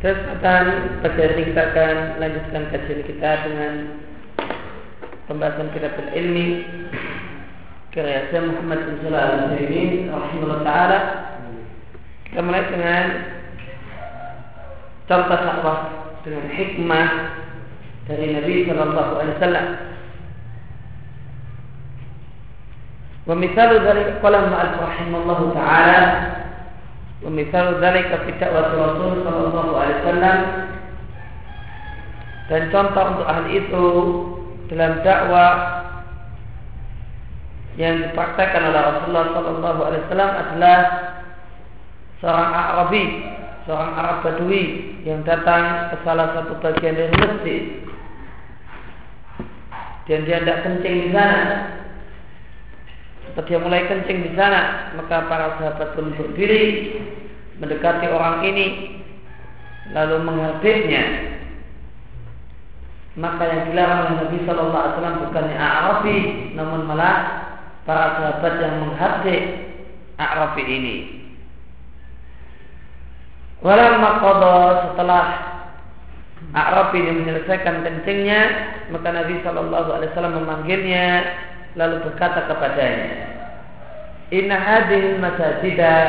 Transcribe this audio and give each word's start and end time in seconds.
Kesempatan 0.00 0.64
pada 1.04 1.24
ini 1.36 1.52
kita 1.52 1.62
akan 1.72 1.96
lanjutkan 2.20 2.72
kajian 2.72 3.00
kita 3.04 3.30
dengan 3.44 3.72
pembahasan 5.28 5.68
kitab 5.76 5.92
ilmi 6.16 6.64
karya 7.95 8.27
Syekh 8.27 8.43
Muhammad 8.43 8.79
bin 8.85 8.95
Salah 9.07 9.23
al-Utsaimin 9.23 10.11
rahimahullah 10.11 10.61
taala. 10.67 10.99
Kita 12.27 12.39
mulai 12.43 12.63
dengan 12.67 13.05
contoh 15.07 15.39
dakwah 15.39 15.79
dengan 16.27 16.45
hikmah 16.51 17.07
dari 18.11 18.25
Nabi 18.35 18.55
sallallahu 18.67 19.11
alaihi 19.15 19.35
wasallam. 19.39 19.67
Wa 23.25 23.33
mithalu 23.33 23.75
dzalika 23.81 24.19
qala 24.19 24.39
ma'al 24.51 24.73
rahimallahu 24.77 25.45
taala 25.55 26.01
ومثال 27.25 27.81
ذلك 27.81 28.09
في 28.21 28.31
دعوة 28.37 28.69
Rasul 28.77 29.25
Sallallahu 29.25 29.71
Alaihi 29.73 29.97
Wasallam 30.05 30.39
dan 32.45 32.61
contoh 32.69 33.05
untuk 33.17 33.25
hal 33.25 33.45
itu 33.49 33.87
dalam 34.69 35.01
dakwah 35.01 35.53
yang 37.78 38.02
dipraktekkan 38.02 38.66
oleh 38.70 38.80
Rasulullah 38.80 39.26
Sallallahu 39.30 39.80
Alaihi 39.86 40.02
Wasallam 40.08 40.32
adalah 40.34 40.78
seorang 42.18 42.50
Arabi, 42.50 43.04
seorang 43.68 43.90
Arab 43.94 44.16
Badui 44.26 44.64
yang 45.06 45.22
datang 45.22 45.94
ke 45.94 45.96
salah 46.02 46.34
satu 46.34 46.58
bagian 46.58 46.98
dari 46.98 47.14
masjid 47.14 47.62
dan 50.10 50.26
dia 50.26 50.42
tidak 50.42 50.66
kencing 50.66 50.96
di 51.06 51.08
sana. 51.14 51.42
Setelah 53.30 53.46
dia 53.46 53.58
mulai 53.62 53.86
kencing 53.86 54.18
di 54.26 54.30
sana, 54.34 54.90
maka 54.98 55.30
para 55.30 55.54
sahabat 55.54 55.94
pun 55.94 56.10
berdiri 56.18 56.98
mendekati 57.62 58.10
orang 58.10 58.42
ini 58.42 58.66
lalu 59.94 60.16
menghadapnya. 60.26 61.04
Maka 63.14 63.42
yang 63.46 63.62
dilarang 63.70 64.00
oleh 64.02 64.14
Nabi 64.18 64.38
Shallallahu 64.42 64.82
Alaihi 64.82 64.94
Wasallam 64.98 65.22
bukannya 65.30 65.58
Arabi, 65.62 66.18
namun 66.58 66.80
malah 66.90 67.16
para 67.84 68.18
sahabat 68.18 68.54
yang 68.60 68.74
menghadap 68.84 69.42
Arabi 70.20 70.64
ini. 70.68 70.96
Walamma 73.60 74.24
qada 74.24 74.56
setelah 74.88 75.24
Arabi 76.56 77.04
ini 77.04 77.12
menyelesaikan 77.24 77.84
kencingnya, 77.84 78.40
maka 78.88 79.12
Nabi 79.12 79.40
Shallallahu 79.44 79.88
Alaihi 79.92 80.10
Wasallam 80.16 80.34
memanggilnya 80.40 81.06
lalu 81.76 82.02
berkata 82.08 82.48
kepadanya, 82.48 83.10
Inna 84.30 84.56
hadil 84.56 85.20
masajidah 85.20 86.02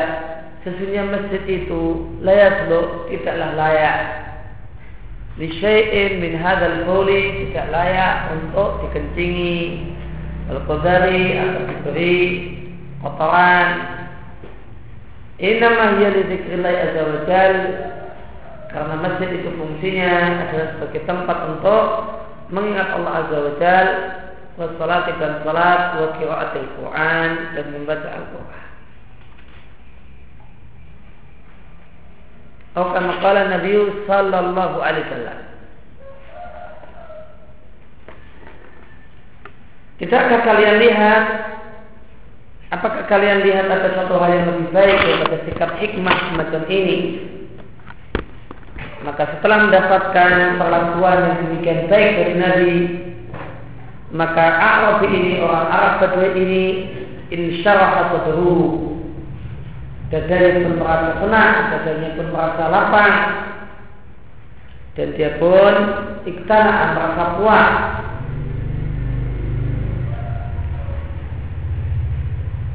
sesungguhnya 0.62 1.10
masjid 1.10 1.42
itu 1.42 2.06
layak 2.22 2.70
lo 2.70 3.10
tidaklah 3.10 3.50
layak 3.58 3.98
li 5.40 5.48
min 6.22 6.38
hadzal 6.38 6.86
qawli 6.86 7.50
tidak 7.50 7.66
layak 7.74 8.14
untuk 8.38 8.86
dikencingi 8.86 9.90
al-qadari 10.50 11.38
atau 11.38 11.62
diberi 11.68 12.18
kotoran 13.02 13.68
Innama 15.42 15.98
hiya 15.98 16.14
li 16.14 16.22
dzikrillah 16.30 16.70
azza 16.70 17.02
wa 17.02 17.18
jal 17.26 17.54
karena 18.70 18.94
masjid 18.94 19.42
itu 19.42 19.50
fungsinya 19.58 20.14
adalah 20.48 20.68
sebagai 20.78 21.02
tempat 21.02 21.38
untuk 21.50 21.84
mengingat 22.54 22.94
Allah 22.94 23.26
azza 23.26 23.38
wa 23.42 23.52
jal 23.58 23.88
dan 24.52 25.32
salat 25.42 25.86
wa 25.98 26.08
qiraatil 26.14 26.68
Quran 26.78 27.30
dan 27.58 27.66
membaca 27.74 28.08
Al-Quran. 28.14 28.66
Atau 32.72 32.86
kama 32.94 33.12
qala 33.18 33.40
Nabi 33.50 33.72
sallallahu 34.06 34.76
alaihi 34.78 35.04
wasallam. 35.10 35.38
Tidakkah 40.02 40.42
kalian 40.42 40.82
lihat? 40.82 41.24
Apakah 42.74 43.06
kalian 43.06 43.46
lihat 43.46 43.70
ada 43.70 43.94
satu 43.94 44.18
hal 44.18 44.34
yang 44.34 44.46
lebih 44.50 44.74
baik 44.74 44.98
daripada 44.98 45.36
sikap 45.46 45.70
hikmah 45.78 46.16
semacam 46.34 46.62
ini? 46.66 46.98
Maka 49.06 49.38
setelah 49.38 49.70
mendapatkan 49.70 50.32
perlakuan 50.58 51.18
yang 51.22 51.36
demikian 51.46 51.86
baik 51.86 52.10
dari 52.18 52.34
Nabi 52.34 52.74
maka 54.12 54.44
Arabi 54.44 55.08
ini 55.08 55.32
orang 55.40 55.66
Arab 55.72 55.92
Badui 56.04 56.30
ini 56.36 56.64
insyaallah 57.32 58.12
sadruhu 58.12 59.00
dadanya 60.12 60.68
pun 60.68 60.74
merasa 60.76 61.10
senang 61.16 61.52
dadanya 61.72 62.08
pun 62.20 62.26
merasa 62.28 62.62
lapang. 62.68 63.16
Dan 64.92 65.16
dia 65.16 65.40
pun 65.40 65.74
iktanaan 66.28 66.88
merasa 66.92 67.22
puas 67.40 67.72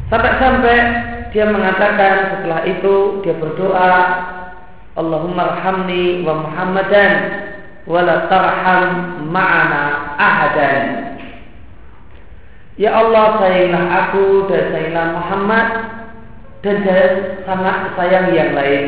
sampai-sampai 0.08 0.78
dia 1.36 1.46
mengatakan 1.48 2.16
setelah 2.38 2.62
itu 2.66 2.96
dia 3.24 3.36
berdoa 3.36 3.96
Allahumma 4.98 5.54
arhamni 5.54 6.26
wa 6.26 6.42
Muhammadan 6.48 7.14
wala 7.86 8.26
tarham 8.32 8.84
ma'ana 9.30 10.18
ahadan 10.18 11.08
Ya 12.78 12.94
Allah 12.94 13.42
sayangilah 13.42 13.86
aku 13.90 14.46
dan 14.54 14.70
sayangilah 14.70 15.08
Muhammad 15.18 15.68
dan 16.62 16.76
jangan 16.86 17.14
sama 17.42 17.72
sayang 17.98 18.30
yang 18.38 18.54
lain. 18.54 18.86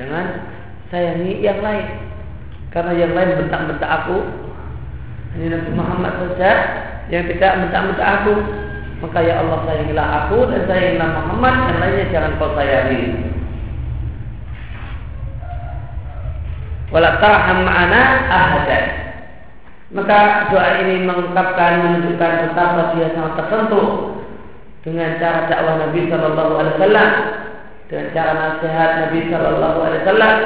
Jangan 0.00 0.26
sayangi 0.88 1.44
yang 1.44 1.60
lain. 1.60 1.86
Karena 2.72 2.92
yang 2.96 3.12
lain 3.12 3.36
bentak-bentak 3.36 3.90
aku. 3.90 4.24
Hanya 5.36 5.60
Nabi 5.60 5.70
Muhammad 5.76 6.12
saja 6.24 6.52
yang 7.12 7.28
tidak 7.28 7.68
bentak-bentak 7.68 8.08
aku. 8.22 8.34
Maka 9.00 9.18
ya 9.24 9.40
Allah 9.40 9.64
sayangilah 9.64 10.06
aku 10.24 10.38
dan 10.52 10.62
sayangilah 10.68 11.08
Muhammad 11.24 11.54
yang 11.72 11.78
lainnya 11.80 12.04
jangan 12.12 12.32
kau 12.36 12.52
sayangi. 12.52 13.02
Wala 16.92 17.16
tarham 17.22 17.64
ahadan. 17.64 18.84
Maka 19.90 20.18
doa 20.52 20.68
ini 20.84 21.02
mengungkapkan 21.02 21.82
menunjukkan 21.82 22.32
betapa 22.52 22.94
dia 22.94 23.10
sangat 23.10 23.32
tersentuh 23.42 23.88
dengan 24.86 25.18
cara 25.18 25.50
dakwah 25.50 25.76
Nabi 25.82 26.00
Shallallahu 26.06 26.52
Alaihi 26.62 26.74
Wasallam, 26.78 27.10
dengan 27.90 28.06
cara 28.14 28.32
nasihat 28.38 28.90
Nabi 29.02 29.18
Shallallahu 29.26 29.78
Alaihi 29.82 30.02
Wasallam. 30.04 30.36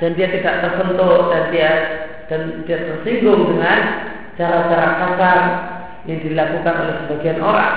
Dan 0.00 0.10
dia 0.18 0.28
tidak 0.32 0.54
tersentuh 0.60 1.18
dan 1.32 1.42
dia 1.52 1.70
dan 2.28 2.64
dia 2.64 2.78
tersinggung 2.80 3.52
dengan 3.52 3.78
cara-cara 4.34 4.88
kasar 5.00 5.38
yang 6.04 6.20
dilakukan 6.20 6.74
oleh 6.74 6.94
sebagian 7.04 7.40
orang. 7.40 7.74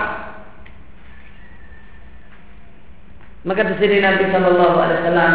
Maka 3.48 3.62
di 3.64 3.76
sini 3.80 4.04
Nabi 4.04 4.28
Shallallahu 4.28 4.76
Alaihi 4.76 5.00
Wasallam 5.08 5.34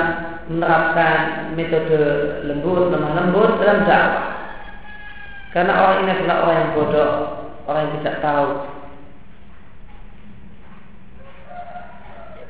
menerapkan 0.53 1.17
metode 1.56 2.00
lembut, 2.45 2.93
lemah 2.93 3.12
lembut 3.17 3.50
dalam 3.62 3.89
dakwah. 3.89 4.27
Karena 5.53 5.73
orang 5.77 5.97
ini 6.05 6.11
adalah 6.17 6.37
orang 6.44 6.56
yang 6.56 6.73
bodoh, 6.76 7.12
orang 7.69 7.81
yang 7.88 7.94
tidak 8.00 8.17
tahu. 8.25 8.49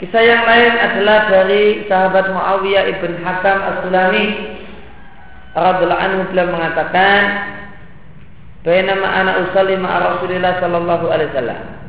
Kisah 0.03 0.23
yang 0.23 0.43
lain 0.43 0.73
adalah 0.83 1.19
dari 1.31 1.87
sahabat 1.87 2.27
Muawiyah 2.35 2.91
ibn 2.91 3.23
Hakam 3.23 3.59
as-Sulami 3.63 4.52
radhiyallahu 5.53 6.05
anhu 6.05 6.21
beliau 6.33 6.49
mengatakan 6.53 7.21
Bainama 8.63 9.11
ana 9.11 9.33
usalli 9.43 9.75
ma'a 9.75 9.99
Rasulillah 10.17 10.63
sallallahu 10.63 11.11
alaihi 11.11 11.35
wasallam 11.35 11.83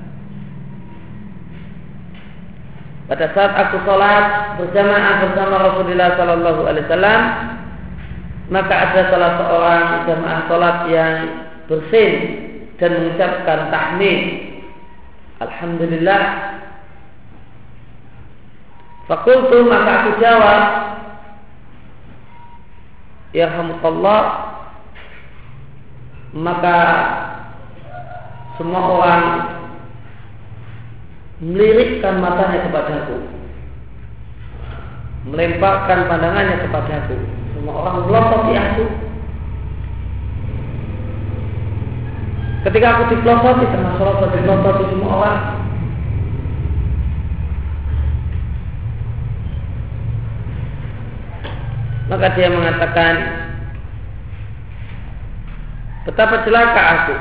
Pada 3.03 3.29
saat 3.35 3.51
aku 3.51 3.83
sholat 3.83 4.55
berjamaah 4.63 5.27
bersama 5.27 5.55
Rasulullah 5.59 6.15
Sallallahu 6.15 6.61
Alaihi 6.63 6.87
Wasallam, 6.87 7.21
maka 8.47 8.73
ada 8.73 9.01
salah 9.11 9.31
seorang 9.43 9.83
jamaah 10.07 10.39
sholat 10.47 10.77
yang 10.87 11.15
bersin 11.67 12.11
dan 12.79 12.89
mengucapkan 12.95 13.59
tahmid. 13.75 14.19
Alhamdulillah. 15.43 16.23
Fakultu 19.11 19.67
maka 19.67 19.91
aku 20.07 20.11
jawab, 20.23 20.61
Ya 23.33 23.49
maka 26.37 26.77
semua 28.61 28.81
orang 28.85 29.23
melirikkan 31.41 32.21
matanya 32.21 32.69
kepadaku. 32.69 33.17
Melemparkan 35.33 36.05
pandangannya 36.05 36.61
kepadaku. 36.61 37.17
Semua 37.57 37.73
orang 37.81 37.95
melototi 38.05 38.53
aku. 38.53 38.85
Ketika 42.69 42.87
aku 42.95 43.03
dipelototi 43.11 43.65
sholat 43.99 44.29
dipelototi 44.29 44.83
semua 44.93 45.11
orang 45.19 45.62
maka 52.13 52.37
dia 52.37 52.45
mengatakan 52.53 53.13
betapa 56.05 56.45
celaka 56.45 56.81
aku. 56.93 57.15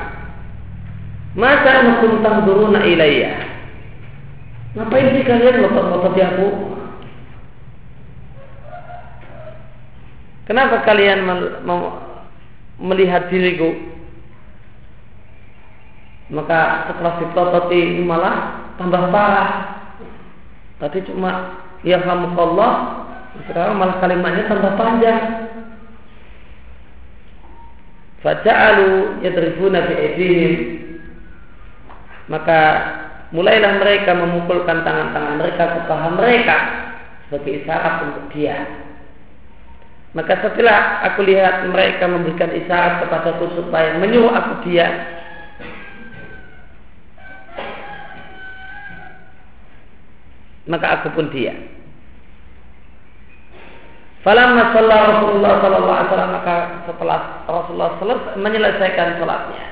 Masa 1.33 1.81
hukum 1.81 2.21
tangduruna 2.21 2.85
ilayya? 2.85 3.33
Ngapain 4.77 5.17
sih 5.17 5.25
kalian 5.25 5.65
ngotot-ngotot 5.65 6.13
aku 6.13 6.49
kenapa 10.45 10.85
kalian 10.85 11.25
melihat 12.77 13.33
diriku? 13.33 13.73
Maka 16.29 16.89
setelah 16.93 17.13
ditototi 17.17 17.81
malah 18.05 18.37
tambah 18.77 19.09
parah. 19.09 19.49
Tadi 20.77 21.01
cuma 21.09 21.57
ya 21.81 21.97
Allah 22.05 23.02
sekarang 23.49 23.81
malah 23.81 23.97
kalimatnya 23.97 24.45
tambah 24.45 24.73
panjang. 24.77 25.21
Faja'alu 28.23 29.19
yadribuna 29.25 29.83
fi 29.89 29.93
aydihim 29.99 30.53
maka 32.31 32.59
mulailah 33.35 33.83
mereka 33.83 34.15
memukulkan 34.15 34.85
tangan-tangan 34.85 35.35
mereka 35.43 35.63
ke 35.75 35.79
paha 35.91 36.09
mereka 36.15 36.57
sebagai 37.27 37.51
isyarat 37.63 37.95
untuk 38.07 38.25
dia. 38.31 38.57
Maka 40.13 40.45
setelah 40.45 41.01
aku 41.09 41.25
lihat 41.25 41.65
mereka 41.73 42.05
memberikan 42.05 42.53
isyarat 42.53 43.01
kepadaku 43.01 43.57
supaya 43.57 43.97
menyuruh 43.97 44.29
aku 44.29 44.69
dia, 44.69 44.85
maka 50.69 51.01
aku 51.01 51.17
pun 51.17 51.33
dia. 51.33 51.57
Falamma 54.23 54.71
shalla 54.71 54.97
Rasulullah 55.11 55.53
sallallahu 55.59 55.95
alaihi 55.99 56.07
wasallam 56.07 56.31
maka 56.31 56.55
setelah 56.87 57.19
Rasulullah 57.43 57.91
selesai 57.99 58.39
menyelesaikan 58.39 59.19
salatnya. 59.19 59.65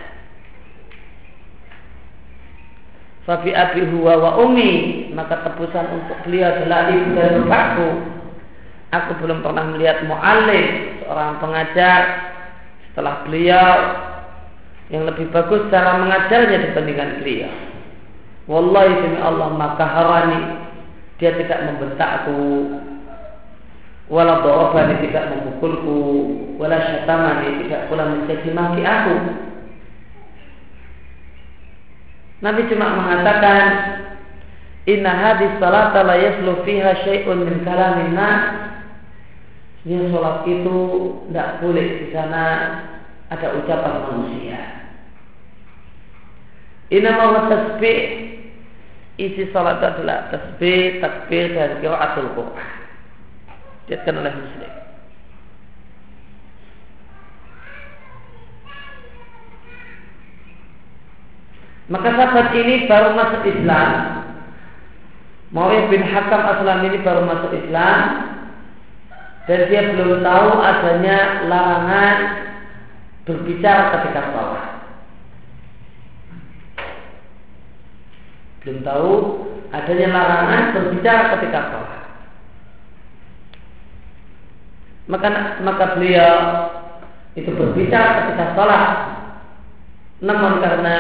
Fafi 3.24 3.56
abi 3.56 3.88
huwa 3.95 4.13
wa 4.19 4.31
umi 4.44 5.07
maka 5.15 5.39
tebusan 5.48 5.88
untuk 5.95 6.19
beliau 6.27 6.51
adalah 6.51 6.92
ibu 6.92 7.15
dan 7.15 7.48
bapakku. 7.48 7.89
Aku 8.92 9.12
belum 9.24 9.39
pernah 9.39 9.71
melihat 9.71 10.03
mu'alim 10.03 11.00
seorang 11.00 11.39
pengajar 11.39 12.01
setelah 12.92 13.24
beliau 13.24 13.71
yang 14.92 15.07
lebih 15.07 15.31
bagus 15.31 15.63
cara 15.71 15.95
mengajarnya 15.95 16.59
dibandingkan 16.68 17.24
beliau. 17.24 17.56
Wallahi 18.51 19.00
demi 19.00 19.19
Allah 19.24 19.47
maka 19.56 19.86
harani 19.88 20.59
dia 21.24 21.31
tidak 21.39 21.71
membentakku 21.71 22.68
wala 24.12 24.44
darabani 24.44 25.08
tidak 25.08 25.31
memukulku. 25.31 26.00
Wala 26.60 26.78
syatamani 26.78 27.66
tidak 27.66 27.88
pula 27.88 28.04
mencaci 28.12 28.52
maki 28.52 28.84
aku. 28.84 29.16
Nabi 32.44 32.62
cuma 32.69 32.88
mengatakan 33.00 33.66
Inna 34.90 35.13
hadis 35.13 35.62
salata 35.62 36.02
la 36.02 36.18
yaslu 36.18 36.66
fiha 36.68 37.06
syai'un 37.08 37.40
min 37.48 37.63
kalamin 37.63 38.13
nas. 38.13 38.44
Ya 39.81 39.98
sholat 40.14 40.46
itu 40.46 40.78
tidak 41.25 41.57
boleh 41.57 41.88
di 42.06 42.07
sana 42.14 42.46
ada 43.34 43.48
ucapan 43.57 43.96
manusia. 44.06 44.62
Inna 46.94 47.18
wa 47.18 47.50
tasbih. 47.50 48.30
Isi 49.22 49.54
salat 49.54 49.81
adalah 49.81 50.34
tasbih, 50.34 50.98
takbir 51.02 51.54
dan 51.54 51.78
qiraatul 51.81 52.34
Quran 52.34 52.81
oleh 53.92 54.34
Muslim. 54.36 54.72
Maka 61.92 62.08
sahabat 62.16 62.56
ini 62.56 62.88
baru 62.88 63.20
masuk 63.20 63.44
Islam. 63.52 63.90
Muawiyah 65.52 65.92
bin 65.92 66.08
Hakam 66.08 66.42
Aslam 66.48 66.88
ini 66.88 67.04
baru 67.04 67.28
masuk 67.28 67.52
Islam 67.52 68.00
dan 69.52 69.60
dia 69.68 69.92
belum 69.92 70.24
tahu 70.24 70.50
adanya 70.64 71.44
larangan 71.52 72.16
berbicara 73.28 74.00
ketika 74.00 74.32
sholat. 74.32 74.68
Belum 78.64 78.80
tahu 78.88 79.12
adanya 79.76 80.08
larangan 80.16 80.62
berbicara 80.80 81.36
ketika 81.36 81.60
sholat. 81.68 81.91
Maka 85.12 85.60
maka 85.60 86.00
beliau 86.00 86.36
itu 87.36 87.52
berbicara 87.52 88.31
ketika 88.31 88.56
sholat. 88.56 88.88
Namun 90.24 90.63
karena 90.63 90.96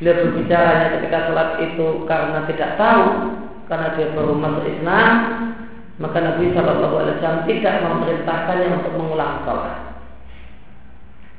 beliau 0.00 0.16
berbicara 0.24 0.96
ketika 0.96 1.28
sholat 1.28 1.48
itu 1.60 2.08
karena 2.08 2.48
tidak 2.48 2.80
tahu 2.80 3.04
karena 3.68 3.92
dia 4.00 4.08
baru 4.16 4.32
masuk 4.32 4.64
Islam 4.64 5.08
maka 5.98 6.18
Nabi 6.22 6.54
Wasallam 6.54 7.44
tidak 7.44 7.74
memerintahkannya 7.84 8.68
untuk 8.80 8.92
mengulang 8.96 9.42
sholat. 9.44 9.76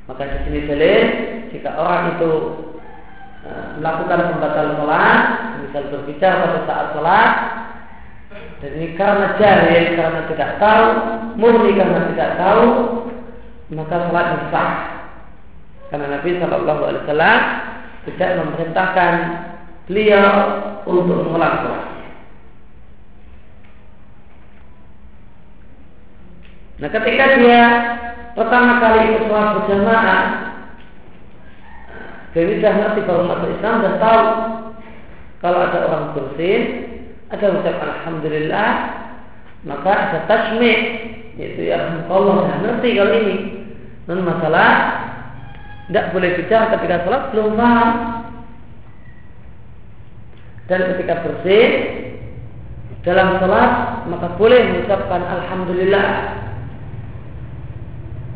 Maka 0.06 0.22
di 0.26 0.38
sini 0.46 0.60
dalil 0.68 1.02
jika 1.50 1.70
orang 1.74 2.18
itu 2.18 2.30
e, 3.46 3.50
melakukan 3.80 4.36
pembatal 4.36 4.66
sholat 4.78 5.18
misal 5.64 5.82
berbicara 5.90 6.44
pada 6.44 6.60
saat 6.68 6.86
sholat 6.92 7.30
dan 8.60 8.70
ini 8.76 8.92
karena 8.92 9.40
jahil, 9.40 9.84
karena 9.96 10.20
tidak 10.28 10.50
tahu, 10.60 10.86
murni 11.40 11.72
karena 11.80 12.12
tidak 12.12 12.30
tahu, 12.36 12.66
maka 13.72 13.96
sholat 14.04 14.28
sah. 14.52 14.72
Karena 15.88 16.06
Nabi 16.20 16.36
Shallallahu 16.36 16.82
Alaihi 16.84 17.02
Wasallam 17.08 17.40
tidak 18.04 18.30
memerintahkan 18.36 19.12
beliau 19.88 20.28
untuk 20.84 21.16
mengulang. 21.24 21.56
Nah 26.80 26.88
ketika 26.88 27.24
dia 27.40 27.62
pertama 28.36 28.76
kali 28.76 28.98
ikut 29.08 29.22
sholat 29.24 29.48
berjamaah, 29.56 30.24
jadi 32.36 32.60
sudah 32.60 32.72
ngerti 32.76 33.00
baru 33.08 33.22
masuk 33.24 33.50
Islam 33.56 33.76
dan 33.88 33.94
tahu 33.98 34.22
kalau 35.40 35.58
ada 35.64 35.78
orang 35.88 36.04
bersin 36.12 36.89
ada 37.30 37.46
ucap 37.54 37.78
Alhamdulillah 37.78 38.70
maka 39.62 39.92
ada 39.92 40.18
tasmi 40.26 40.72
yaitu 41.38 41.70
ya 41.70 42.04
Allah 42.10 42.34
dah 42.48 42.58
ngerti 42.64 42.88
kalau 42.98 43.14
ini. 43.16 43.36
Non 44.08 44.26
masalah 44.26 44.72
tidak 45.86 46.10
boleh 46.10 46.30
bicara 46.36 46.74
ketika 46.74 47.06
sholat 47.06 47.22
belum 47.30 47.54
paham. 47.54 47.90
Dan 50.66 50.80
ketika 50.94 51.14
bersih 51.26 51.66
dalam 53.06 53.38
sholat 53.38 53.72
maka 54.10 54.26
boleh 54.34 54.60
mengucapkan 54.66 55.22
Alhamdulillah. 55.22 56.08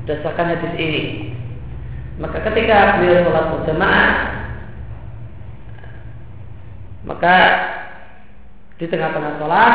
Dasarkan 0.05 0.55
hadis 0.55 0.75
ini. 0.77 1.03
Maka 2.23 2.47
ketika 2.47 3.03
beliau 3.03 3.27
sholat 3.27 3.47
berjamaah 3.59 4.13
maka 7.05 7.37
di 8.75 8.87
tengah-tengah 8.91 9.39
sholat 9.39 9.75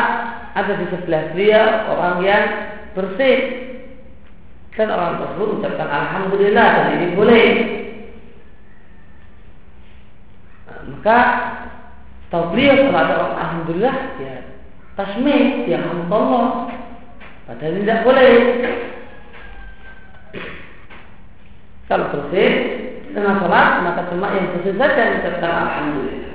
ada 0.52 0.72
di 0.76 0.86
sebelah 0.92 1.24
dia 1.32 1.88
orang 1.88 2.16
yang 2.24 2.44
bersih. 2.92 3.38
Dan 4.80 4.88
orang 4.88 5.20
tersebut 5.20 5.46
mengucapkan 5.50 5.88
alhamdulillah 5.92 6.66
dan 6.72 6.86
ini 6.96 7.08
boleh. 7.12 7.48
Nah, 10.64 10.80
maka 10.88 11.18
tahu 12.32 12.56
beliau 12.56 12.88
kalau 12.88 12.96
ada 12.96 13.14
orang 13.20 13.36
alhamdulillah 13.36 13.96
ya 14.24 14.34
tasmih 14.96 15.68
ya 15.68 15.84
Allah 15.84 16.72
padahal 17.44 17.76
tidak 17.76 17.98
boleh. 18.08 18.32
Kalau 21.90 22.06
bersih 22.14 22.50
di 23.04 23.10
tengah 23.12 23.36
sholat 23.42 23.68
maka 23.84 24.00
cuma 24.08 24.32
yang 24.32 24.54
bersih 24.56 24.80
saja 24.80 25.02
mengucapkan 25.12 25.52
alhamdulillah 25.52 26.29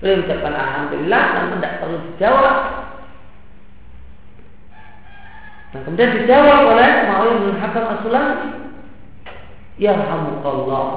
Beliau 0.00 0.24
ucapkan 0.24 0.56
Alhamdulillah 0.56 1.22
namun 1.36 1.56
tidak 1.60 1.76
perlu 1.84 1.98
dijawab. 2.08 2.56
Nah 5.70 5.80
kemudian 5.86 6.16
dijawab 6.24 6.60
oleh 6.72 6.90
Ma'ul 7.06 7.36
bin 7.44 7.56
Hakam 7.60 7.84
Asulami. 8.00 8.48
yarhamukallah. 9.80 10.88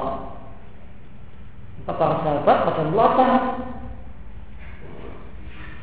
Maka 1.84 1.92
para 2.00 2.14
sahabat 2.24 2.58
pada 2.64 2.82
melotot. 2.88 3.42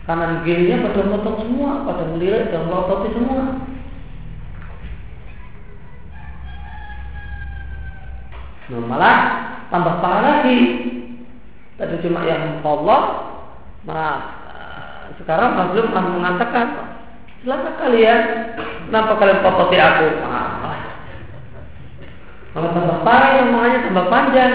Kanan 0.09 0.41
kirinya 0.41 0.89
pada 0.89 1.05
melotot 1.05 1.45
semua, 1.45 1.85
pada 1.85 2.03
melirik 2.09 2.49
dan 2.49 2.65
melototi 2.65 3.09
semua. 3.13 3.61
Nah, 8.71 8.81
malah 8.87 9.17
tambah 9.67 9.99
parah 9.99 10.21
lagi. 10.25 10.59
Tadi 11.81 11.97
cuma 12.05 12.21
yang 12.29 12.61
Allah, 12.61 13.01
malah 13.89 14.17
sekarang 15.17 15.73
belum 15.73 15.89
mengatakan 15.89 16.93
silakan 17.41 17.73
kalian 17.81 18.21
kenapa 18.85 19.17
kalian 19.17 19.41
pototi 19.41 19.77
aku? 19.81 20.07
Kalau 22.51 22.67
tambah 22.69 22.99
parah 23.01 23.31
yang 23.41 23.49
makanya 23.49 23.79
tambah 23.89 24.05
panjang. 24.13 24.53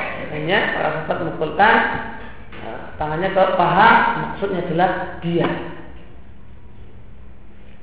Akhirnya 0.00 0.58
para 0.72 0.88
sahabat 0.96 1.16
memukulkan 1.28 1.74
ya, 2.56 2.72
tangannya 2.96 3.28
ke 3.36 3.42
paha 3.60 3.90
maksudnya 4.16 4.64
jelas 4.72 4.92
dia. 5.20 5.48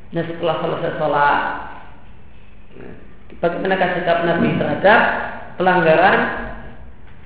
Nah 0.10 0.24
setelah 0.26 0.56
selesai 0.66 0.98
sholat 0.98 1.38
Bagaimana 3.38 3.78
sikap 3.78 4.26
Nabi 4.26 4.58
terhadap 4.58 5.02
pelanggaran 5.56 6.49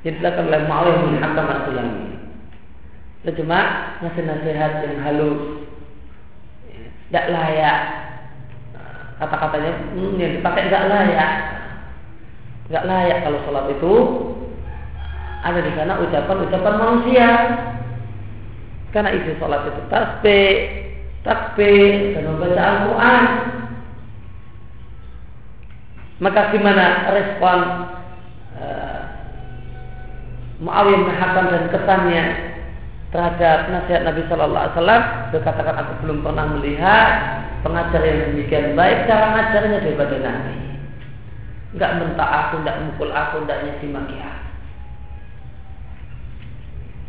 yang 0.03 0.19
dilakukan 0.19 0.47
oleh 0.51 0.61
Muawiyah 0.67 0.99
bin 1.07 1.15
Hakam 1.19 1.47
al-Sulami 1.47 2.13
itu 3.23 3.39
cuma 3.39 3.59
ngasih 4.03 4.23
nasihat 4.27 4.83
yang 4.83 4.99
halus. 4.99 5.63
Tidak 7.07 7.25
layak. 7.31 7.79
Kata-katanya 9.15 9.71
hmm, 9.95 10.19
yang 10.19 10.31
dipakai 10.35 10.67
tidak 10.67 10.91
layak. 10.91 11.31
Nggak 12.67 12.83
layak 12.83 13.19
kalau 13.23 13.39
sholat 13.47 13.65
itu 13.71 13.93
ada 15.39 15.59
di 15.63 15.71
sana 15.71 16.03
ucapan-ucapan 16.03 16.75
manusia. 16.75 17.29
Karena 18.91 19.15
isi 19.15 19.39
sholat 19.39 19.71
itu 19.71 19.81
tasbih 19.87 20.51
takbir 21.23 22.19
dan 22.19 22.27
membaca 22.27 22.59
Al-Quran. 22.59 23.23
Maka 26.19 26.41
gimana 26.51 27.07
respon 27.07 27.59
Muawiyah 30.63 30.99
bin 31.03 31.45
dan 31.51 31.65
kesannya 31.67 32.23
terhadap 33.11 33.67
nasihat 33.69 34.01
Nabi 34.07 34.23
Shallallahu 34.31 34.63
Alaihi 34.63 34.75
Wasallam 34.79 35.03
berkatakan 35.35 35.75
aku 35.75 35.93
belum 36.07 36.17
pernah 36.23 36.45
melihat 36.55 37.09
pengajar 37.61 38.01
yang 38.01 38.19
demikian 38.31 38.73
baik 38.73 39.05
cara 39.05 39.35
ngajarnya 39.35 39.79
daripada 39.83 40.15
Nabi 40.23 40.63
nggak 41.73 41.93
mentak 41.97 42.29
aku, 42.29 42.61
nggak 42.61 42.79
mukul 42.85 43.09
aku, 43.09 43.35
nggak 43.49 43.59
nyaci 43.65 43.85
maki 43.89 44.17
aku. 44.21 44.49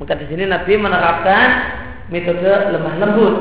Maka 0.00 0.14
di 0.18 0.26
sini 0.26 0.44
Nabi 0.48 0.72
menerapkan 0.74 1.48
metode 2.08 2.52
lemah 2.72 2.94
lembut. 2.98 3.36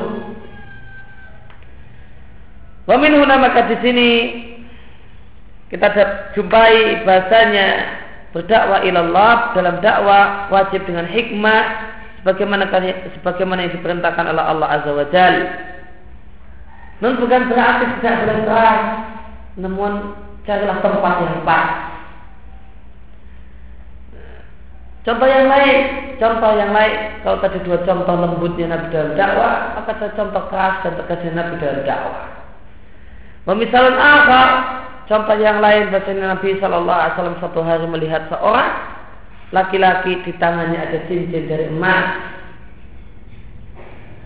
Wamin 2.84 3.16
maka 3.24 3.72
di 3.72 3.78
sini 3.80 4.10
kita 5.72 5.88
jumpai 6.36 7.08
bahasanya 7.08 7.68
berdakwah 8.34 8.82
ilallah 8.82 9.54
dalam 9.54 9.78
dakwah 9.80 10.50
wajib 10.50 10.84
dengan 10.90 11.06
hikmah 11.06 11.64
sebagaimana 12.20 12.68
sebagaimana 13.22 13.70
yang 13.70 13.74
diperintahkan 13.78 14.26
oleh 14.26 14.44
Allah 14.44 14.68
Azza 14.74 14.92
wa 14.92 15.06
Jal. 15.14 15.36
Non 17.00 17.20
bukan 17.22 17.52
berarti 17.52 17.84
tidak 18.00 18.16
boleh 18.26 18.38
keras, 18.48 18.82
namun 19.60 19.92
carilah 20.48 20.78
tempat 20.82 21.14
yang 21.22 21.44
pas. 21.46 21.70
Contoh 25.04 25.28
yang 25.28 25.52
lain, 25.52 25.80
contoh 26.16 26.52
yang 26.56 26.72
lain, 26.72 27.20
kalau 27.28 27.44
tadi 27.44 27.60
dua 27.68 27.84
contoh 27.84 28.16
lembutnya 28.16 28.72
Nabi 28.72 28.88
dalam 28.88 29.20
dakwah, 29.20 29.76
maka 29.76 30.00
ada 30.00 30.08
contoh 30.16 30.44
keras 30.48 30.80
dan 30.80 30.96
tegasnya 30.96 31.32
Nabi 31.36 31.54
dalam 31.60 31.84
dakwah. 31.84 32.24
Memisalkan 33.44 34.00
apa? 34.00 34.42
Contoh 35.04 35.36
yang 35.36 35.60
lain 35.60 35.92
bahasanya 35.92 36.40
Nabi 36.40 36.56
Shallallahu 36.64 36.96
Alaihi 36.96 37.14
Wasallam 37.20 37.40
satu 37.44 37.60
hari 37.60 37.86
melihat 37.92 38.24
seorang 38.32 38.72
laki-laki 39.52 40.16
di 40.24 40.32
tangannya 40.40 40.80
ada 40.80 41.00
cincin 41.12 41.44
dari 41.52 41.68
emas. 41.68 42.08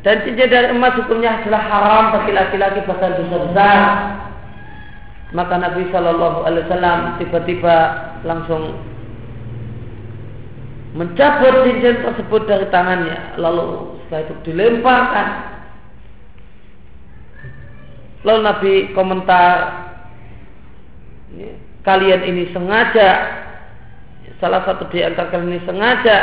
Dan 0.06 0.22
cincin 0.22 0.54
dari 0.54 0.70
emas 0.70 0.94
hukumnya 1.02 1.42
adalah 1.42 1.62
haram 1.66 2.04
bagi 2.14 2.32
laki-laki 2.32 2.80
bahkan 2.86 3.18
dosa 3.18 3.38
besar. 3.50 3.82
Maka 5.34 5.56
Nabi 5.58 5.90
Shallallahu 5.90 6.46
Alaihi 6.46 6.64
Wasallam 6.70 7.00
tiba-tiba 7.20 7.76
langsung 8.22 8.78
mencabut 10.94 11.66
cincin 11.66 12.06
tersebut 12.06 12.42
dari 12.46 12.70
tangannya. 12.70 13.34
Lalu 13.42 13.98
setelah 14.06 14.22
itu 14.30 14.34
dilemparkan. 14.46 15.28
Lalu 18.22 18.40
Nabi 18.46 18.74
komentar 18.94 19.87
kalian 21.84 22.22
ini 22.28 22.52
sengaja 22.52 23.10
salah 24.38 24.62
satu 24.68 24.88
di 24.92 25.02
antara 25.02 25.32
kalian 25.32 25.56
ini 25.56 25.62
sengaja 25.66 26.18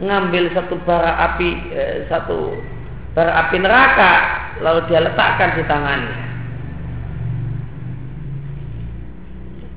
mengambil 0.00 0.48
satu 0.56 0.80
bara 0.88 1.12
api 1.32 1.50
eh, 1.76 2.08
satu 2.08 2.56
bara 3.12 3.46
api 3.46 3.56
neraka 3.60 4.12
lalu 4.64 4.80
dia 4.88 5.04
letakkan 5.04 5.56
di 5.58 5.62
tangannya. 5.68 6.18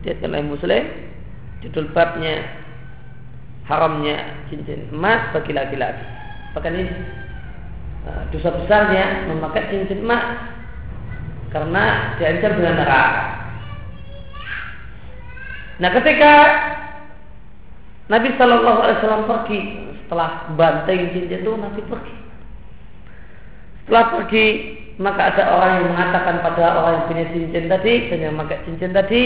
Dia 0.04 0.20
oleh 0.20 0.44
Muslim 0.44 0.84
judul 1.64 1.92
babnya 1.96 2.44
haramnya 3.68 4.48
cincin 4.52 4.92
emas 4.92 5.32
bagi 5.32 5.56
laki-laki. 5.56 6.06
Bahkan 6.56 6.74
ini 6.76 6.86
eh, 8.08 8.22
dosa 8.32 8.50
besarnya 8.52 9.28
memakai 9.32 9.68
cincin 9.72 10.04
emas 10.04 10.24
karena 11.52 12.16
diancam 12.20 12.52
dengan 12.60 12.76
neraka. 12.80 13.24
Nah 15.82 15.90
ketika 15.90 16.34
Nabi 18.12 18.30
Shallallahu 18.36 18.80
Alaihi 18.84 18.98
Wasallam 19.00 19.26
pergi 19.26 19.60
setelah 20.06 20.52
banteng 20.54 21.10
cincin 21.16 21.42
itu 21.42 21.52
Nabi 21.56 21.82
pergi. 21.88 22.16
Setelah 23.84 24.06
pergi 24.14 24.46
maka 25.02 25.34
ada 25.34 25.44
orang 25.50 25.72
yang 25.82 25.88
mengatakan 25.98 26.36
pada 26.46 26.64
orang 26.78 26.94
yang 26.94 27.06
punya 27.10 27.26
cincin 27.34 27.66
tadi 27.66 27.94
dan 28.12 28.18
yang 28.22 28.34
memakai 28.38 28.62
cincin 28.68 28.94
tadi 28.94 29.22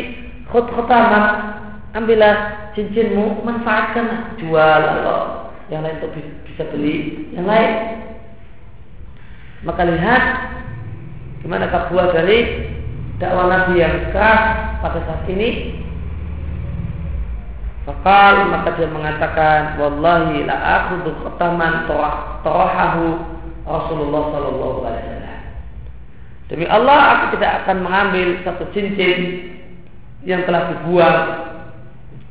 khut 0.48 0.64
khutamak 0.72 1.26
ambillah 1.92 2.70
cincinmu 2.72 3.44
manfaatkan 3.44 4.38
jual 4.40 4.82
atau 4.86 5.52
yang 5.68 5.84
lain 5.84 6.00
untuk 6.00 6.16
bisa 6.48 6.64
beli 6.72 7.28
yang 7.36 7.50
lain. 7.50 7.72
Maka 9.66 9.84
lihat 9.84 10.24
gimana 11.42 11.68
buah 11.68 12.14
dari 12.14 12.70
dakwah 13.18 13.50
Nabi 13.50 13.82
yang 13.82 14.14
keras 14.14 14.42
pada 14.80 15.02
saat 15.04 15.26
ini 15.28 15.82
Fakal 17.88 18.52
maka 18.52 18.76
dia 18.76 18.92
mengatakan 18.92 19.80
Wallahi 19.80 20.44
la 20.44 20.58
akhudhu 20.84 21.16
khataman 21.24 21.88
torahahu 22.44 23.24
Rasulullah 23.64 24.24
Sallallahu 24.36 24.80
Alaihi 24.84 25.08
Wasallam 25.08 25.40
Demi 26.52 26.66
Allah 26.68 27.00
aku 27.16 27.40
tidak 27.40 27.64
akan 27.64 27.88
mengambil 27.88 28.28
satu 28.44 28.68
cincin 28.76 29.52
yang 30.28 30.44
telah 30.44 30.68
dibuang 30.76 31.20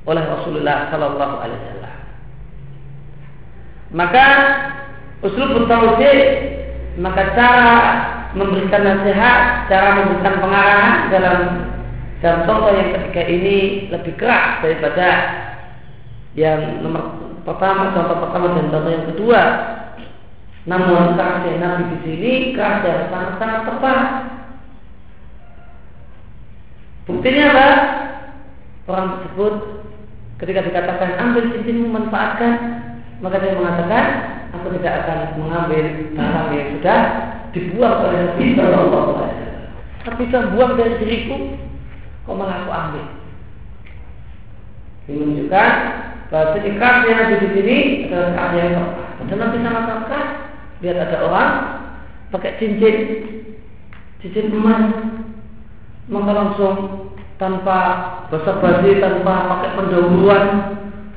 oleh 0.05 0.25
Rasulullah 0.29 0.93
Sallallahu 0.93 1.35
Alaihi 1.41 1.61
Wasallam. 1.61 1.97
Maka 3.97 4.27
usul 5.25 5.65
tauhid 5.65 6.21
maka 7.01 7.33
cara 7.37 7.77
memberikan 8.33 8.85
nasihat, 8.85 9.69
cara 9.69 10.01
memberikan 10.01 10.35
pengarahan 10.41 10.95
dalam 11.13 11.39
dalam 12.25 12.41
contoh 12.49 12.73
yang 12.73 12.91
ketiga 12.97 13.23
ini 13.29 13.57
lebih 13.93 14.17
keras 14.17 14.65
daripada 14.65 15.09
yang 16.37 16.85
nomor 16.85 17.17
pertama, 17.49 17.97
contoh 17.97 18.17
pertama 18.29 18.47
dan 18.61 18.69
contoh 18.69 18.93
yang 18.93 19.07
kedua. 19.09 19.43
Namun 20.69 21.17
kasih 21.17 21.57
Nabi 21.63 21.83
di 21.95 21.99
sini 22.05 22.33
kasih 22.53 23.09
sangat-sangat 23.09 23.61
tepat. 23.65 24.01
Buktinya 27.07 27.45
apa? 27.55 27.69
Orang 28.87 29.07
tersebut 29.17 29.55
ketika 30.43 30.61
dikatakan 30.69 31.11
ambil 31.23 31.55
cincinmu 31.55 31.89
manfaatkan, 31.89 32.53
maka 33.25 33.41
dia 33.41 33.57
mengatakan 33.57 34.05
aku 34.53 34.77
tidak 34.77 35.07
akan 35.07 35.19
mengambil 35.41 35.85
barang 36.13 36.49
yang 36.53 36.69
sudah 36.77 37.01
dibuang 37.57 37.97
oleh 38.05 38.21
Nabi 38.29 38.45
Shallallahu. 38.53 39.13
Tapi 40.07 40.23
saya 40.31 40.51
buang 40.55 40.79
dari 40.79 40.95
diriku, 41.03 41.57
kok 42.29 42.37
malah 42.37 42.63
aku 42.63 42.71
ambil? 42.71 43.05
Ini 45.07 45.15
menunjukkan 45.23 45.71
bahwa 46.29 46.59
ikrarnya 46.59 47.13
Nabi 47.15 47.35
di 47.39 47.49
sini 47.55 47.79
adalah 48.11 48.31
keras 48.35 48.53
yang. 48.59 48.75
Dan 49.27 49.37
nanti 49.43 49.59
sama-sama 49.63 50.03
keras. 50.11 50.29
Lihat 50.85 50.97
ada 51.09 51.19
orang 51.25 51.51
pakai 52.35 52.59
cincin, 52.61 52.97
cincin 54.21 54.53
emas, 54.53 54.93
maka 56.11 56.31
langsung 56.37 56.75
tanpa 57.41 57.79
basa-basi, 58.29 59.01
tanpa 59.01 59.35
pakai 59.57 59.71
pendahuluan, 59.79 60.45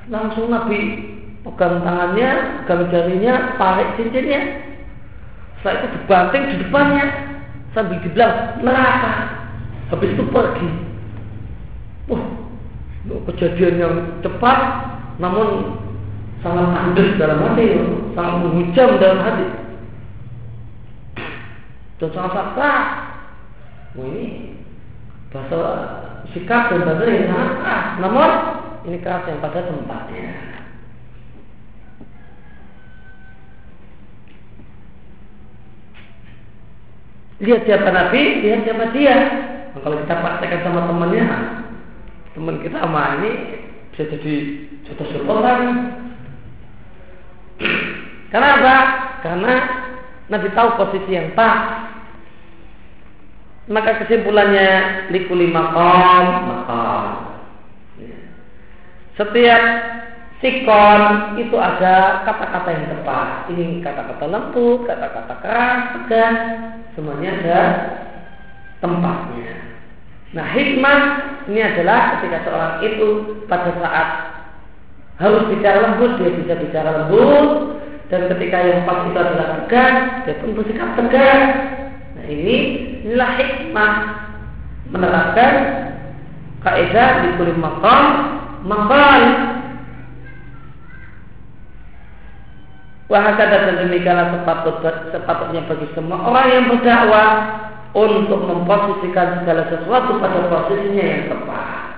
langsung 0.08 0.48
Nabi 0.48 1.12
pegang 1.44 1.82
tangannya, 1.84 2.64
pegang 2.64 2.84
jarinya, 2.92 3.34
tarik 3.60 3.96
cincinnya. 4.00 4.42
Setelah 5.60 5.76
itu 5.76 5.88
dibanting 5.92 6.44
di 6.48 6.56
depannya 6.64 7.06
sambil 7.76 8.00
dibilang 8.00 8.36
neraka. 8.64 9.14
Habis 9.92 10.14
itu 10.16 10.24
pergi. 10.32 10.70
Wah, 12.08 12.24
kejadian 13.28 13.76
yang 13.82 13.96
cepat, 14.24 14.60
namun 15.20 15.48
sangat 16.40 16.68
tandus 16.72 17.10
dalam 17.20 17.44
hati, 17.44 17.68
sangat 18.16 18.34
menghujam 18.40 18.90
dalam 19.04 19.20
hati. 19.20 19.48
Dan 22.00 22.10
sangat 22.16 22.32
sakit. 22.32 22.80
Wah 24.00 24.06
ini 24.08 24.56
bahasa 25.36 25.60
sikap 26.32 26.72
dan 26.72 26.88
bahasa 26.88 27.04
yang 27.12 27.28
sangat 27.28 27.52
keras. 27.60 27.86
Namun 28.00 28.30
ini 28.88 28.98
keras 29.04 29.28
yang 29.28 29.44
pada 29.44 29.60
tempatnya. 29.68 30.32
Lihat 37.40 37.62
siapa 37.68 37.88
Nabi, 37.92 38.24
lihat 38.44 38.68
siapa 38.68 38.96
dia. 38.96 39.16
Nah, 39.76 39.80
kalau 39.84 40.00
kita 40.04 40.16
praktekkan 40.24 40.60
sama 40.64 40.88
temannya, 40.92 41.24
teman 42.36 42.56
kita 42.64 42.84
sama 42.84 43.20
ini 43.20 43.59
bisa 44.00 44.16
jadi 44.16 44.36
spontan. 44.96 45.92
Karena 48.32 48.48
apa? 48.56 48.78
Karena 49.20 49.54
Nabi 50.32 50.48
tahu 50.56 50.80
posisi 50.80 51.20
yang 51.20 51.36
pas. 51.36 51.92
Maka 53.68 54.00
kesimpulannya 54.00 55.12
likuli 55.12 55.52
makom 55.52 56.26
makom. 56.48 57.06
Setiap 59.20 59.64
sikon 60.40 61.36
itu 61.44 61.60
ada 61.60 62.24
kata-kata 62.24 62.70
yang 62.72 62.88
tepat. 62.88 63.52
Ini 63.52 63.84
kata-kata 63.84 64.26
lembut, 64.32 64.88
kata-kata 64.88 65.34
keras, 65.44 65.80
tegas, 66.00 66.36
semuanya 66.96 67.36
ada 67.36 67.62
tempatnya. 68.80 69.60
Nah 70.32 70.48
hikmah 70.56 71.00
ini 71.50 71.60
adalah 71.66 72.22
ketika 72.22 72.46
seorang 72.46 72.74
itu 72.86 73.08
pada 73.50 73.74
saat 73.82 74.08
harus 75.18 75.50
bicara 75.50 75.78
lembut 75.82 76.22
dia 76.22 76.32
bisa 76.32 76.54
bicara 76.62 76.90
lembut. 77.04 77.82
Dan 78.10 78.26
ketika 78.26 78.58
yang 78.66 78.90
pas 78.90 79.06
itu 79.06 79.18
adalah 79.22 79.48
tegas 79.62 79.96
dia 80.26 80.34
pun 80.42 80.58
bersikap 80.58 80.98
tegas. 80.98 81.42
Nah 82.18 82.26
ini 82.26 82.56
inilah 83.06 83.32
hikmah 83.38 83.94
menerapkan 84.90 85.54
kaidah 86.66 87.10
di 87.26 87.30
kulit 87.38 87.58
makam 87.58 88.06
makal 88.66 89.22
Wahakata 93.10 93.66
dan 93.66 93.90
demikianlah 93.90 94.38
sepatut, 94.38 94.86
sepatutnya 95.10 95.66
bagi 95.66 95.90
semua 95.98 96.30
orang 96.30 96.46
yang 96.54 96.66
berdakwah 96.70 97.30
untuk 97.94 98.40
memposisikan 98.46 99.42
segala 99.42 99.66
sesuatu 99.70 100.22
pada 100.22 100.46
posisinya 100.46 101.06
yang 101.06 101.24
tepat. 101.34 101.90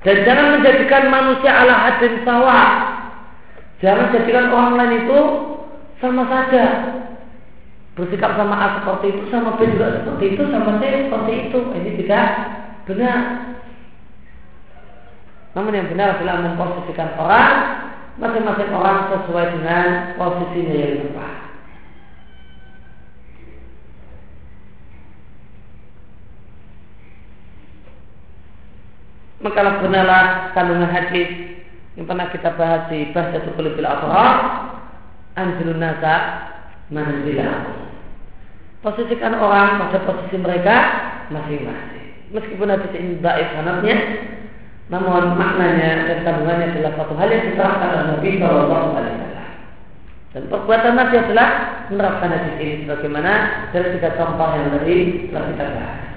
Dan 0.00 0.16
jangan 0.24 0.46
menjadikan 0.56 1.12
manusia 1.12 1.52
ala 1.52 1.74
hadin 1.76 2.24
sawa. 2.24 2.60
Jangan 3.84 4.12
jadikan 4.16 4.48
orang 4.48 4.74
lain 4.80 4.94
itu 5.04 5.20
sama 6.00 6.24
saja 6.28 6.64
bersikap 8.00 8.32
sama 8.32 8.56
A 8.56 8.66
seperti 8.80 9.12
itu, 9.12 9.22
sama 9.28 9.60
B 9.60 9.68
juga 9.76 10.00
seperti 10.00 10.24
itu, 10.36 10.42
sama 10.48 10.80
C 10.80 10.82
seperti 11.04 11.32
itu. 11.48 11.58
Ini 11.76 11.90
tidak 12.00 12.26
benar. 12.88 13.18
Namun 15.52 15.76
yang 15.76 15.88
benar 15.92 16.16
adalah 16.16 16.36
memposisikan 16.48 17.12
orang 17.20 17.52
masing-masing 18.16 18.70
orang 18.72 19.12
sesuai 19.12 19.46
dengan 19.58 19.86
posisinya 20.16 20.76
yang 20.76 20.96
tepat. 21.08 21.39
Maka 29.40 29.80
benarlah 29.80 30.52
kandungan 30.52 30.92
hadis 30.92 31.28
yang 31.96 32.04
pernah 32.04 32.28
kita 32.28 32.52
bahas 32.60 32.92
di 32.92 33.08
bahasa 33.12 33.40
Tukul 33.40 33.72
bil 33.72 33.88
Anjilun 35.38 35.80
nasa 35.80 36.14
manzilah. 36.92 37.64
Posisikan 38.84 39.36
orang 39.36 39.80
pada 39.80 40.04
posisi 40.04 40.36
mereka 40.36 40.76
masing-masing. 41.32 42.32
Meskipun 42.36 42.68
hadis 42.68 42.92
ini 42.96 43.16
baik 43.20 43.52
sanatnya, 43.56 43.96
namun 44.92 45.36
maknanya 45.36 46.08
dan 46.08 46.18
kandungannya 46.24 46.72
adalah 46.74 46.92
satu 46.98 47.14
hal 47.16 47.28
yang 47.30 47.44
diterapkan 47.52 47.88
oleh 47.90 48.04
Nabi 48.16 48.30
Shallallahu 48.40 48.88
Alaihi. 48.96 49.30
Dan 50.30 50.46
perbuatan 50.46 50.94
Nabi 50.94 51.14
adalah 51.18 51.48
menerapkan 51.90 52.30
hadis 52.30 52.54
ini 52.62 52.86
sebagaimana 52.86 53.32
dari 53.74 53.98
tiga 53.98 54.14
contoh 54.14 54.48
yang 54.54 54.70
tadi 54.78 54.96
telah 55.26 55.44
kita 55.50 55.64
bahas. 55.74 56.09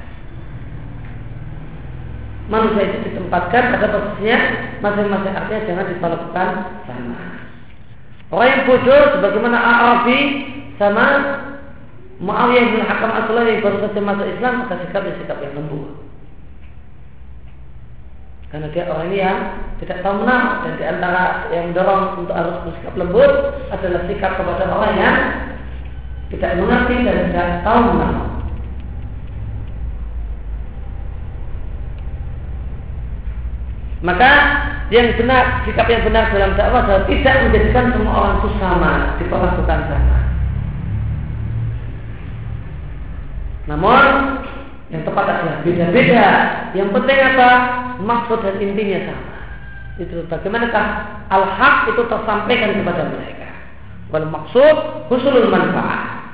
Manusia 2.52 2.84
itu 2.84 2.98
ditempatkan 3.08 3.72
pada 3.72 3.88
posisinya 3.88 4.40
masing-masing 4.84 5.32
artinya 5.32 5.62
jangan 5.64 5.86
diperlakukan 5.96 6.48
sama. 6.84 7.22
Orang 8.36 8.50
yang 8.52 8.64
bodoh 8.68 9.04
sebagaimana 9.16 9.56
Arabi 9.56 10.20
sama 10.76 11.06
Muawiyah 12.20 12.66
bin 12.76 12.84
Hakam 12.84 13.12
Aslam 13.16 13.48
yang 13.48 13.64
baru 13.64 13.78
saja 13.84 14.00
masuk 14.04 14.28
Islam 14.28 14.54
maka 14.66 14.76
sikapnya 14.84 15.14
sikap 15.24 15.38
yang 15.40 15.54
lembut. 15.56 16.04
Karena 18.52 18.68
dia 18.70 18.86
orang 18.86 19.08
ini 19.10 19.18
yang 19.18 19.40
tidak 19.82 20.06
tahu 20.06 20.22
menang 20.22 20.46
dan 20.62 20.74
di 20.78 20.86
antara 20.86 21.24
yang 21.50 21.74
mendorong 21.74 22.22
untuk 22.22 22.36
harus 22.38 22.56
bersikap 22.68 22.94
lembut 23.00 23.32
adalah 23.74 24.02
sikap 24.06 24.32
kepada 24.38 24.64
orang 24.70 24.94
yang 25.00 25.18
tidak 26.30 26.52
mengerti 26.62 26.96
dan 27.02 27.16
tidak 27.30 27.50
tahu 27.66 27.80
menang. 27.94 28.33
Maka 34.04 34.32
yang 34.92 35.16
benar, 35.16 35.64
sikap 35.64 35.88
yang 35.88 36.04
benar 36.04 36.28
dalam 36.36 36.60
dakwah 36.60 36.84
adalah 36.84 37.08
tidak 37.08 37.48
menjadikan 37.48 37.96
semua 37.96 38.14
orang 38.14 38.36
itu 38.44 38.50
sama, 38.60 38.94
diperlakukan 39.16 39.80
sama. 39.88 40.18
Namun 43.72 44.06
yang 44.92 45.08
tepat 45.08 45.26
adalah 45.26 45.56
beda-beda. 45.64 46.28
Yang 46.76 46.90
penting 47.00 47.20
apa? 47.32 47.50
Maksud 48.04 48.44
dan 48.44 48.56
intinya 48.60 49.00
sama. 49.08 49.36
Itu 50.04 50.28
bagaimanakah 50.28 50.86
al-haq 51.32 51.96
itu 51.96 52.02
tersampaikan 52.06 52.76
kepada 52.76 53.08
mereka. 53.08 53.50
Wal 54.12 54.28
maksud 54.28 55.08
husulul 55.08 55.48
manfaat. 55.48 56.28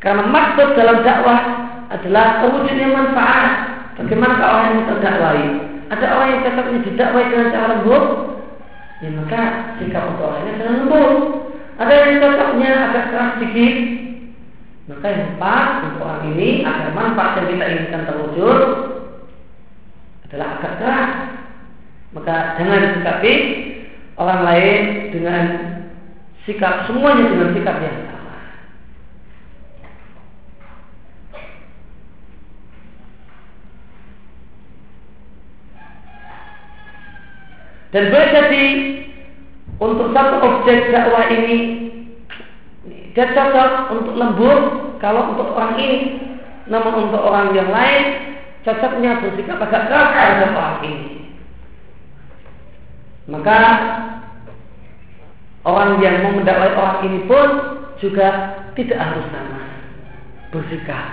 Karena 0.00 0.24
maksud 0.24 0.80
dalam 0.80 1.04
dakwah 1.04 1.40
adalah 1.92 2.40
terwujudnya 2.40 2.88
manfaat. 2.88 3.48
Bagaimana 4.00 4.40
orang 4.40 4.66
yang 4.80 4.84
terdakwai? 4.88 5.69
Ada 5.90 6.06
orang 6.06 6.28
yang 6.30 6.42
cocoknya 6.46 6.80
didakwai 6.86 7.26
dengan 7.26 7.50
cara 7.50 7.66
lembut, 7.74 8.04
ya 9.02 9.08
maka 9.10 9.42
sikap 9.82 10.02
untuk 10.14 10.30
orang 10.30 10.42
ini 10.46 10.50
adalah 10.54 10.74
lembut. 10.78 11.12
Ada 11.82 11.92
yang 11.98 12.12
cocoknya 12.22 12.70
agak 12.70 13.04
keras 13.10 13.30
sedikit, 13.34 13.74
maka 14.86 15.06
yang 15.10 15.34
pas 15.42 15.82
untuk 15.90 16.06
orang 16.06 16.24
ini 16.34 16.62
agar 16.62 16.88
manfaat 16.94 17.32
yang 17.42 17.48
kita 17.50 17.64
inginkan 17.74 18.06
terwujud 18.06 18.58
adalah 20.30 20.48
agak 20.62 20.72
keras. 20.78 21.10
Maka 22.10 22.34
jangan 22.58 22.80
disikapi 22.90 23.34
orang 24.18 24.40
lain 24.46 24.80
dengan 25.14 25.44
sikap 26.42 26.86
semuanya 26.90 27.30
dengan 27.30 27.50
sikap 27.54 27.76
yang 27.82 27.98
sama. 28.10 28.36
Dan 37.90 38.14
boleh 38.14 38.30
jadi 38.30 38.66
untuk 39.82 40.14
satu 40.14 40.36
objek 40.38 40.94
dakwah 40.94 41.26
ini 41.26 41.58
dia 43.10 43.26
cocok 43.34 43.90
untuk 43.90 44.14
lembut 44.14 44.60
kalau 45.02 45.34
untuk 45.34 45.50
orang 45.58 45.74
ini. 45.82 45.98
Namun 46.70 47.10
untuk 47.10 47.18
orang 47.18 47.50
yang 47.50 47.66
lain 47.74 48.02
cocoknya 48.62 49.18
bersikap 49.18 49.58
agak 49.58 49.90
keras 49.90 50.08
terhadap 50.14 50.50
orang 50.54 50.78
ini. 50.86 51.08
Maka 53.26 53.58
orang 55.66 55.98
yang 55.98 56.22
mau 56.22 56.38
mendakwai 56.38 56.72
orang 56.78 56.98
ini 57.10 57.26
pun 57.26 57.48
juga 57.98 58.28
tidak 58.78 58.98
harus 59.02 59.26
sama 59.34 59.60
bersikap. 60.54 61.06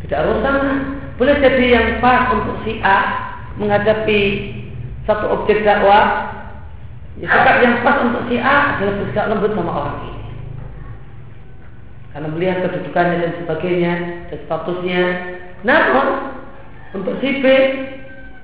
Tidak 0.00 0.16
harus 0.16 0.40
sama. 0.40 0.72
Boleh 1.20 1.36
jadi 1.36 1.64
yang 1.76 1.86
pas 2.00 2.32
untuk 2.32 2.64
si 2.64 2.80
A 2.80 3.29
menghadapi 3.60 4.20
satu 5.04 5.28
objek 5.36 5.62
dakwah 5.62 6.30
Ya, 7.20 7.28
sikap 7.28 7.60
yang 7.60 7.84
pas 7.84 8.00
untuk 8.00 8.24
si 8.32 8.40
A 8.40 8.80
adalah 8.80 8.96
bersikap 8.96 9.28
lembut 9.28 9.52
sama 9.52 9.72
orang 9.76 10.08
ini. 10.08 10.24
karena 12.10 12.26
melihat 12.26 12.66
kedudukannya 12.66 13.22
dan 13.22 13.38
sebagainya 13.38 13.92
dan 14.32 14.38
statusnya. 14.48 15.04
Namun 15.62 16.06
untuk 16.96 17.20
si 17.22 17.38
B 17.38 17.44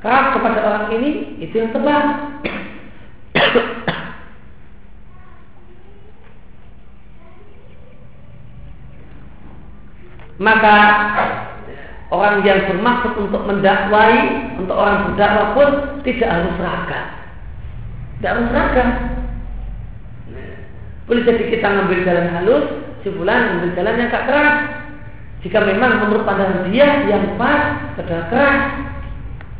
keras 0.04 0.38
kepada 0.38 0.60
orang 0.62 0.92
ini 0.92 1.40
itu 1.42 1.56
yang 1.56 1.72
tepat. 1.74 2.04
Maka 10.46 10.76
orang 12.10 12.46
yang 12.46 12.70
bermaksud 12.70 13.12
untuk 13.18 13.42
mendakwai 13.46 14.18
untuk 14.62 14.76
orang 14.78 15.10
berdakwah 15.10 15.46
pun 15.58 15.68
tidak 16.06 16.28
harus 16.30 16.52
seragam. 16.54 17.06
Tidak 18.18 18.30
harus 18.30 18.46
seragam. 18.50 18.88
Boleh 21.06 21.22
jadi 21.22 21.44
kita 21.50 21.66
ngambil 21.66 21.98
jalan 22.02 22.26
halus, 22.34 22.64
si 23.02 23.08
bulan 23.14 23.40
ngambil 23.58 23.70
jalan 23.78 23.94
yang 23.98 24.10
gak 24.10 24.26
keras. 24.26 24.56
Jika 25.46 25.58
memang 25.62 26.02
menurut 26.02 26.26
pandangan 26.26 26.66
dia 26.74 27.06
yang 27.06 27.38
pas, 27.38 27.94
pada 27.94 28.26
keras, 28.26 28.60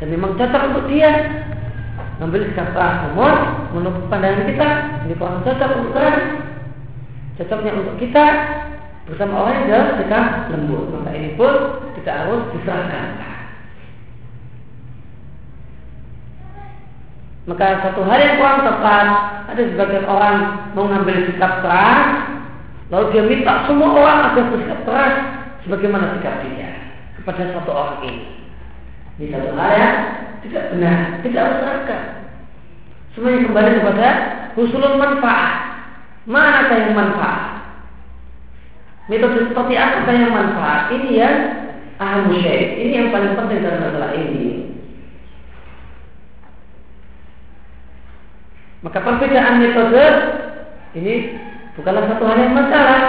dan 0.02 0.06
memang 0.11 0.35
cocok 0.35 0.62
untuk 0.74 0.85
dia, 0.90 1.11
ngambil 2.18 2.50
sikap 2.50 2.74
keras. 2.74 2.94
Namun 3.06 3.35
menurut 3.78 4.11
pandangan 4.11 4.50
kita, 4.50 4.68
ini 5.06 5.14
kurang 5.14 5.46
cocok 5.46 5.70
untuk 5.78 5.92
keras. 5.94 6.22
Cocoknya 7.37 7.72
untuk 7.78 7.96
kita 8.00 8.26
bersama 9.07 9.47
orang 9.47 9.55
yang 9.62 9.66
dalam 9.71 9.88
sikap 10.03 10.27
lembut. 10.51 10.85
Maka 10.90 11.11
ini 11.14 11.31
pun 11.38 11.53
tidak 12.03 12.14
harus 12.27 12.42
diserahkan. 12.55 13.07
Maka 17.47 17.79
satu 17.79 18.03
hal 18.03 18.19
yang 18.19 18.42
kurang 18.42 18.66
tepat 18.66 19.07
ada 19.47 19.62
sebagian 19.62 20.07
orang 20.11 20.37
mau 20.75 20.90
ngambil 20.90 21.31
sikap 21.31 21.62
keras, 21.62 22.07
lalu 22.90 23.07
dia 23.14 23.23
minta 23.23 23.62
semua 23.71 23.95
orang 23.95 24.19
agar 24.35 24.45
bersikap 24.51 24.81
keras 24.83 25.14
sebagaimana 25.62 26.19
sikap 26.19 26.42
dia 26.42 26.71
kepada 27.14 27.55
satu 27.55 27.71
orang 27.71 27.99
ini. 28.03 28.27
Ini 29.23 29.31
satu 29.31 29.51
hal 29.55 29.95
tidak 30.42 30.64
benar, 30.75 30.99
tidak 31.23 31.40
harus 31.47 31.59
seragam. 31.62 32.05
Semuanya 33.14 33.38
kembali 33.49 33.71
kepada 33.81 34.09
husulun 34.59 34.95
manfaat. 34.99 35.55
Mana 36.27 36.66
yang 36.69 36.99
manfaat? 36.99 37.56
Metode 39.07 39.47
seperti 39.47 39.75
apa 39.79 40.11
yang 40.11 40.35
manfaat? 40.35 40.90
Ini 40.90 41.11
yang 41.14 41.37
aham 42.03 42.35
Ini 42.35 42.90
yang 42.90 43.09
paling 43.14 43.38
penting 43.38 43.62
dalam 43.62 43.87
masalah 43.87 44.11
ini. 44.19 44.66
Maka 48.83 48.99
perbedaan 49.03 49.62
metode 49.62 50.05
ini 50.99 51.14
bukanlah 51.79 52.07
satu 52.07 52.25
hal 52.27 52.38
yang 52.38 52.55
masalah. 52.55 53.03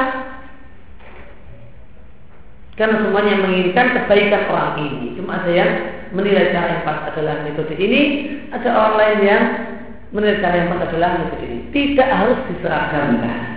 Karena 2.78 3.02
semuanya 3.02 3.42
menginginkan 3.42 3.98
kebaikan 3.98 4.54
orang 4.54 4.78
ini. 4.86 5.18
Cuma 5.18 5.42
ada 5.42 5.50
yang 5.50 5.72
menilai 6.14 6.54
cara 6.54 6.78
yang 6.78 6.86
pas 6.86 7.10
adalah 7.10 7.42
metode 7.42 7.74
ini, 7.74 8.02
ada 8.54 8.70
orang 8.70 8.96
lain 9.02 9.20
yang 9.26 9.44
menilai 10.14 10.38
cara 10.46 10.56
yang 10.62 10.70
pas 10.70 10.86
adalah 10.86 11.10
metode 11.26 11.46
ini. 11.46 11.60
Tidak 11.74 12.10
harus 12.10 12.38
diseragamkan. 12.54 13.57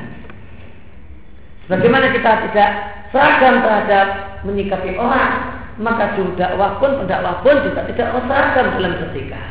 Bagaimana 1.71 2.11
kita 2.11 2.51
tidak 2.51 2.71
seragam 3.15 3.63
terhadap 3.63 4.07
menyikapi 4.43 4.99
orang, 4.99 5.63
maka 5.79 6.19
juru 6.19 6.35
dakwah 6.35 6.83
pun 6.83 6.99
pendakwah 6.99 7.39
pun 7.47 7.63
juga 7.63 7.87
tidak 7.87 8.11
seragam 8.27 8.67
dalam 8.75 8.93
bersikap. 8.99 9.49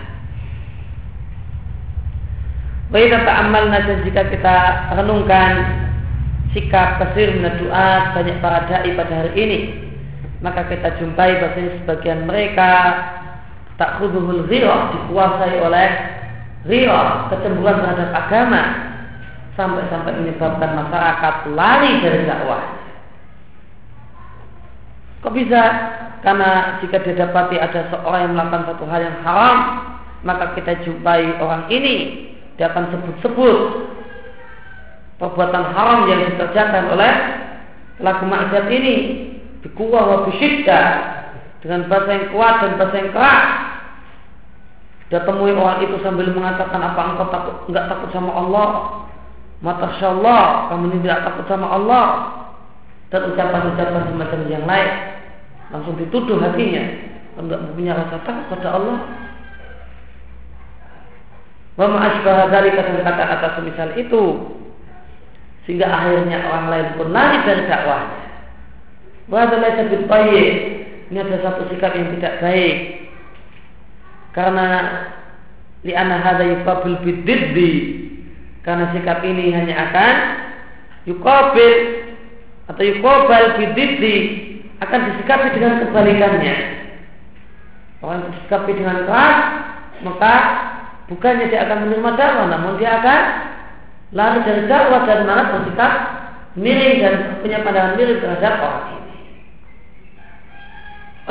Baik 2.89 3.13
amal 3.23 3.69
dan 3.71 4.01
jika 4.03 4.27
kita 4.33 4.57
renungkan 4.99 5.51
sikap 6.51 6.97
kasir 6.97 7.37
doa 7.37 8.17
banyak 8.17 8.41
para 8.41 8.65
dai 8.65 8.91
pada 8.97 9.13
hari 9.13 9.31
ini, 9.37 9.59
maka 10.41 10.65
kita 10.67 10.97
jumpai 10.97 11.37
bahasanya 11.37 11.71
sebagian 11.85 12.25
mereka 12.25 12.71
tak 13.77 14.01
khuduhul 14.01 14.43
ghirah 14.49 14.91
dikuasai 14.91 15.55
oleh 15.61 15.89
ghirah 16.65 17.29
kecemburuan 17.31 17.77
terhadap 17.79 18.09
agama 18.11 18.88
sampai-sampai 19.57 20.13
menyebabkan 20.19 20.75
masyarakat 20.77 21.35
lari 21.53 21.91
dari 22.03 22.21
dakwah. 22.25 22.63
Kok 25.19 25.33
bisa? 25.35 25.63
Karena 26.19 26.79
jika 26.83 26.99
didapati 26.99 27.55
ada 27.59 27.87
seorang 27.91 28.27
yang 28.27 28.33
melakukan 28.35 28.63
satu 28.75 28.83
hal 28.87 29.01
yang 29.03 29.17
haram, 29.23 29.57
maka 30.23 30.51
kita 30.55 30.83
jumpai 30.83 31.39
orang 31.39 31.71
ini 31.71 32.27
dia 32.59 32.67
akan 32.71 32.91
sebut-sebut 32.91 33.57
perbuatan 35.19 35.63
haram 35.75 36.11
yang 36.11 36.27
dikerjakan 36.27 36.91
oleh 36.91 37.11
pelaku 37.99 38.23
maksiat 38.27 38.67
ini 38.67 38.95
bikuwah 39.63 40.03
wa 40.03 40.17
bisyiddah 40.27 40.87
dengan 41.59 41.87
bahasa 41.91 42.09
yang 42.15 42.27
kuat 42.31 42.55
dan 42.63 42.71
bahasa 42.79 42.95
yang 42.99 43.11
keras 43.11 43.43
dia 45.09 45.19
temui 45.25 45.51
orang 45.51 45.83
itu 45.83 45.95
sambil 46.05 46.29
mengatakan 46.31 46.79
apa 46.79 47.01
engkau 47.15 47.27
takut 47.33 47.55
enggak 47.67 47.87
takut 47.91 48.09
sama 48.15 48.31
Allah 48.31 48.67
mata 49.59 49.91
Allah 49.99 50.71
kamu 50.71 50.83
ini 50.91 50.97
tidak 51.03 51.19
takut 51.27 51.45
sama 51.51 51.67
Allah 51.67 52.05
dan 53.09 53.27
ucapan-ucapan 53.33 54.03
semacam 54.13 54.39
yang 54.47 54.63
lain 54.63 54.89
langsung 55.69 55.95
dituduh 55.99 56.39
hatinya 56.39 56.83
tidak 57.39 57.61
punya 57.75 57.93
rasa 57.95 58.15
takut 58.23 58.45
pada 58.51 58.69
Allah 58.75 58.97
Wa 61.79 61.87
ma'asbah 61.87 62.51
dari 62.51 62.75
kata-kata 62.75 63.55
semisal 63.55 63.95
itu 63.95 64.23
sehingga 65.63 65.87
akhirnya 65.87 66.43
orang 66.43 66.65
lain 66.67 66.87
pun 66.99 67.07
lari 67.15 67.39
dari 67.47 67.63
dakwahnya. 67.71 68.19
Wa 69.31 69.47
adalah 69.47 69.79
baik. 69.87 70.51
Ini 71.07 71.17
ada 71.23 71.37
satu 71.39 71.71
sikap 71.71 71.95
yang 71.95 72.19
tidak 72.19 72.43
baik. 72.43 72.75
Karena 74.35 74.67
li 75.87 75.95
anna 75.95 76.19
hadza 76.19 76.51
yuqabil 76.51 76.99
bididdi. 76.99 77.71
Karena 78.69 78.93
sikap 78.93 79.25
ini 79.25 79.49
hanya 79.49 79.89
akan 79.89 80.13
yuqabil 81.09 81.73
atau 82.69 82.83
yuqabal 82.85 83.57
bididdi 83.57 84.17
akan 84.85 84.99
disikapi 85.09 85.57
dengan 85.57 85.81
kebalikannya. 85.89 86.57
Orang 88.05 88.29
disikapi 88.29 88.77
dengan 88.77 89.09
keras 89.09 89.37
maka 90.05 90.33
Bukannya 91.09 91.49
dia 91.49 91.65
akan 91.65 91.89
menerima 91.89 92.11
dakwah, 92.13 92.45
namun 92.53 92.77
dia 92.77 93.01
akan 93.01 93.21
lari 94.13 94.39
dari 94.45 94.63
dakwah 94.69 95.09
dan 95.09 95.25
malah 95.25 95.57
bersikap 95.57 95.93
miring 96.53 97.01
dan 97.01 97.13
punya 97.41 97.65
pandangan 97.65 97.97
miring 97.97 98.21
terhadap 98.21 98.61
orang 98.61 98.85
ini. 98.93 99.13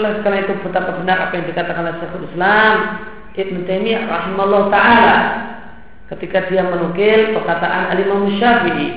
Oleh 0.03 0.11
karena 0.27 0.39
itu 0.43 0.53
betapa 0.67 0.99
benar 0.99 1.31
apa 1.31 1.33
yang 1.39 1.47
dikatakan 1.47 1.83
oleh 1.87 1.95
Syekhul 2.03 2.27
Islam 2.27 2.75
Ibn 3.39 3.57
Taimiyah 3.71 4.03
rahimahullah 4.11 4.63
taala 4.75 5.17
ketika 6.09 6.49
dia 6.49 6.65
menukil 6.65 7.37
perkataan 7.37 7.93
Imam 8.01 8.33
Syafi'i 8.41 8.89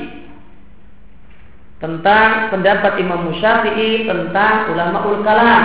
tentang 1.84 2.54
pendapat 2.54 3.02
Imam 3.04 3.28
Syafi'i 3.36 4.08
tentang 4.08 4.72
ulama 4.72 5.04
ul 5.12 5.20
kalam. 5.26 5.64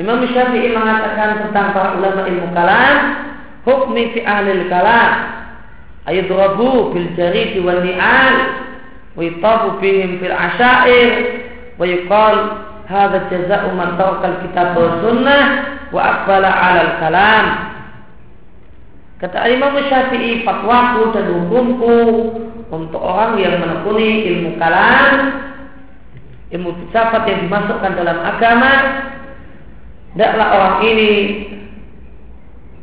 Imam 0.00 0.24
Syafi'i 0.24 0.72
mengatakan 0.72 1.44
tentang 1.44 1.76
para 1.76 2.00
ulama 2.00 2.24
ilmu 2.24 2.48
kalam, 2.56 2.96
hukmi 3.68 4.16
fi 4.16 4.24
ahli 4.24 4.64
kalam 4.72 5.10
ayudrabu 6.08 6.96
bil 6.96 7.12
jarid 7.12 7.60
wal 7.60 7.84
ni'al 7.84 8.36
wa 9.20 9.76
bihim 9.82 10.16
fil 10.22 10.32
asyair 10.32 11.12
wa 11.76 11.84
yuqal 11.84 12.36
hadha 12.88 13.28
jaza'u 13.28 13.68
man 13.76 14.00
taraka 14.00 14.40
al 14.40 14.70
wa 14.80 14.90
sunnah 15.04 15.44
wa 15.92 16.00
aqbala 16.00 16.48
'ala 16.48 16.80
al 16.80 16.92
kalam 17.04 17.69
Kata 19.20 19.38
Imam 19.52 19.76
Syafi'i 19.76 20.42
fatwaku 20.48 21.12
dan 21.12 21.28
hukumku 21.28 21.96
untuk 22.72 23.02
orang 23.04 23.36
yang 23.36 23.60
menekuni 23.60 24.24
ilmu 24.32 24.56
kalam 24.56 25.12
ilmu 26.50 26.72
filsafat 26.82 27.28
yang 27.28 27.46
dimasukkan 27.46 27.92
dalam 28.00 28.18
agama 28.24 28.72
Tidaklah 30.10 30.48
orang 30.50 30.78
ini 30.90 31.10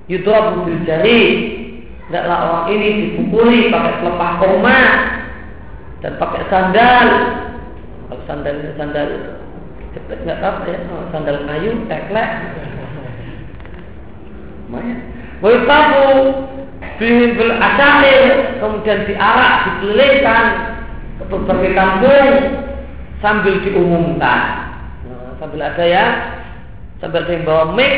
yudrabu 0.07 0.63
bil 0.63 0.79
jari. 0.87 1.23
Tidaklah 2.07 2.37
orang 2.39 2.65
ini 2.71 2.87
dipukuli 3.03 3.67
pakai 3.67 3.99
pelepah 3.99 4.31
koma 4.39 4.79
dan 5.99 6.13
pakai 6.15 6.41
sandal. 6.47 7.07
Kalau 8.07 8.23
sandal 8.23 8.55
sandal 8.79 9.09
cepet 9.91 10.17
nggak 10.23 10.39
apa 10.39 10.63
ya, 10.71 10.79
oh, 10.87 11.03
sandal 11.11 11.37
kayu, 11.43 11.71
teklek. 11.91 12.29
Maya. 14.71 15.16
Waitabu 15.37 16.33
bil 16.97 17.37
bil 17.37 17.53
asair 17.61 18.57
kemudian 18.57 19.05
diarak, 19.05 19.53
dikelilingkan 19.65 20.45
ke 21.21 21.23
berbagai 21.29 21.71
kampung 21.77 22.33
sambil 23.21 23.55
diumumkan. 23.61 24.41
Nah, 25.05 25.37
sambil 25.37 25.61
ada 25.61 25.85
ya 25.85 26.05
sambil 26.97 27.25
ada 27.25 27.31
yang 27.33 27.45
bawa 27.45 27.65
mic 27.77 27.93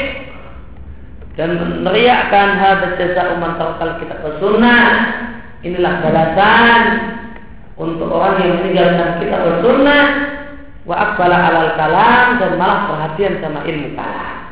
dan 1.39 1.56
meneriakkan 1.56 2.60
hadis 2.60 2.99
jasa 2.99 3.39
umat 3.39 3.56
tawakal 3.56 3.95
kita 4.04 4.15
ke 4.19 4.30
sunnah 4.43 4.88
inilah 5.63 6.04
balasan 6.04 6.82
untuk 7.80 8.12
orang 8.12 8.43
yang 8.43 8.54
meninggalkan 8.60 9.23
kita 9.23 9.38
sunnah 9.63 10.04
wa 10.84 10.95
akbala 10.99 11.38
alal 11.39 11.71
kalam 11.80 12.25
dan 12.43 12.52
malah 12.60 12.91
perhatian 12.91 13.39
sama 13.39 13.63
ilmu 13.63 13.95
kalam. 13.95 14.48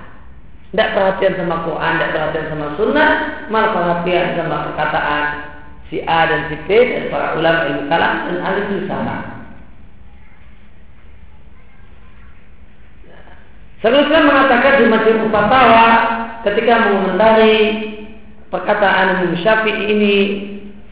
Tidak 0.67 0.89
perhatian 0.91 1.33
sama 1.39 1.63
Quran, 1.63 1.91
tidak 1.95 2.11
perhatian 2.11 2.47
sama 2.51 2.67
sunnah, 2.75 3.11
malah 3.47 3.71
perhatian 3.71 4.35
sama 4.35 4.55
perkataan 4.71 5.23
si 5.87 6.03
A 6.03 6.27
dan 6.27 6.51
si 6.51 6.55
B 6.67 6.69
dan 6.75 7.03
para 7.07 7.39
ulama 7.39 7.59
ilmu 7.71 7.83
kalam 7.87 8.13
dan 8.27 8.37
ahli 8.43 8.61
filsafat. 8.67 9.21
Selanjutnya 13.77 14.25
mengatakan 14.25 14.73
di 14.81 14.85
Majmu 14.89 15.25
Fatawa 15.29 15.87
ketika 16.43 16.73
mengomentari 16.89 17.55
perkataan 18.49 19.21
Imam 19.21 19.37
Syafi'i 19.39 19.83
ini, 19.93 20.15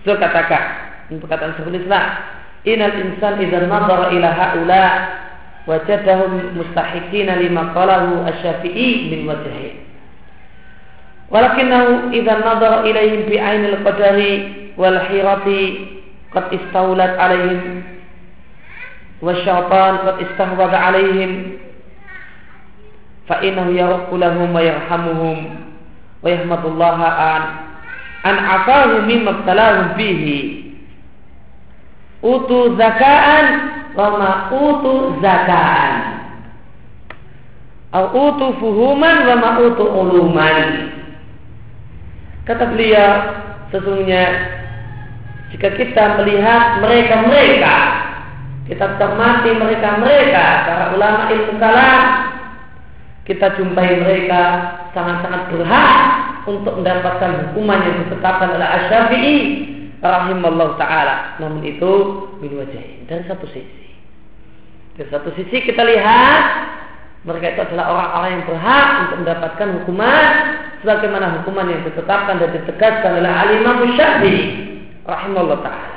beliau 0.05 0.21
katakan, 0.21 0.63
ini 1.09 1.17
perkataan 1.17 1.57
Islam, 1.57 2.05
Inal 2.65 2.97
insan 2.97 3.37
idza 3.45 3.61
nadhara 3.69 4.09
ila 4.09 4.29
haula 4.33 4.85
wajadahum 5.65 6.57
mustahiqina 6.57 7.41
lima 7.41 7.73
qalahu 7.73 8.25
asy-Syafi'i 8.29 9.09
min 9.09 9.25
wajhi. 9.25 9.81
Walakinahu 11.33 12.13
idza 12.13 12.37
nadhara 12.37 12.85
ilaihim 12.85 13.25
bi 13.25 13.41
ainil 13.41 13.81
qadari 13.81 14.33
wal 14.77 15.01
hirati 15.09 15.61
qad 16.29 16.53
istawlat 16.53 17.17
alaihim 17.17 17.81
wasyaitan 19.25 20.05
qad 20.05 20.15
istahwadha 20.21 20.77
alaihim 20.77 21.57
fa 23.25 23.41
innahu 23.41 23.73
yarqu 23.73 24.13
lahum 24.21 24.53
wa 24.53 24.61
yarhamuhum 24.61 25.37
wa 26.21 26.27
yahmadullaha 26.29 27.09
an 27.09 27.43
an 28.21 28.37
utu 32.25 32.73
zakaan 32.73 33.45
wa 33.93 34.49
utu 34.49 35.21
zakaan. 35.21 35.93
Au 37.93 38.11
utu 38.11 38.57
fuhuman 38.59 39.29
wa 39.29 39.61
utu 39.61 39.85
uluman. 39.85 40.89
Kata 42.49 42.73
beliau 42.73 43.13
sesungguhnya 43.69 44.23
jika 45.53 45.69
kita 45.77 46.21
melihat 46.21 46.83
mereka-mereka 46.83 47.75
kita 48.65 48.97
cermati 48.97 49.49
mereka-mereka 49.53 50.45
para 50.65 50.85
ulama 50.97 51.29
ilmu 51.29 51.53
kalam 51.61 52.01
kita 53.25 53.57
jumpai 53.57 54.01
mereka 54.01 54.41
sangat-sangat 54.93 55.49
berhak 55.49 55.93
untuk 56.45 56.77
mendapatkan 56.77 57.31
hukuman 57.49 57.81
yang 57.81 57.95
ditetapkan 58.05 58.53
oleh 58.53 58.67
Asy-Syafi'i 58.69 59.37
rahimallahu 60.09 60.77
taala. 60.77 61.39
Namun 61.41 61.65
itu 61.65 61.91
min 62.41 62.51
wajah 62.57 62.85
dari 63.09 63.23
satu 63.25 63.45
sisi. 63.49 63.85
Dari 64.95 65.09
satu 65.11 65.29
sisi 65.33 65.57
kita 65.65 65.81
lihat 65.81 66.43
mereka 67.25 67.57
itu 67.57 67.61
adalah 67.73 67.85
orang-orang 67.89 68.29
yang 68.37 68.45
berhak 68.45 68.87
untuk 69.01 69.17
mendapatkan 69.25 69.67
hukuman 69.81 70.31
sebagaimana 70.85 71.25
hukuman 71.41 71.65
yang 71.73 71.81
ditetapkan 71.81 72.37
dan 72.37 72.49
ditegaskan 72.53 73.11
oleh 73.17 73.33
Al-Imam 73.33 73.77
Syafi'i 73.97 74.43
rahimallahu 75.09 75.61
taala. 75.65 75.95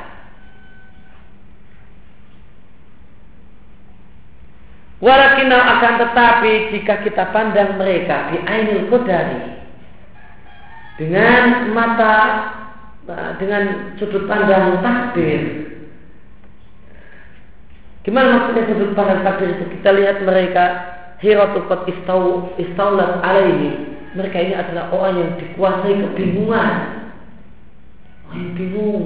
Walakinau 4.98 5.62
akan 5.62 5.92
tetapi 6.02 6.52
jika 6.74 7.06
kita 7.06 7.30
pandang 7.30 7.78
mereka 7.78 8.34
di 8.34 8.42
ainil 8.42 8.90
kodari 8.90 9.62
dengan 10.98 11.70
mata 11.70 12.14
dengan 13.40 13.96
sudut 13.96 14.28
pandang 14.28 14.84
takdir. 14.84 15.64
Gimana 18.04 18.28
maksudnya 18.36 18.68
sudut 18.68 18.92
pandang 18.92 19.24
takdir 19.24 19.56
itu? 19.56 19.64
Kita 19.80 19.96
lihat 19.96 20.20
mereka 20.24 20.64
hiratu 21.24 21.64
qad 21.68 21.88
istau 21.88 22.52
istaulat 22.60 23.24
alaihi. 23.24 23.96
Mereka 24.12 24.36
ini 24.40 24.54
adalah 24.56 24.92
orang 24.92 25.14
yang 25.20 25.30
dikuasai 25.40 25.94
kebingungan. 25.96 26.74
Orang 28.28 28.38
yang 28.40 28.52
bingung. 28.56 29.04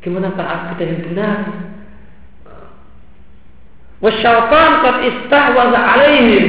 Gimana 0.00 0.32
kita 0.72 0.82
yang 0.84 1.00
benar? 1.12 1.38
Wasyaitan 4.00 4.70
qad 4.80 4.96
istahwaza 5.04 5.80
alaihim 5.80 6.44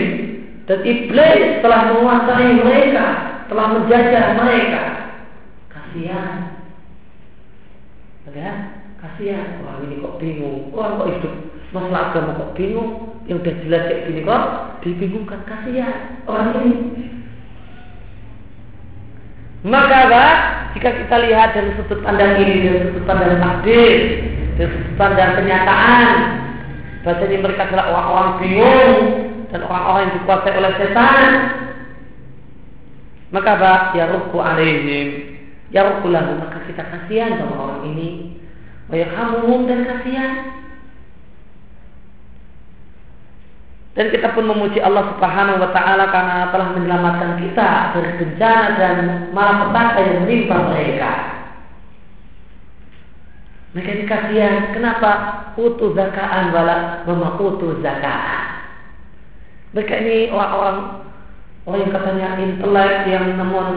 dan 0.72 0.80
iblis 0.88 1.60
telah 1.60 1.92
menguasai 1.92 2.64
mereka, 2.64 3.06
telah 3.52 3.66
menjajah 3.76 4.26
mereka. 4.40 4.91
Kasihan. 5.92 6.40
Ya, 8.32 8.52
kasihan. 9.04 9.60
Orang 9.60 9.92
ini 9.92 10.00
kok 10.00 10.16
bingung. 10.24 10.72
Orang 10.72 11.04
kok 11.04 11.10
hidup 11.20 11.34
masalah 11.76 12.16
agama 12.16 12.40
kok 12.40 12.56
bingung. 12.56 13.20
Yang 13.28 13.44
udah 13.44 13.56
jelas 13.68 13.84
kayak 13.92 14.04
gini 14.08 14.22
kok 14.24 14.44
dibingungkan. 14.88 15.40
Kasihan 15.44 16.24
orang 16.32 16.64
ini. 16.64 16.76
Maka 19.68 19.98
apa? 20.08 20.26
Jika 20.80 20.90
kita 20.96 21.16
lihat 21.28 21.60
dari 21.60 21.76
sudut 21.76 22.00
pandang 22.00 22.40
ini, 22.40 22.56
dari 22.64 22.80
sudut 22.88 23.04
pandang 23.04 23.36
takdir, 23.44 24.00
dari 24.56 24.70
sudut 24.72 24.96
pandang 24.96 25.36
kenyataan, 25.36 26.16
Bahasanya 27.02 27.38
mereka 27.42 27.66
adalah 27.66 27.86
orang-orang 27.90 28.32
bingung 28.46 28.98
dan 29.50 29.66
orang-orang 29.66 30.02
yang 30.06 30.14
dikuasai 30.22 30.54
oleh 30.54 30.74
setan. 30.78 31.30
Maka 33.34 33.50
apa? 33.58 33.74
Ya 33.98 34.06
ruku 34.06 34.38
alaihim. 34.38 35.08
Ya 35.72 35.88
ruku 35.88 36.12
lahu. 36.12 36.40
Maka 36.40 36.68
kita 36.68 36.84
kasihan 36.84 37.40
sama 37.40 37.56
orang 37.56 37.82
ini. 37.96 38.40
Wa 38.92 38.96
yarhamuhum 39.00 39.68
dan 39.68 39.88
kasihan. 39.88 40.32
Dan 43.92 44.08
kita 44.08 44.32
pun 44.32 44.48
memuji 44.48 44.80
Allah 44.80 45.04
Subhanahu 45.16 45.60
wa 45.60 45.70
taala 45.76 46.08
karena 46.08 46.48
telah 46.48 46.68
menyelamatkan 46.80 47.32
kita 47.44 47.92
dari 47.92 48.12
bencana 48.24 48.80
dan 48.80 48.98
malapetaka 49.36 50.00
yang 50.00 50.18
menimpa 50.24 50.58
mereka. 50.72 51.12
Mereka 53.72 53.90
ini 53.92 54.06
kasihan. 54.08 54.56
Kenapa? 54.76 55.12
Utu 55.60 55.92
zakaan 55.92 56.56
wala 56.56 57.04
mama 57.04 57.36
utu 57.40 57.80
zakaan. 57.84 58.64
Mereka 59.76 59.94
ini 60.04 60.16
orang-orang 60.32 61.08
orang 61.68 61.80
yang 61.84 61.92
katanya 61.96 62.28
intelek 62.40 62.96
yang 63.08 63.26
namun 63.40 63.68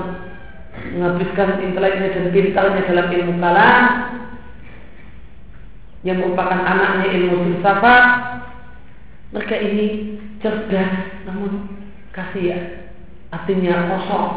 menghabiskan 0.95 1.63
inteleknya 1.63 2.15
dan 2.15 2.27
pintarnya 2.35 2.83
dalam 2.87 3.07
ilmu 3.11 3.35
kalam 3.39 3.85
yang 6.05 6.21
merupakan 6.21 6.61
anaknya 6.61 7.07
ilmu 7.17 7.35
filsafat 7.49 8.05
mereka 9.33 9.57
ini 9.57 9.87
cerdas 10.45 10.93
namun 11.25 11.71
kasihan 12.13 12.93
artinya 13.33 13.89
kosong 13.91 14.29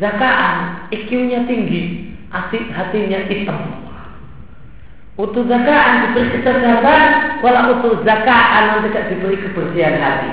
zakaan 0.00 0.88
IQ-nya 0.90 1.46
tinggi 1.46 2.12
hatinya 2.32 3.28
hitam 3.28 3.82
Utuh 5.12 5.44
zakaan 5.44 6.08
diberi 6.08 6.40
kecerdasan, 6.40 7.44
walau 7.44 7.76
utuh 7.76 8.00
zakaan 8.00 8.80
tidak 8.88 9.12
diberi 9.12 9.36
kebersihan 9.44 10.00
hati. 10.00 10.30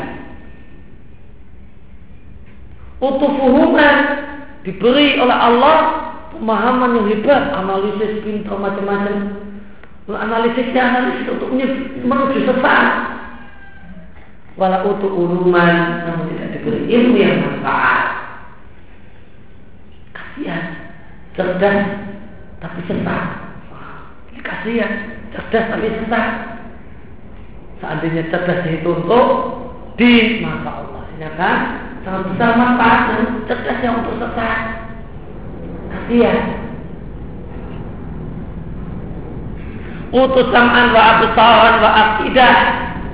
Utuh 3.04 3.32
fuhuman 3.44 3.96
diberi 4.70 5.18
oleh 5.18 5.34
Allah 5.34 5.78
pemahaman 6.30 7.02
yang 7.02 7.08
hebat, 7.10 7.58
analisis 7.58 8.22
pintar 8.22 8.62
macam-macam. 8.62 9.50
Analisisnya 10.10 10.82
analisis 10.82 11.26
untuk 11.34 11.50
menuju 12.06 12.40
sesat. 12.46 12.86
Walau 14.58 14.94
utuh 14.94 15.10
uluman 15.10 16.06
namun 16.06 16.30
tidak 16.36 16.60
diberi 16.60 16.86
ilmu 16.86 17.18
yang 17.18 17.42
manfaat. 17.42 18.02
Kasihan, 20.14 20.64
cerdas 21.34 21.78
tapi 22.60 22.80
sesat 22.86 23.50
kasihan 24.44 24.92
cerdas 25.32 25.66
tapi 25.72 25.88
sesat 25.88 26.26
seandainya 27.80 28.24
cerdas 28.28 28.62
itu 28.68 28.90
untuk 28.92 29.28
di 29.96 30.44
masa 30.44 30.84
Allah 30.84 31.04
ya 31.16 31.32
kan 31.40 31.58
sangat 32.08 32.22
besar 32.34 32.52
manfaat 32.56 33.00
dan 33.12 33.22
cerdas 33.48 33.80
yang 33.84 33.96
untuk 34.04 34.16
sesat 34.24 34.60
kasihan 35.90 36.38
utus 40.10 40.48
sam'an 40.50 40.88
wa 40.90 41.02
absaran 41.18 41.76
wa 41.86 41.92
aqidah 41.92 42.56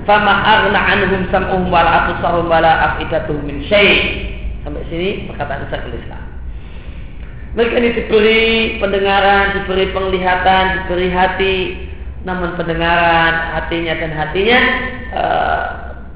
fama 0.07 0.33
aghna 0.45 0.79
anhum 0.79 1.21
sam'uhum 1.33 1.67
wal 1.67 1.89
absarum 1.89 2.47
wala 2.47 2.93
aqidatuhum 2.93 3.43
min 3.43 3.65
syai' 3.67 4.31
sampai 4.65 4.85
sini 4.89 5.09
perkataan 5.29 5.69
Syekhul 5.69 5.97
Islam. 5.97 6.23
Mereka 7.55 7.75
ini 7.79 7.89
diberi 7.95 8.43
pendengaran, 8.83 9.55
diberi 9.55 9.85
penglihatan, 9.95 10.63
diberi 10.83 11.07
hati, 11.07 11.57
namun 12.27 12.57
pendengaran, 12.59 13.55
hatinya 13.55 13.93
dan 13.95 14.11
hatinya, 14.11 14.59
e, 15.15 15.23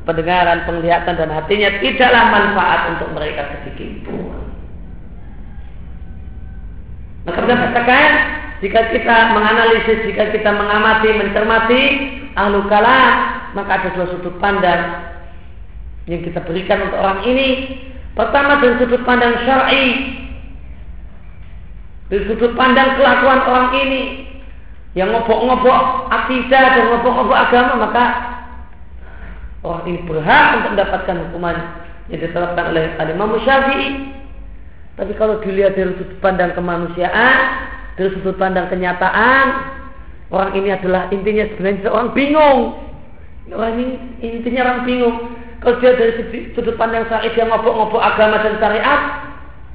pendengaran, 0.10 0.66
penglihatan 0.66 1.14
dan 1.14 1.30
hatinya 1.30 1.70
tidaklah 1.78 2.24
manfaat 2.34 2.98
untuk 2.98 3.14
mereka 3.14 3.46
sedikit 3.54 4.10
pun. 4.10 4.42
Maka 7.30 7.46
kita 7.46 7.56
katakan 7.62 8.12
jika 8.66 8.82
kita 8.90 9.16
menganalisis, 9.38 10.02
jika 10.10 10.34
kita 10.34 10.50
mengamati, 10.50 11.10
mencermati 11.14 11.84
ahlu 12.34 12.66
kalam, 12.66 13.14
maka 13.54 13.72
ada 13.78 13.90
dua 13.94 14.10
sudut 14.10 14.34
pandang 14.42 15.14
yang 16.10 16.26
kita 16.26 16.42
berikan 16.42 16.90
untuk 16.90 16.98
orang 16.98 17.22
ini. 17.30 17.48
Pertama 18.18 18.58
dari 18.58 18.82
sudut 18.82 19.06
pandang 19.06 19.46
syar'i, 19.46 19.86
dari 22.10 22.26
sudut 22.26 22.58
pandang 22.58 22.98
kelakuan 22.98 23.46
orang 23.46 23.70
ini 23.78 24.02
yang 24.98 25.14
ngobok-ngobok 25.14 26.10
akidah 26.10 26.66
dan 26.74 26.84
ngobok-ngobok 26.90 27.38
agama, 27.38 27.74
maka 27.78 28.04
orang 29.64 29.84
ini 29.88 30.00
berhak 30.08 30.46
untuk 30.60 30.72
mendapatkan 30.80 31.16
hukuman 31.28 31.56
yang 32.10 32.20
ditetapkan 32.24 32.66
oleh 32.72 32.96
Imam 32.96 33.36
Syafi'i. 33.44 33.90
Tapi 35.00 35.16
kalau 35.16 35.40
dilihat 35.40 35.80
dari 35.80 35.96
sudut 35.96 36.20
pandang 36.20 36.52
kemanusiaan, 36.52 37.38
dari 37.96 38.10
sudut 38.20 38.36
pandang 38.36 38.68
kenyataan, 38.68 39.46
orang 40.28 40.52
ini 40.60 40.76
adalah 40.76 41.08
intinya 41.12 41.48
sebenarnya 41.56 41.88
seorang 41.88 42.12
bingung. 42.12 42.60
Orang 43.50 43.72
ini 43.80 43.86
intinya 44.20 44.62
orang 44.68 44.80
bingung. 44.84 45.16
Kalau 45.64 45.76
dia 45.80 45.96
dari 45.96 46.20
sudut 46.56 46.76
pandang 46.76 47.08
syariat 47.08 47.36
yang 47.36 47.52
ngobok-ngobok 47.52 48.00
agama 48.00 48.44
dan 48.44 48.60
syariat, 48.60 49.02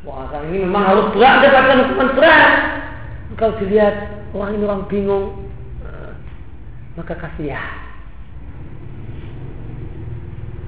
wah 0.05 0.29
orang 0.29 0.45
ini 0.53 0.59
memang 0.65 0.85
harus 0.85 1.07
berat 1.17 1.35
mendapatkan 1.41 1.81
hukuman 1.89 2.11
berat. 2.17 2.53
Kalau 3.41 3.55
dilihat 3.61 3.95
orang 4.37 4.51
ini 4.57 4.65
orang 4.69 4.85
bingung, 4.93 5.25
eh, 5.85 6.13
maka 7.01 7.17
kasihan. 7.17 7.84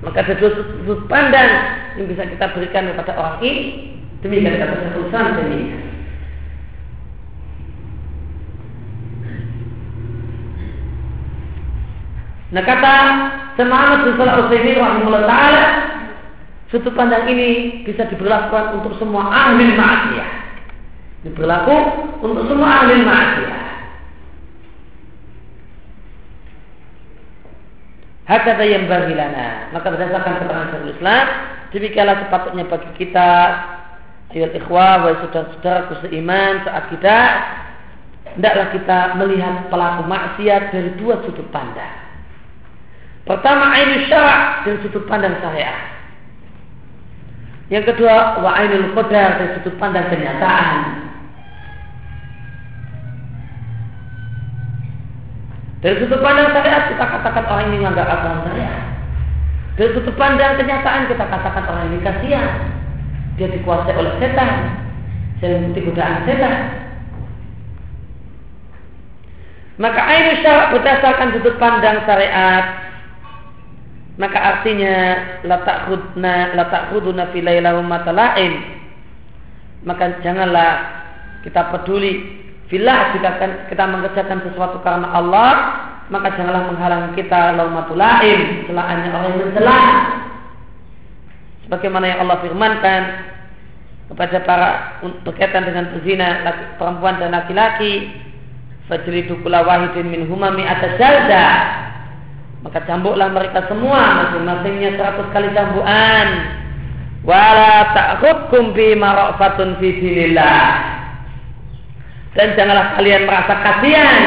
Maka 0.07 0.23
ada 0.23 0.39
dua 0.39 0.51
sudut 0.55 1.03
pandang 1.11 1.51
yang 1.99 2.07
bisa 2.07 2.23
kita 2.31 2.55
berikan 2.55 2.87
kepada 2.95 3.13
orang 3.19 3.43
ini 3.43 3.63
Demikian 4.25 4.57
kata 4.57 4.75
Syekhul 4.81 5.09
Taimiyah. 5.13 5.83
Nah 12.47 12.63
kata 12.63 12.95
Semangat 13.59 14.07
bin 14.07 14.15
Salah 14.17 14.47
Utsaimin 14.47 14.79
rahimahullah 14.79 15.25
taala 15.29 15.65
sudut 16.71 16.95
pandang 16.95 17.29
ini 17.29 17.83
bisa 17.85 18.09
diberlakukan 18.09 18.81
untuk 18.81 18.97
semua 18.97 19.29
ahli 19.29 19.75
maksiat. 19.77 20.31
Diberlaku 21.27 21.77
untuk 22.25 22.47
semua 22.49 22.83
ahli 22.83 23.03
maksiat. 23.03 23.66
Hakata 28.27 28.67
yang 28.67 28.91
bagilana. 28.91 29.71
Maka 29.71 29.87
berdasarkan 29.87 30.43
keterangan 30.43 30.69
Syekhul 30.75 30.95
Islam, 30.99 31.25
demikianlah 31.71 32.17
sepatutnya 32.27 32.65
bagi 32.67 32.91
kita 32.99 33.31
ayat 34.37 34.53
ikhwah 34.59 35.07
wa 35.07 35.17
saudara-saudaraku 35.25 36.05
seiman 36.05 36.61
seakidah 36.67 37.25
hendaklah 38.37 38.69
kita 38.75 38.99
melihat 39.17 39.73
pelaku 39.73 40.03
maksiat 40.05 40.75
dari 40.75 40.91
dua 41.01 41.25
sudut 41.25 41.49
pandang. 41.49 42.05
Pertama 43.25 43.73
ainul 43.73 44.05
syara' 44.11 44.67
dari 44.69 44.79
sudut 44.85 45.09
pandang 45.09 45.39
syariat. 45.41 45.97
Yang 47.73 47.95
kedua 47.95 48.45
wa 48.45 48.51
ainul 48.61 48.93
qadar 48.93 49.41
dari 49.41 49.51
sudut 49.59 49.75
pandang 49.81 50.07
kenyataan. 50.13 51.06
Dari 55.87 56.03
sudut 56.03 56.19
pandang 56.19 56.51
syariat 56.51 56.91
kita 56.91 57.05
katakan 57.07 57.47
orang 57.47 57.71
ini 57.71 57.79
menganggap 57.79 58.11
agama 58.11 58.43
syariat. 58.51 58.83
Dari 59.79 59.91
sudut 59.95 60.17
pandang 60.19 60.59
kenyataan 60.59 61.07
kita 61.07 61.25
katakan 61.31 61.63
orang 61.63 61.95
ini 61.95 62.03
kasihan. 62.03 62.75
Dia 63.39 63.55
dikuasai 63.55 63.95
oleh 63.95 64.19
setan. 64.19 64.83
Mengikuti 65.39 65.87
godaan 65.87 66.27
setan. 66.27 66.55
Maka 69.79 70.01
ainu 70.11 70.43
syarak 70.43 70.75
berdasarkan 70.75 71.29
sudut 71.39 71.55
pandang 71.63 72.03
syariat 72.03 72.83
maka 74.17 74.39
artinya 74.41 74.97
latak 75.45 75.93
hudna 75.93 76.57
latak 76.59 76.91
huduna 76.91 77.31
filailahu 77.31 77.87
matalain. 77.87 78.59
Maka 79.87 80.19
janganlah 80.19 80.83
kita 81.47 81.71
peduli 81.71 82.43
Filah 82.67 83.15
jika 83.15 83.39
kita 83.71 83.85
mengerjakan 83.87 84.43
sesuatu 84.43 84.83
karena 84.83 85.07
Allah 85.15 85.51
maka 86.11 86.35
janganlah 86.35 86.71
menghalangi 86.71 87.19
kita 87.19 87.55
laumatulaim 87.59 88.67
celahannya 88.71 89.11
orang 89.11 89.31
yang 89.35 89.43
mencela 89.43 89.81
sebagaimana 91.67 92.05
yang 92.07 92.19
Allah 92.27 92.39
firmankan 92.43 93.03
kepada 94.07 94.39
para 94.47 94.69
berkaitan 95.27 95.67
dengan 95.67 95.91
laki, 95.99 96.65
perempuan 96.79 97.19
dan 97.19 97.35
laki-laki 97.35 98.11
fajridu 98.87 99.43
kula 99.43 99.67
wahidin 99.67 100.07
min 100.07 100.31
humami 100.31 100.63
atas 100.63 100.95
jalda. 100.95 101.47
Maka 102.63 102.83
cambuklah 102.87 103.31
mereka 103.31 103.67
semua 103.67 104.27
masing-masingnya 104.27 104.95
seratus 104.95 105.27
kali 105.31 105.51
cambukan. 105.55 106.27
Wala 107.27 107.95
ta'khudkum 107.95 108.75
bi 108.75 108.95
marafatun 108.95 109.83
fi 109.83 109.89
dinillah 109.99 110.67
dan 112.37 112.53
janganlah 112.53 113.01
kalian 113.01 113.25
merasa 113.25 113.55
kasihan. 113.65 114.23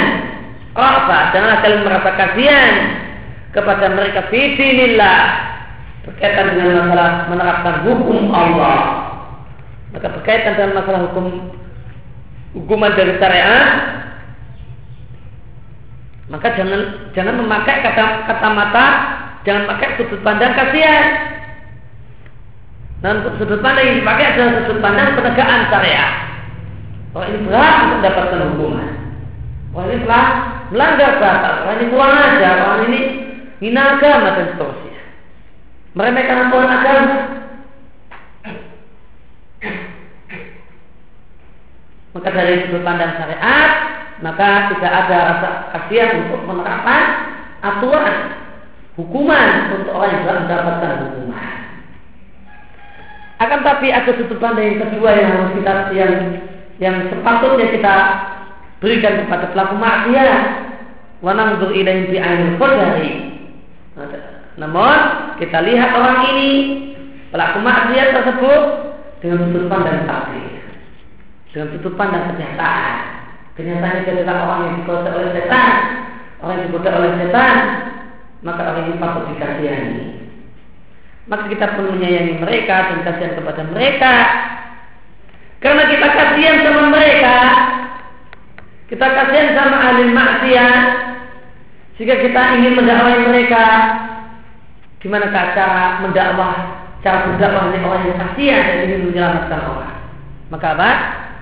Apa? 0.73 1.17
Janganlah 1.31 1.59
kalian 1.61 1.83
merasa 1.85 2.09
kasihan 2.17 2.73
kepada 3.53 3.85
mereka 3.93 4.19
fi 4.33 4.57
dinillah. 4.57 5.21
Berkaitan 6.09 6.57
dengan 6.57 6.89
masalah 6.89 7.09
menerapkan 7.29 7.75
hukum 7.85 8.33
Allah. 8.33 8.79
Maka 9.93 10.07
berkaitan 10.09 10.57
dengan 10.57 10.81
masalah 10.81 11.01
hukum 11.09 11.25
hukuman 12.57 12.97
dari 12.97 13.13
syariat 13.21 13.65
maka 16.29 16.53
jangan 16.53 17.09
jangan 17.17 17.41
memakai 17.41 17.81
kata 17.81 18.25
kata 18.25 18.47
mata 18.53 18.85
jangan 19.45 19.65
pakai 19.69 19.97
sudut 19.97 20.21
pandang 20.25 20.53
kasihan. 20.57 21.05
Dan 23.05 23.21
sudut 23.37 23.61
pandang 23.61 23.85
yang 23.85 23.97
dipakai 24.01 24.25
adalah 24.33 24.51
sudut 24.65 24.81
pandang 24.81 25.13
penegakan 25.13 25.61
syariat 25.69 26.28
orang 27.15 27.27
ini 27.33 27.39
berat 27.47 27.75
untuk 27.79 27.95
mendapatkan 28.01 28.39
hukuman 28.53 28.89
orang 29.73 29.87
ini 29.89 29.99
telah 30.05 30.25
melanggar 30.69 31.11
batas 31.17 31.55
orang 31.65 31.77
ini 31.77 31.85
kurang 31.93 32.13
ajar 32.15 32.55
orang 32.65 32.81
ini 32.89 33.01
hina 33.59 33.81
agama 33.97 34.27
dan 34.37 34.45
seterusnya 34.53 34.89
meremehkan 35.97 36.47
aturan 36.49 36.69
agama. 36.69 37.17
Maka 42.09 42.29
dari 42.33 42.65
sudut 42.65 42.81
pandang 42.81 43.19
syariat, 43.21 43.69
maka 44.25 44.73
tidak 44.73 44.91
ada 44.91 45.17
rasa 45.29 45.49
kasihan 45.77 46.25
untuk 46.25 46.41
menerapkan 46.49 47.03
aturan 47.61 48.15
hukuman 48.97 49.49
untuk 49.77 49.93
orang 49.93 50.09
yang 50.17 50.23
telah 50.25 50.39
mendapatkan 50.47 50.91
hukuman. 51.05 51.57
Akan 53.39 53.59
tapi 53.61 53.87
ada 53.93 54.09
sudut 54.17 54.39
pandang 54.41 54.73
yang 54.73 54.79
kedua 54.89 55.09
yang 55.15 55.27
harus 55.37 55.51
kita 55.53 55.73
yang 55.93 56.13
yang 56.79 57.11
sepatutnya 57.11 57.67
kita 57.75 57.95
berikan 58.79 59.23
kepada 59.27 59.51
pelaku 59.51 59.75
maksiat. 59.75 60.41
Wanang 61.19 61.59
ilaih 61.75 62.07
bi 62.07 62.15
ainul 62.15 62.55
qadari. 62.55 63.11
Namun 64.55 64.97
kita 65.35 65.59
lihat 65.67 65.91
orang 65.91 66.19
ini 66.35 66.49
pelaku 67.35 67.59
maksiat 67.59 68.07
tersebut 68.15 68.61
dengan 69.19 69.51
sudut 69.51 69.67
pandang 69.67 70.07
takdir, 70.07 70.63
dengan 71.51 71.67
sudut 71.75 71.93
pandang 71.99 72.31
kenyataan. 72.31 72.95
Kenyataannya 73.59 74.07
dia 74.07 74.13
adalah 74.23 74.35
orang 74.47 74.61
yang 74.63 74.75
dikuasai 74.79 75.11
oleh 75.19 75.31
setan, 75.35 75.73
orang 76.39 76.53
yang 76.55 76.63
digoda 76.71 76.89
oleh 76.95 77.11
setan, 77.19 77.55
maka 78.39 78.61
orang 78.63 78.85
ini 78.87 79.01
patut 79.03 79.23
dikasihani. 79.35 79.99
Maka 81.27 81.43
kita 81.51 81.75
pun 81.75 81.85
menyayangi 81.91 82.39
mereka 82.39 82.75
dan 82.89 82.99
kasihan 83.03 83.35
kepada 83.35 83.61
mereka. 83.67 84.13
Kita 88.99 89.15
kasihan 89.15 89.55
sama 89.55 89.77
ahli 89.79 90.11
maksiat, 90.11 90.83
jika 91.95 92.19
kita 92.19 92.41
ingin 92.59 92.75
mendakwai 92.75 93.31
mereka, 93.31 93.63
Gimana 94.99 95.31
cara 95.31 96.03
mendakwah, 96.03 96.55
cara 96.99 97.31
berdakwah 97.31 97.71
oleh 97.71 97.79
orang 97.79 98.03
yang 98.11 98.19
kasihan 98.19 98.63
dan 98.67 98.77
ingin 98.83 99.01
menyelamatkan 99.07 99.61
orang. 99.63 99.95
Maka 100.51 100.67
apa? 100.75 100.91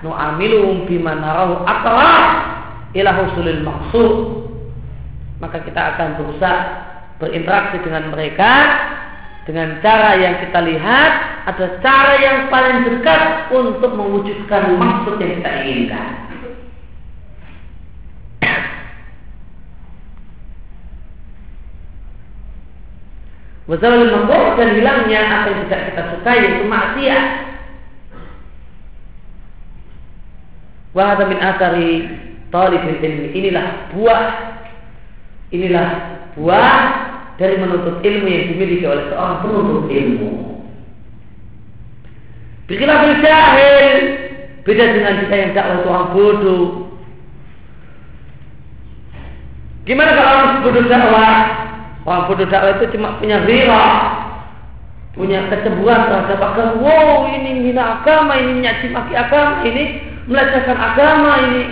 Nu'amilum 0.06 0.86
bima 0.86 1.18
narahu 1.18 1.66
akra 1.66 2.14
ila 2.94 3.10
husulil 3.18 3.66
maksud. 3.66 4.12
Maka 5.42 5.66
kita 5.66 5.98
akan 5.98 6.22
berusaha 6.22 6.58
berinteraksi 7.18 7.82
dengan 7.82 8.14
mereka 8.14 8.52
dengan 9.42 9.82
cara 9.82 10.14
yang 10.22 10.38
kita 10.38 10.60
lihat 10.62 11.12
ada 11.50 11.66
cara 11.82 12.14
yang 12.22 12.38
paling 12.46 12.86
dekat 12.86 13.50
untuk 13.50 13.90
mewujudkan 13.90 14.78
maksud 14.78 15.18
yang 15.18 15.42
kita 15.42 15.50
inginkan. 15.66 16.27
Wazalul 23.68 24.08
makruh 24.08 24.56
dan 24.56 24.80
hilangnya 24.80 25.20
apa 25.28 25.46
yang 25.52 25.60
tidak 25.68 25.82
kita 25.92 26.02
sukai 26.16 26.40
yaitu 26.40 26.64
maksiat. 26.64 27.24
Wahada 30.96 31.28
min 31.28 31.36
asari 31.36 31.92
talibul 32.48 32.96
ilmi. 32.96 33.28
Inilah 33.36 33.92
buah 33.92 34.24
inilah 35.52 35.88
buah 36.32 36.80
dari 37.36 37.60
menuntut 37.60 38.00
ilmu 38.00 38.24
yang 38.24 38.44
dimiliki 38.56 38.88
oleh 38.88 39.04
seorang 39.12 39.44
penuntut 39.44 39.84
ilmu. 39.92 40.30
Bikilah 42.72 43.04
jahil 43.20 43.96
beda 44.64 44.84
dengan 44.96 45.14
kita 45.28 45.34
yang 45.36 45.52
dakwah 45.52 45.84
orang 45.84 46.08
bodoh. 46.16 46.64
Gimana 49.84 50.16
kalau 50.16 50.30
orang 50.32 50.52
bodoh 50.64 50.84
dakwah? 50.88 51.67
Orang 52.08 52.24
bodoh 52.24 52.48
dakwah 52.48 52.80
itu 52.80 52.96
cuma 52.96 53.20
punya 53.20 53.44
rira, 53.44 53.84
punya 55.12 55.44
kecemburuan 55.52 56.08
terhadap 56.08 56.40
agama. 56.40 56.80
Wow, 56.80 57.28
ini 57.28 57.68
hina 57.68 58.00
agama, 58.00 58.32
ini 58.40 58.64
nyaci 58.64 58.88
maki 58.88 59.12
agama, 59.12 59.60
ini 59.68 60.00
melecehkan 60.24 60.78
agama, 60.80 61.32
ini 61.52 61.62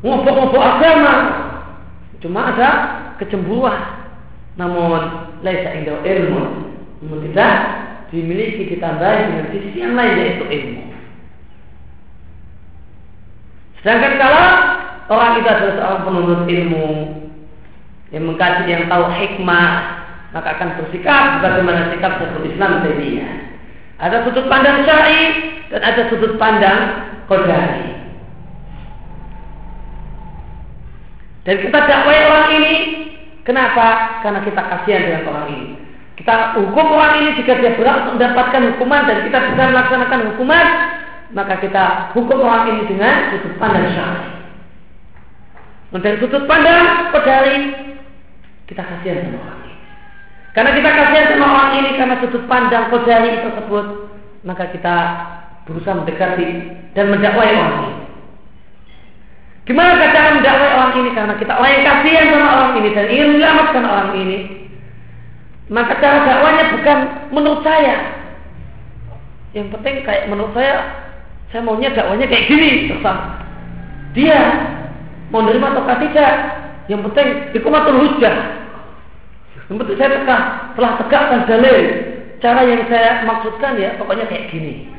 ngobok-ngobok 0.00 0.64
agama. 0.64 1.14
Cuma 2.24 2.48
ada 2.48 2.68
kecemburuan. 3.20 4.08
Namun 4.56 5.28
laisa 5.44 5.76
indah 5.76 6.00
ilmu. 6.00 6.72
Namun 7.04 7.28
tidak 7.28 7.54
dimiliki 8.08 8.72
ditambahi 8.72 9.20
dengan 9.28 9.46
sisi 9.52 9.76
yang 9.76 9.92
lain 10.00 10.16
yaitu 10.16 10.44
ilmu. 10.48 10.82
Sedangkan 13.84 14.16
kalau 14.16 14.48
orang 15.12 15.44
itu 15.44 15.48
adalah 15.52 15.74
seorang 15.76 16.00
penuntut 16.08 16.40
ilmu 16.48 16.88
yang 18.14 18.30
mengkaji 18.30 18.70
yang 18.70 18.86
tahu 18.86 19.10
hikmah 19.10 19.70
maka 20.34 20.58
akan 20.58 20.78
bersikap 20.82 21.42
bagaimana 21.42 21.94
sikap 21.94 22.18
Syekhul 22.18 22.50
Islam 22.50 22.82
Taimiyah. 22.82 23.34
Ada 24.02 24.26
sudut 24.26 24.50
pandang 24.50 24.82
syar'i 24.82 25.22
dan 25.70 25.80
ada 25.82 26.02
sudut 26.10 26.34
pandang 26.34 26.80
qadari. 27.30 27.94
Dan 31.46 31.54
kita 31.62 31.78
dakwai 31.86 32.20
orang 32.26 32.48
ini 32.58 32.74
kenapa? 33.46 34.18
Karena 34.26 34.42
kita 34.42 34.58
kasihan 34.58 35.02
dengan 35.06 35.22
orang 35.30 35.46
ini. 35.54 35.68
Kita 36.18 36.58
hukum 36.58 36.86
orang 36.94 37.14
ini 37.22 37.30
jika 37.38 37.58
dia 37.62 37.78
berat 37.78 38.06
untuk 38.06 38.18
mendapatkan 38.18 38.62
hukuman 38.74 39.06
dan 39.06 39.18
kita 39.26 39.38
bisa 39.54 39.62
melaksanakan 39.70 40.20
hukuman, 40.34 40.66
maka 41.30 41.54
kita 41.62 41.84
hukum 42.18 42.38
orang 42.42 42.74
ini 42.74 42.82
dengan 42.90 43.14
sudut 43.30 43.54
pandang 43.62 43.86
syar'i. 43.94 44.26
Dan 45.94 46.18
sudut 46.18 46.42
pandang 46.50 47.14
kodari, 47.14 47.93
kita 48.64 48.82
kasihan 48.82 49.28
sama 49.28 49.38
orang 49.44 49.60
ini. 49.64 49.76
Karena 50.54 50.70
kita 50.72 50.90
kasihan 50.94 51.26
sama 51.34 51.46
orang 51.50 51.70
ini 51.82 51.90
karena 51.98 52.14
sudut 52.22 52.44
pandang 52.46 52.86
kodari 52.88 53.30
tersebut, 53.42 53.86
maka 54.46 54.64
kita 54.70 54.96
berusaha 55.66 55.96
mendekati 55.96 56.48
dan 56.94 57.10
mendakwai 57.10 57.52
orang 57.52 57.76
ini. 57.90 57.94
Gimana 59.64 59.96
cara 60.12 60.36
mendakwai 60.36 60.70
orang 60.76 60.92
ini? 61.00 61.10
Karena 61.16 61.34
kita 61.40 61.52
orang 61.56 61.72
yang 61.72 61.84
kasihan 61.88 62.26
sama 62.32 62.48
orang 62.52 62.72
ini 62.80 62.88
dan 62.92 63.06
ingin 63.08 63.28
menyelamatkan 63.36 63.84
orang 63.84 64.10
ini. 64.20 64.38
Maka 65.72 65.92
cara 65.96 66.18
dakwanya 66.28 66.64
bukan 66.76 66.98
menurut 67.32 67.60
saya. 67.64 67.96
Yang 69.56 69.68
penting 69.72 69.94
kayak 70.04 70.28
menurut 70.28 70.52
saya, 70.52 70.76
saya 71.48 71.64
maunya 71.64 71.88
dakwanya 71.96 72.28
kayak 72.28 72.46
gini, 72.52 72.92
terserah. 72.92 73.40
Dia 74.12 74.40
mau 75.32 75.40
nerima 75.40 75.72
atau 75.72 75.96
tidak. 75.98 76.63
Yang 76.90 77.00
penting 77.10 77.28
ikumatul 77.56 77.96
hujah. 78.00 78.36
Yang 79.72 79.76
penting 79.80 79.96
saya 79.96 80.10
tegak, 80.20 80.42
telah 80.76 80.92
tegakkan 81.00 81.40
dalil. 81.48 81.80
Cara 82.44 82.60
yang 82.68 82.84
saya 82.92 83.24
maksudkan 83.24 83.80
ya 83.80 83.96
pokoknya 83.96 84.28
kayak 84.28 84.52
gini. 84.52 84.92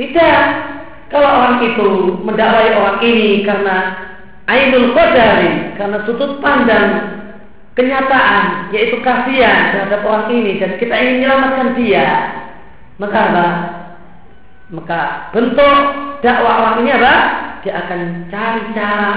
Tidak. 0.00 0.44
Kalau 1.12 1.28
orang 1.28 1.60
itu 1.62 1.88
mendakwai 2.24 2.74
orang 2.74 2.98
ini 3.04 3.44
karena 3.44 3.76
ainul 4.48 4.96
qadari, 4.96 5.76
karena 5.76 5.98
sudut 6.08 6.40
pandang 6.40 7.14
kenyataan 7.74 8.70
yaitu 8.70 9.02
kasihan 9.02 9.74
terhadap 9.74 10.00
orang 10.06 10.30
ini 10.30 10.62
dan 10.62 10.78
kita 10.78 10.94
ingin 10.94 11.14
menyelamatkan 11.22 11.68
dia 11.74 12.06
maka 13.02 13.18
apa? 13.18 13.48
maka 14.70 15.00
bentuk 15.34 15.78
dakwah 16.22 16.54
orang 16.62 16.76
ini 16.86 16.90
apa? 16.94 17.14
dia 17.66 17.74
akan 17.82 18.00
cari 18.30 18.62
cara 18.72 19.12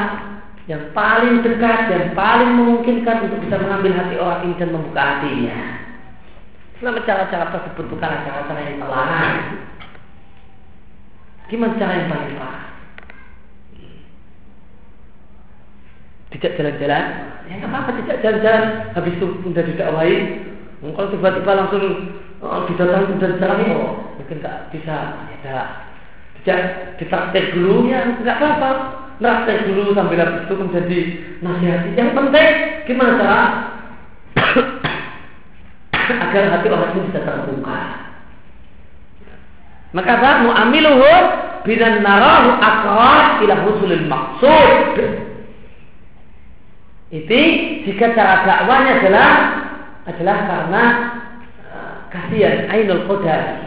yang 0.68 0.92
paling 0.92 1.48
dekat 1.48 1.80
dan 1.88 2.04
paling 2.12 2.52
memungkinkan 2.60 3.32
untuk 3.32 3.40
bisa 3.48 3.56
mengambil 3.56 3.96
hati 3.96 4.16
orang 4.20 4.40
ini 4.44 4.60
dan 4.60 4.70
membuka 4.76 5.00
hatinya. 5.00 5.60
Selama 6.78 7.00
cara-cara 7.08 7.46
tersebut 7.56 7.86
bukan 7.88 8.12
cara-cara 8.28 8.60
yang 8.68 8.78
terlarang. 8.84 9.36
Gimana 11.48 11.80
cara 11.80 11.94
yang 11.96 12.12
paling 12.12 12.36
parah 12.36 12.68
tidak 16.36 16.60
jalan-jalan? 16.60 17.04
Ya 17.48 17.54
nggak 17.64 17.72
apa-apa 17.72 17.92
tidak 18.04 18.18
jalan-jalan. 18.20 18.64
Habis 18.92 19.14
itu 19.16 19.28
sudah 19.42 19.64
didakwai 19.64 20.16
kalau 20.84 21.10
tiba-tiba 21.10 21.52
langsung 21.56 21.84
oh, 22.44 22.62
didatangi 22.68 23.16
sudah 23.16 23.30
jalan 23.40 23.60
oh 23.74 23.92
mungkin 24.20 24.38
nggak 24.44 24.58
bisa 24.76 24.96
ya 25.48 25.60
tidak 26.44 26.60
ditraktir 27.00 27.56
dulu. 27.56 27.88
Ya 27.88 28.04
nggak 28.20 28.38
apa-apa 28.38 29.07
Nraktir 29.18 29.66
dulu 29.66 29.98
sambil 29.98 30.22
habis 30.22 30.46
itu 30.46 30.56
menjadi 30.62 31.00
nasihat 31.42 31.82
yang 31.98 32.14
penting 32.14 32.50
gimana 32.86 33.18
cara 33.18 33.40
agar 36.28 36.44
hati 36.54 36.68
orang 36.70 36.92
itu 36.94 37.00
bisa 37.10 37.20
terbuka. 37.26 37.80
Maka 39.98 40.12
apa 40.22 40.32
mu'amiluhu 40.46 41.12
bidan 41.66 42.06
narahu 42.06 42.62
akrat 42.62 43.42
ila 43.42 43.56
husulil 43.66 44.06
maksud 44.06 45.02
itu 47.08 47.42
jika 47.88 48.14
cara 48.14 48.44
dakwanya 48.44 49.00
adalah 49.00 49.32
adalah 50.08 50.38
karena 50.44 50.84
uh, 51.72 51.96
kasihan 52.12 52.68
ainul 52.72 53.04
qadar. 53.08 53.67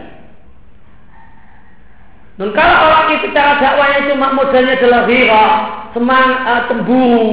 Dan 2.41 2.57
kalau 2.57 2.89
orang 2.89 3.21
itu 3.21 3.29
cara 3.37 3.61
dakwanya 3.61 4.09
cuma 4.09 4.33
modalnya 4.33 4.73
adalah 4.73 5.05
hira, 5.05 5.47
semang 5.93 6.27
uh, 6.41 6.61
cemburu, 6.65 7.29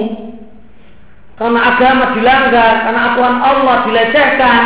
karena 1.40 1.60
agama 1.64 2.04
dilanggar, 2.12 2.72
karena 2.84 3.00
aturan 3.08 3.36
Allah 3.40 3.76
dilecehkan, 3.88 4.62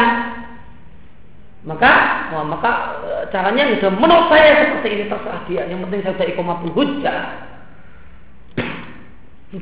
maka 1.63 1.93
wah, 2.35 2.43
maka 2.43 2.71
uh, 3.07 3.25
caranya 3.31 3.71
sudah 3.79 3.95
menurut 3.95 4.27
saya 4.35 4.67
seperti 4.67 4.89
ini 4.91 5.05
terserah 5.07 5.41
dia. 5.47 5.63
Yang 5.71 5.79
penting 5.87 6.01
saya 6.03 6.15
sudah 6.19 6.29
ikomah 6.35 6.59
hujjah. 6.75 7.21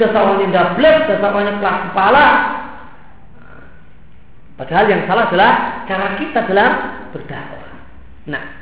Dasarnya 0.01 0.49
dablek, 0.49 0.97
dasarnya 1.12 1.61
kelas 1.61 1.78
kepala. 1.93 2.26
Padahal 4.57 4.87
yang 4.89 5.05
salah 5.05 5.28
adalah 5.28 5.53
cara 5.85 6.07
kita 6.16 6.41
dalam 6.49 6.72
berdakwah. 7.12 7.68
Nah, 8.33 8.59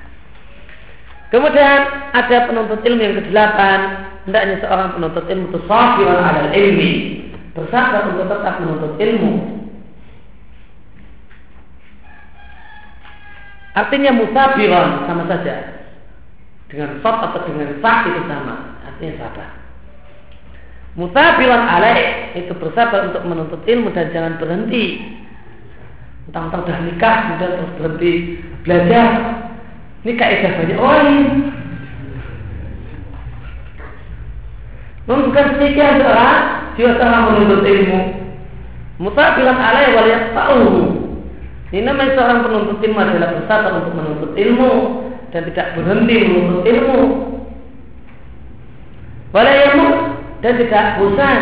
kemudian 1.28 1.78
ada 2.12 2.36
penuntut 2.48 2.80
ilmu 2.84 3.00
yang 3.00 3.16
kedelapan. 3.20 3.78
Hendaknya 4.28 4.60
seorang 4.60 4.88
penuntut 4.92 5.24
ilmu 5.24 5.44
itu 5.48 5.60
safiran 5.64 6.20
ada 6.20 6.52
ilmi. 6.52 6.92
Bersabar 7.56 8.12
untuk 8.12 8.28
tetap 8.28 8.54
menuntut 8.60 8.92
ilmu. 9.00 9.32
Artinya 13.78 14.10
musabiran 14.10 15.06
sama 15.06 15.24
saja. 15.30 15.80
Dengan 16.68 17.00
sot 17.00 17.16
atau 17.24 17.40
dengan 17.48 17.78
sak 17.80 17.98
itu 18.12 18.20
sama. 18.28 18.76
Artinya 18.84 19.14
sabar. 19.22 19.48
Musabilan 20.98 21.62
alaih 21.62 22.34
itu 22.34 22.52
bersabar 22.58 23.06
untuk 23.08 23.22
menuntut 23.22 23.62
ilmu 23.64 23.94
dan 23.94 24.10
jangan 24.10 24.36
berhenti. 24.36 25.14
Tentang-tentang 26.28 26.84
nikah 26.84 27.16
kemudian 27.24 27.50
terus 27.56 27.72
berhenti 27.80 28.12
belajar. 28.66 29.08
Nikah 30.08 30.28
itu 30.32 30.48
banyak 30.48 30.78
orang. 30.80 31.08
Namun 35.04 35.28
bukan 35.28 35.46
demikian 35.52 36.00
seorang 36.00 36.40
dia 36.80 36.96
seorang 36.96 37.22
menuntut 37.28 37.60
ilmu. 37.60 38.00
Musabilan 39.04 39.60
alaih 39.60 39.92
waliyat 39.92 40.32
tahu. 40.32 40.64
Ini 41.68 41.84
namanya 41.84 42.16
seorang 42.16 42.40
penuntut 42.40 42.80
ilmu 42.80 42.96
adalah 42.96 43.36
bersabar 43.36 43.72
untuk 43.84 43.94
menuntut 44.00 44.32
ilmu 44.32 44.72
dan 45.28 45.44
tidak 45.52 45.76
berhenti 45.76 46.16
menuntut 46.24 46.64
ilmu. 46.64 47.00
Walayat 49.36 49.76
dan 50.40 50.52
tidak 50.56 50.86
bosan 50.96 51.40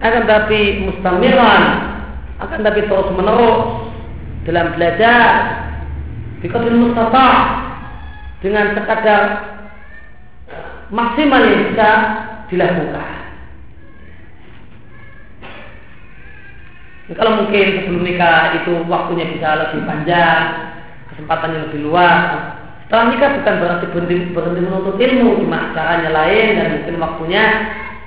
akan 0.00 0.22
tapi 0.24 0.88
mustamiran 0.88 1.62
akan 2.40 2.58
tapi 2.64 2.80
terus 2.88 3.08
menerus 3.12 3.60
dalam 4.48 4.72
belajar 4.74 5.61
Bikadil 6.42 6.74
Mustafa 6.74 7.26
dengan 8.42 8.74
sekadar 8.74 9.22
maksimal 10.90 11.42
yang 11.46 11.70
bisa 11.70 11.90
dilakukan. 12.50 13.10
Nah, 17.06 17.14
kalau 17.14 17.32
mungkin 17.46 17.66
sebelum 17.86 18.02
nikah 18.02 18.58
itu 18.58 18.82
waktunya 18.90 19.30
bisa 19.30 19.48
lebih 19.54 19.86
panjang, 19.86 20.42
kesempatannya 21.14 21.70
lebih 21.70 21.86
luas, 21.86 22.58
setelah 22.90 23.04
nikah 23.08 23.30
bukan 23.38 23.54
berarti 23.62 23.86
berhenti, 23.94 24.16
berhenti 24.34 24.60
menuntut 24.66 24.96
ilmu, 24.98 25.46
cuma 25.46 25.72
caranya 25.72 26.10
lain 26.10 26.46
dan 26.58 26.66
mungkin 26.76 26.96
waktunya 26.98 27.44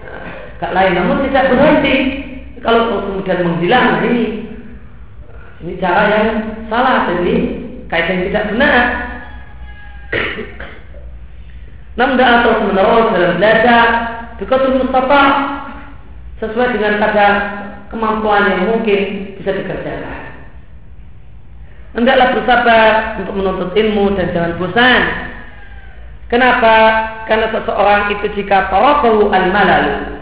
uh, 0.06 0.28
gak 0.60 0.76
lain, 0.76 0.94
namun 0.94 1.24
tidak 1.32 1.50
berhenti. 1.56 1.96
Kalau 2.60 3.00
kemudian 3.00 3.46
menghilang, 3.46 4.04
ini 4.10 4.24
ini 5.64 5.74
cara 5.80 6.04
yang 6.10 6.30
salah, 6.68 7.08
jadi 7.10 7.65
kaitan 7.92 8.28
tidak 8.30 8.50
benar. 8.54 8.84
Namun 11.96 12.20
terus 12.20 12.60
menerus 12.68 13.06
dalam 13.16 13.34
belajar, 13.40 13.86
Bikatul 14.36 14.84
Mustafa 14.84 15.24
sesuai 16.44 16.76
dengan 16.76 17.00
kadar 17.00 17.34
kemampuan 17.88 18.52
yang 18.52 18.62
mungkin 18.76 19.32
bisa 19.40 19.56
dikerjakan. 19.56 20.22
Hendaklah 21.96 22.36
bersabar 22.36 22.92
untuk 23.24 23.34
menuntut 23.40 23.72
ilmu 23.72 24.20
dan 24.20 24.36
jangan 24.36 24.60
bosan. 24.60 25.02
Kenapa? 26.28 26.76
Karena 27.32 27.48
seseorang 27.56 28.12
itu 28.12 28.44
jika 28.44 28.68
tawafahu 28.68 29.32
al-malalu 29.32 30.16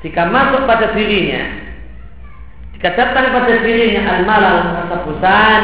jika 0.00 0.28
masuk 0.32 0.64
pada 0.64 0.96
dirinya 0.96 1.44
jika 2.76 2.96
datang 2.96 3.36
pada 3.36 3.60
dirinya 3.60 4.02
al-malal 4.16 4.56
rasa 4.80 4.96
bosan 5.04 5.62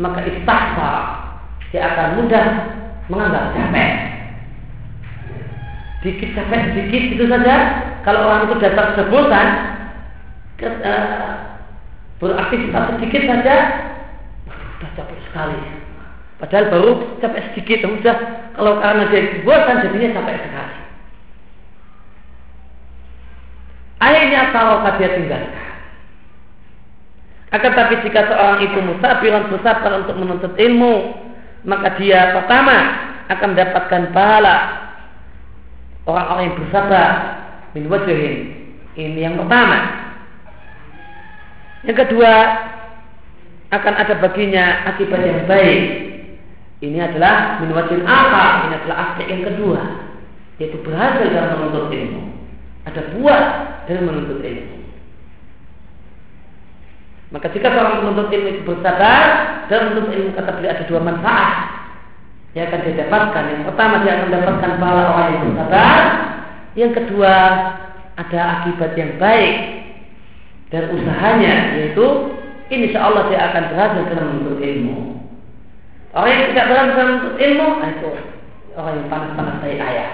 maka 0.00 0.24
istahsa 0.24 0.92
dia 1.72 1.88
akan 1.88 2.08
mudah 2.20 2.46
menganggap 3.08 3.44
capek. 3.56 3.90
Dikit 6.04 6.30
capek 6.36 6.60
sedikit 6.72 7.02
itu 7.16 7.24
saja. 7.28 7.56
Kalau 8.02 8.26
orang 8.26 8.50
itu 8.50 8.54
datang 8.58 8.98
sebosan 8.98 9.48
uh, 10.62 11.32
beraktivitas 12.18 12.98
sedikit 12.98 13.22
saja 13.30 13.56
sudah 14.50 14.90
capek 14.98 15.18
sekali. 15.30 15.60
Padahal 16.42 16.66
baru 16.74 16.90
capek 17.22 17.42
sedikit 17.54 17.86
sudah 17.86 18.16
kalau 18.58 18.82
karena 18.82 19.06
dia 19.14 19.40
bosan 19.46 19.86
jadinya 19.86 20.18
capek 20.18 20.36
sekali. 20.42 20.78
Akhirnya 24.02 24.50
kalau 24.50 24.82
dia 24.98 25.14
tinggalkan 25.14 25.71
akan 27.52 27.70
tapi 27.76 27.94
jika 28.04 28.32
seorang 28.32 28.64
itu 28.64 28.78
musabiran 28.80 29.52
bersabar 29.52 29.92
untuk 30.00 30.16
menuntut 30.16 30.52
ilmu 30.56 31.12
maka 31.68 31.94
dia 32.00 32.32
pertama 32.34 32.76
akan 33.28 33.48
mendapatkan 33.54 34.02
pahala 34.10 34.56
orang-orang 36.06 36.44
yang 36.50 36.56
bersabar 36.58 37.08
min 37.72 37.84
wajhin. 37.88 38.34
Ini 38.92 39.20
yang 39.24 39.36
pertama. 39.40 39.78
Yang 41.82 41.96
kedua, 42.06 42.32
akan 43.72 43.94
ada 43.96 44.14
baginya 44.20 44.64
akibat 44.92 45.20
yang 45.24 45.42
baik. 45.48 45.82
Ini 46.82 46.98
adalah 46.98 47.62
min 47.62 47.70
wajhin 47.72 48.02
apa? 48.04 48.68
Ini 48.68 48.74
adalah 48.84 48.96
aspek 49.08 49.26
yang 49.30 49.42
kedua, 49.48 49.80
yaitu 50.60 50.76
berhasil 50.82 51.26
dalam 51.30 51.56
menuntut 51.58 51.88
ilmu. 51.94 52.22
Ada 52.84 53.00
buah 53.16 53.42
dalam 53.86 54.04
menuntut 54.10 54.42
ilmu. 54.42 54.71
Maka 57.32 57.48
jika 57.48 57.72
seorang 57.72 58.04
menuntut 58.04 58.28
ilmu 58.28 58.48
itu 58.52 58.62
bersabar 58.68 59.24
dalam 59.72 59.96
menuntut 59.96 60.12
ilmu 60.12 60.30
kata 60.36 60.50
beliau 60.52 60.72
ada 60.76 60.84
dua 60.84 61.00
manfaat 61.00 61.52
yang 62.52 62.68
akan 62.68 62.80
dia 62.84 62.94
dapatkan. 63.08 63.44
Yang 63.48 63.62
pertama 63.72 63.94
dia 64.04 64.12
akan 64.12 64.26
mendapatkan 64.28 64.72
pahala 64.76 65.02
orang 65.16 65.28
yang 65.32 65.42
bersabar. 65.48 66.00
Yang 66.76 66.92
kedua 67.00 67.34
ada 68.20 68.40
akibat 68.60 68.92
yang 69.00 69.12
baik 69.16 69.56
dan 70.68 70.92
usahanya 70.92 71.54
yaitu 71.80 72.06
insya 72.68 73.00
Allah 73.00 73.28
dia 73.32 73.40
akan 73.48 73.62
berhasil 73.72 74.02
dalam 74.12 74.26
menuntut 74.36 74.60
ilmu. 74.60 74.96
Orang 76.12 76.28
yang 76.28 76.44
tidak 76.52 76.64
berhasil 76.68 76.92
dalam 76.92 77.08
menuntut 77.16 77.36
ilmu 77.40 77.66
nah 77.80 77.88
itu 77.88 78.10
orang 78.76 78.94
yang 79.00 79.08
panas-panas 79.08 79.56
dari 79.64 79.76
ayah. 79.80 80.10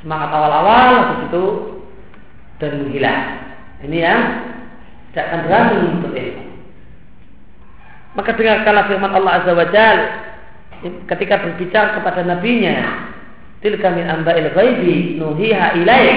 Semangat 0.00 0.30
awal-awal 0.32 0.88
habis 1.04 1.20
itu 1.28 1.44
dan 2.56 2.72
menghilang. 2.80 3.22
Ini 3.84 3.98
yang 4.00 4.20
tidak 5.12 5.24
akan 5.28 5.40
berhasil 5.44 5.76
menuntut 5.76 6.12
ilmu. 6.16 6.44
Maka 8.12 8.30
dengarkanlah 8.36 8.84
firman 8.88 9.12
Allah 9.12 9.32
Azza 9.40 9.52
wa 9.52 9.66
Jal 9.68 9.98
ketika 10.82 11.34
berbicara 11.44 12.00
kepada 12.00 12.20
nabinya 12.26 13.08
tilka 13.62 13.88
min 13.94 14.08
amba'il 14.08 14.50
ghaibi 14.50 15.16
nuhiha 15.16 15.78
ilaih 15.78 16.16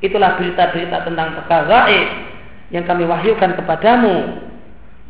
itulah 0.00 0.40
berita-berita 0.40 1.04
tentang 1.04 1.36
perkara 1.38 1.64
gaib 1.68 2.08
yang 2.72 2.84
kami 2.88 3.04
wahyukan 3.06 3.54
kepadamu. 3.58 4.46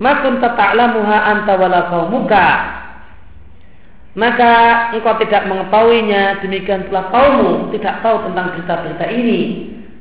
Makun 0.00 0.42
tata'lamuha 0.42 1.18
anta 1.30 1.54
wala 1.54 1.80
qaumuka. 1.92 2.48
Maka 4.14 4.52
engkau 4.94 5.18
tidak 5.22 5.46
mengetahuinya 5.50 6.38
demikian 6.42 6.86
pula 6.86 7.10
kaummu 7.10 7.74
tidak 7.74 8.02
tahu 8.02 8.30
tentang 8.30 8.54
berita-berita 8.54 9.06
ini. 9.10 9.40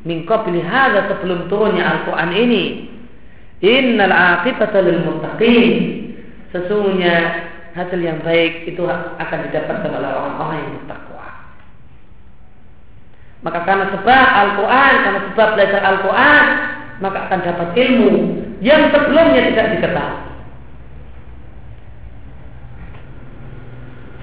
Mingkau 0.04 0.43
pilih 0.43 0.68
sebelum 0.68 1.47
turunnya 1.47 1.84
Al-Quran 1.88 2.32
ini 2.36 2.92
innal 3.64 4.11
aqibata 4.11 4.84
lil 4.84 4.99
muttaqin 5.07 5.72
sesungguhnya 6.51 7.16
hasil 7.74 7.97
yang 7.97 8.20
baik 8.22 8.68
itu 8.70 8.84
akan 8.91 9.39
didapatkan 9.49 9.89
oleh 9.89 10.11
orang-orang 10.14 10.57
yang 10.61 10.72
bertakwa. 10.84 11.28
Maka 13.43 13.59
karena 13.66 13.86
sebab 13.91 14.28
Al-Quran, 14.30 14.93
karena 15.03 15.20
sebab 15.32 15.47
belajar 15.57 15.82
Al-Quran, 15.82 16.45
maka 17.01 17.18
akan 17.28 17.39
dapat 17.41 17.70
ilmu 17.76 18.14
yang 18.61 18.93
sebelumnya 18.93 19.41
tidak 19.51 19.68
diketahui. 19.80 20.32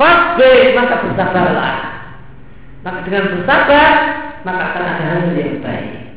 Fasbih 0.01 0.73
maka 0.81 0.95
bersabarlah. 1.05 1.77
Maka 2.81 2.99
dengan 3.05 3.25
bersabar 3.37 3.93
maka 4.49 4.63
akan 4.73 4.83
ada 4.89 5.05
hasil 5.05 5.37
yang 5.37 5.61
baik. 5.61 6.10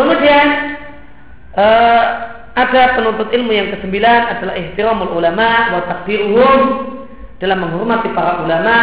Kemudian 0.00 0.46
uh, 1.60 2.04
ada 2.56 2.82
penuntut 2.96 3.28
ilmu 3.28 3.52
yang 3.52 3.68
kesembilan 3.76 4.20
adalah 4.32 4.56
ihtiramul 4.56 5.12
ulama 5.12 5.76
wa 5.76 5.80
takdiruhum 5.84 6.60
dalam 7.36 7.68
menghormati 7.68 8.08
para 8.16 8.40
ulama, 8.40 8.76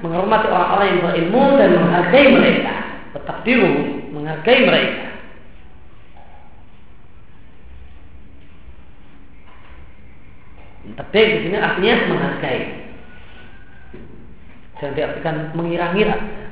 menghormati 0.00 0.46
orang-orang 0.48 0.86
yang 0.88 1.00
berilmu 1.04 1.44
dan 1.60 1.68
menghargai 1.76 2.26
mereka. 2.32 2.74
Takdiruhum, 3.16 4.12
menghargai 4.16 4.60
mereka. 4.64 5.06
Takdir 10.96 11.24
di 11.26 11.38
sini 11.48 11.56
artinya 11.58 11.94
menghargai. 12.08 12.62
Jangan 14.78 14.94
diartikan 14.94 15.36
mengira-ngira. 15.52 16.45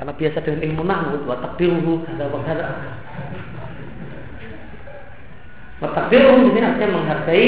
Karena 0.00 0.16
biasa 0.16 0.40
dengan 0.40 0.60
ilmu 0.64 0.82
nahwu 0.88 1.28
wa 1.28 1.36
takdiruhu 1.44 2.08
kada 2.08 2.24
wa 2.32 2.40
kada. 2.40 2.64
Wa 5.84 5.88
takdiruhu 5.92 6.56
di 6.56 6.60
artinya 6.64 6.88
menghargai 6.88 7.46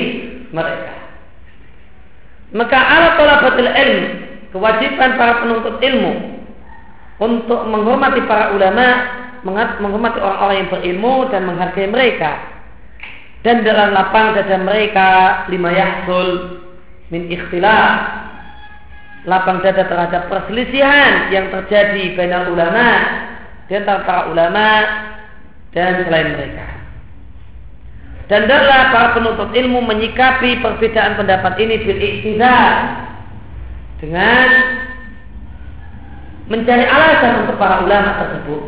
mereka. 0.52 0.92
Maka 2.52 2.76
alat 2.76 3.12
talabatul 3.16 3.72
ilm 3.72 4.00
kewajiban 4.52 5.16
para 5.16 5.40
penuntut 5.40 5.80
ilmu 5.80 6.12
untuk 7.24 7.60
menghormati 7.72 8.20
para 8.28 8.52
ulama, 8.52 8.86
menghormati 9.80 10.20
orang-orang 10.20 10.56
yang 10.60 10.68
berilmu 10.76 11.14
dan 11.32 11.48
menghargai 11.48 11.88
mereka. 11.88 12.32
Dan 13.40 13.64
dalam 13.64 13.96
lapang 13.96 14.36
dada 14.36 14.60
mereka 14.60 15.08
lima 15.48 15.72
yahsul 15.72 16.60
min 17.08 17.32
ikhtilaf 17.32 18.28
lapang 19.22 19.62
dada 19.62 19.86
terhadap 19.86 20.26
perselisihan 20.26 21.30
yang 21.30 21.46
terjadi 21.54 22.18
benar 22.18 22.50
ulama 22.50 22.88
di 23.70 23.72
antara 23.78 24.02
para 24.02 24.22
ulama 24.34 24.66
dan 25.70 26.02
selain 26.02 26.34
mereka. 26.34 26.66
Dan 28.26 28.48
adalah 28.48 28.90
para 28.90 29.08
penuntut 29.14 29.50
ilmu 29.52 29.84
menyikapi 29.84 30.58
perbedaan 30.64 31.20
pendapat 31.20 31.52
ini 31.60 31.74
bil 31.84 31.98
dengan 34.02 34.46
mencari 36.50 36.86
alasan 36.86 37.46
untuk 37.46 37.56
para 37.60 37.86
ulama 37.86 38.10
tersebut. 38.26 38.62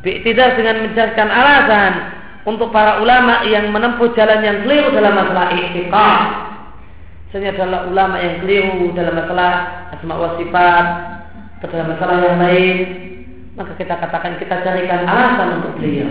Biktidar 0.00 0.56
dengan 0.56 0.88
mencarikan 0.88 1.28
alasan 1.28 1.92
untuk 2.48 2.72
para 2.72 3.04
ulama 3.04 3.44
yang 3.44 3.68
menempuh 3.68 4.16
jalan 4.16 4.40
yang 4.40 4.64
keliru 4.64 4.96
dalam 4.96 5.12
masalah 5.12 5.52
ikhtikar 5.52 6.49
Misalnya 7.30 7.62
adalah 7.62 7.86
ulama 7.86 8.18
yang 8.18 8.42
keliru 8.42 8.90
dalam 8.90 9.14
masalah 9.14 9.86
asma 9.94 10.18
wa 10.18 10.34
sifat 10.34 10.86
atau 11.62 11.70
dalam 11.70 11.94
masalah 11.94 12.26
yang 12.26 12.42
lain, 12.42 12.76
maka 13.54 13.78
kita 13.78 13.94
katakan 14.02 14.34
kita 14.42 14.66
carikan 14.66 15.06
alasan 15.06 15.62
untuk 15.62 15.78
beliau. 15.78 16.10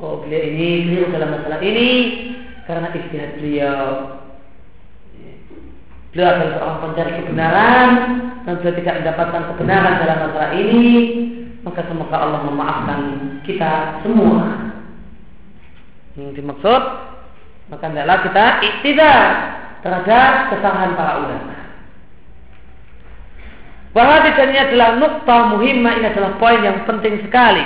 Oh 0.00 0.24
beliau 0.24 0.40
ini 0.40 0.88
keliru 0.88 1.12
dalam 1.12 1.36
masalah 1.36 1.60
ini 1.60 1.88
karena 2.64 2.88
istihad 2.96 3.44
beliau. 3.44 3.84
Beliau 6.16 6.28
adalah 6.32 6.52
seorang 6.56 6.78
pencari 6.80 7.12
kebenaran 7.20 7.88
dan 8.48 8.52
beliau 8.56 8.76
tidak 8.80 8.94
mendapatkan 9.04 9.42
kebenaran 9.52 9.94
dalam 10.00 10.16
masalah 10.16 10.50
ini 10.56 10.84
maka 11.60 11.80
semoga 11.92 12.16
Allah 12.16 12.40
memaafkan 12.48 13.00
kita 13.44 14.00
semua. 14.00 14.72
Yang 16.16 16.40
dimaksud 16.40 16.82
maka 17.68 17.84
adalah 17.84 18.24
kita 18.24 18.44
iktidar 18.64 19.28
terhadap 19.82 20.54
kesalahan 20.54 20.94
para 20.94 21.12
ulama. 21.18 21.54
Bahwa 23.92 24.24
ini 24.24 24.56
adalah 24.56 24.96
nukta 24.96 25.36
muhimma 25.52 26.00
ini 26.00 26.06
adalah 26.08 26.40
poin 26.40 26.64
yang 26.64 26.88
penting 26.88 27.20
sekali. 27.28 27.60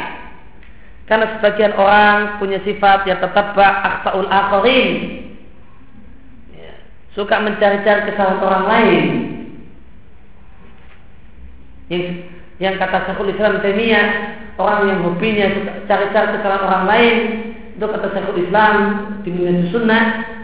Karena 1.07 1.39
sebagian 1.39 1.79
orang 1.79 2.43
punya 2.43 2.59
sifat 2.67 3.07
yang 3.07 3.23
tetap 3.23 3.55
aksaul 3.55 4.27
akhirin. 4.27 4.91
Ya, 6.51 6.73
suka 7.15 7.39
mencari-cari 7.39 8.11
kesalahan 8.11 8.43
orang 8.43 8.65
lain. 8.67 9.05
Yang, 11.87 12.05
yang 12.59 12.75
kata 12.75 13.07
Syekhul 13.07 13.31
Islam 13.31 13.63
Taimiyah, 13.63 14.07
orang 14.59 14.83
yang 14.91 15.01
hobinya 15.07 15.47
cari-cari 15.87 16.43
kesalahan 16.43 16.65
orang 16.67 16.85
lain, 16.91 17.17
itu 17.79 17.87
kata 17.87 18.07
Syekhul 18.11 18.43
Islam 18.51 18.75
di 19.23 19.31
sunnah 19.71 20.36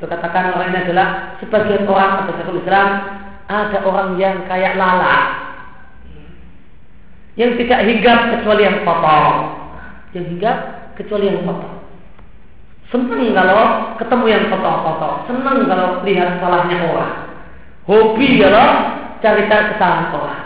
itu 0.00 0.08
katakan 0.08 0.56
orang 0.56 0.72
ini 0.72 0.80
adalah 0.88 1.36
sebagian 1.44 1.84
orang 1.84 2.24
kata 2.24 2.40
Syekhul 2.40 2.64
Islam 2.64 2.88
ada 3.52 3.78
orang 3.84 4.16
yang 4.16 4.48
kayak 4.48 4.80
lalat 4.80 5.50
yang 7.36 7.52
tidak 7.60 7.84
hinggap 7.84 8.18
kecuali 8.32 8.64
yang 8.64 8.80
kotor. 8.80 9.24
Yang 10.16 10.24
hinggap 10.32 10.56
kecuali 10.96 11.28
yang 11.28 11.44
kotor. 11.44 11.72
Senang 12.88 13.28
kalau 13.36 13.64
ketemu 14.00 14.24
yang 14.24 14.44
kotor-kotor. 14.48 15.12
Senang 15.28 15.68
kalau 15.68 16.00
lihat 16.08 16.40
salahnya 16.40 16.76
orang. 16.88 17.16
Hobi 17.84 18.40
kalau 18.40 18.68
cari-cari 19.20 19.64
kesalahan 19.76 20.16
orang. 20.16 20.42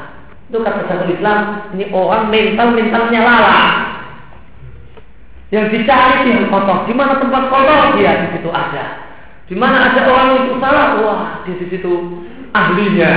Itu 0.50 0.58
kata 0.66 0.82
Syekhul 0.90 1.14
Islam 1.14 1.38
ini 1.78 1.94
orang 1.94 2.26
mental 2.26 2.74
mentalnya 2.74 3.20
lalat 3.22 3.70
yang 5.54 5.70
dicari 5.70 6.26
yang 6.26 6.50
kotor. 6.50 6.90
Di 6.90 6.94
mana 6.98 7.22
tempat 7.22 7.46
kotor? 7.54 8.02
Dia 8.02 8.26
di 8.26 8.28
situ 8.34 8.50
ada. 8.50 9.03
Di 9.44 9.54
mana 9.56 9.92
ada 9.92 10.00
orang 10.08 10.28
itu 10.40 10.56
salah, 10.56 10.86
wah 11.04 11.22
di 11.44 11.52
situ 11.68 11.92
ahlinya. 12.56 13.12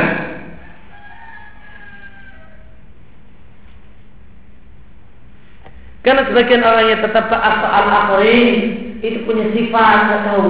Karena 6.03 6.23
sebagian 6.27 6.63
orang 6.63 6.85
yang 6.87 7.01
tetap 7.03 7.27
asal 7.27 7.67
akhirin 7.67 8.55
itu 9.03 9.27
punya 9.27 9.51
sifat 9.51 9.97
nggak 10.07 10.21
tahu 10.31 10.45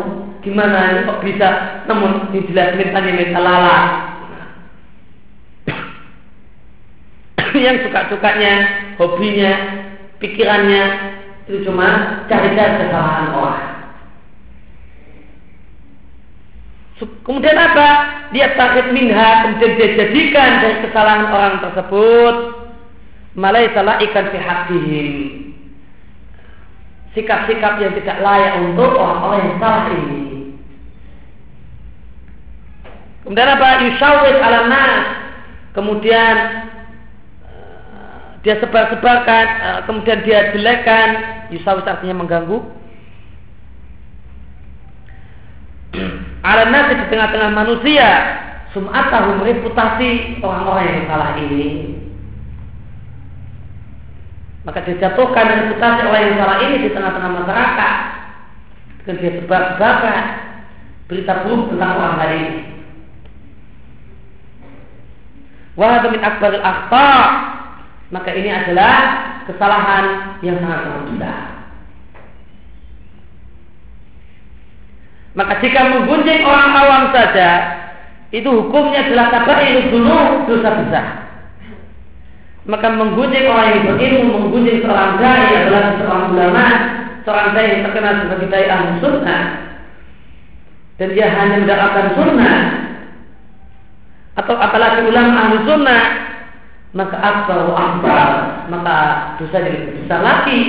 gimana 0.45 1.03
kok 1.03 1.19
bisa 1.25 1.49
namun 1.89 2.31
dijelas 2.31 2.77
mintanya 2.79 3.11
minta 3.11 3.41
lala 3.41 3.77
yang 7.65 7.83
suka-sukanya 7.83 8.53
hobinya 8.95 9.51
pikirannya 10.21 10.83
itu 11.47 11.63
cuma 11.63 12.21
cari-cari 12.27 12.75
kesalahan 12.83 13.27
orang. 13.31 13.76
Kemudian 16.97 17.53
apa? 17.53 17.89
Dia 18.33 18.57
takut 18.57 18.89
minha, 18.89 19.45
kemudian 19.45 19.77
dia 19.77 19.89
jadikan 20.01 20.49
dari 20.65 20.75
kesalahan 20.81 21.29
orang 21.29 21.55
tersebut 21.61 22.35
salah 23.37 24.01
ikan 24.01 24.25
fihatihim. 24.33 25.07
Sikap-sikap 27.13 27.77
yang 27.81 27.93
tidak 28.01 28.17
layak 28.21 28.53
untuk 28.65 28.97
orang-orang 28.97 29.41
yang 29.45 29.57
salah 29.61 29.85
ini. 29.93 30.25
Kemudian 33.21 33.49
apa? 33.57 33.69
Yushawid 33.85 34.35
ala 34.41 34.59
nas. 34.65 35.05
Kemudian 35.77 36.35
dia 38.41 38.55
sebar-sebarkan, 38.63 39.45
eh, 39.45 39.79
kemudian 39.85 40.25
dia 40.25 40.55
jelekkan, 40.55 41.09
yusawis 41.53 41.85
artinya 41.85 42.25
mengganggu. 42.25 42.57
Ala 46.45 46.69
nasi 46.69 46.93
di 46.97 47.05
tengah-tengah 47.09 47.51
manusia, 47.53 48.09
sum'atahum 48.75 49.41
reputasi 49.41 50.41
orang-orang 50.41 50.85
yang 50.85 51.05
salah 51.09 51.31
ini. 51.41 51.65
Maka 54.67 54.83
dijatuhkan 54.83 55.45
reputasi 55.47 56.01
orang 56.05 56.23
yang 56.27 56.37
salah 56.37 56.57
ini 56.61 56.75
di 56.85 56.89
tengah-tengah 56.91 57.31
masyarakat. 57.41 57.95
Dan 59.07 59.15
dia 59.23 59.31
sebar-sebarkan 59.39 60.23
berita 61.07 61.33
buruk 61.47 61.71
tentang 61.71 61.91
orang 61.95 62.15
lain. 62.19 62.47
Wah 65.77 66.01
min 66.09 66.19
akbaril 66.25 66.65
akhta 66.65 67.09
maka 68.09 68.29
ini 68.33 68.49
adalah 68.49 68.95
kesalahan 69.45 70.05
yang 70.41 70.57
sangat 70.59 70.79
sangat 70.83 71.03
besar. 71.11 71.56
Maka 75.37 75.61
jika 75.61 75.93
menggunjing 75.93 76.41
orang 76.41 76.73
awam 76.73 77.03
saja, 77.13 77.49
itu 78.33 78.49
hukumnya 78.49 79.05
adalah 79.05 79.29
kabair 79.29 79.93
dulu 79.93 80.49
dosa 80.49 80.69
besar. 80.81 81.05
Maka 82.65 82.89
menggunjing 82.89 83.45
orang 83.45 83.69
yang 83.77 83.83
berilmu, 83.93 84.49
menggunjing 84.49 84.81
seorang 84.81 85.21
dai 85.21 85.61
adalah 85.61 85.93
seorang 86.01 86.25
ulama, 86.33 86.65
seorang 87.21 87.47
dai 87.53 87.67
yang 87.69 87.81
terkenal 87.85 88.13
sebagai 88.25 88.47
dai 88.49 88.65
ahli 88.65 88.91
sunnah, 88.97 89.43
dan 90.97 91.07
dia 91.13 91.27
hanya 91.29 91.55
mendapatkan 91.61 92.07
sunnah, 92.17 92.57
atau 94.41 94.55
apalagi 94.57 95.05
ulama 95.05 95.33
ahli 95.37 95.57
sunnah 95.69 96.03
maka 96.95 97.17
akbar 97.19 97.59
akbar 97.77 98.29
maka 98.71 98.95
dosa 99.37 99.59
jadi 99.59 99.75
lebih 99.75 99.93
besar 100.01 100.19
lagi 100.23 100.59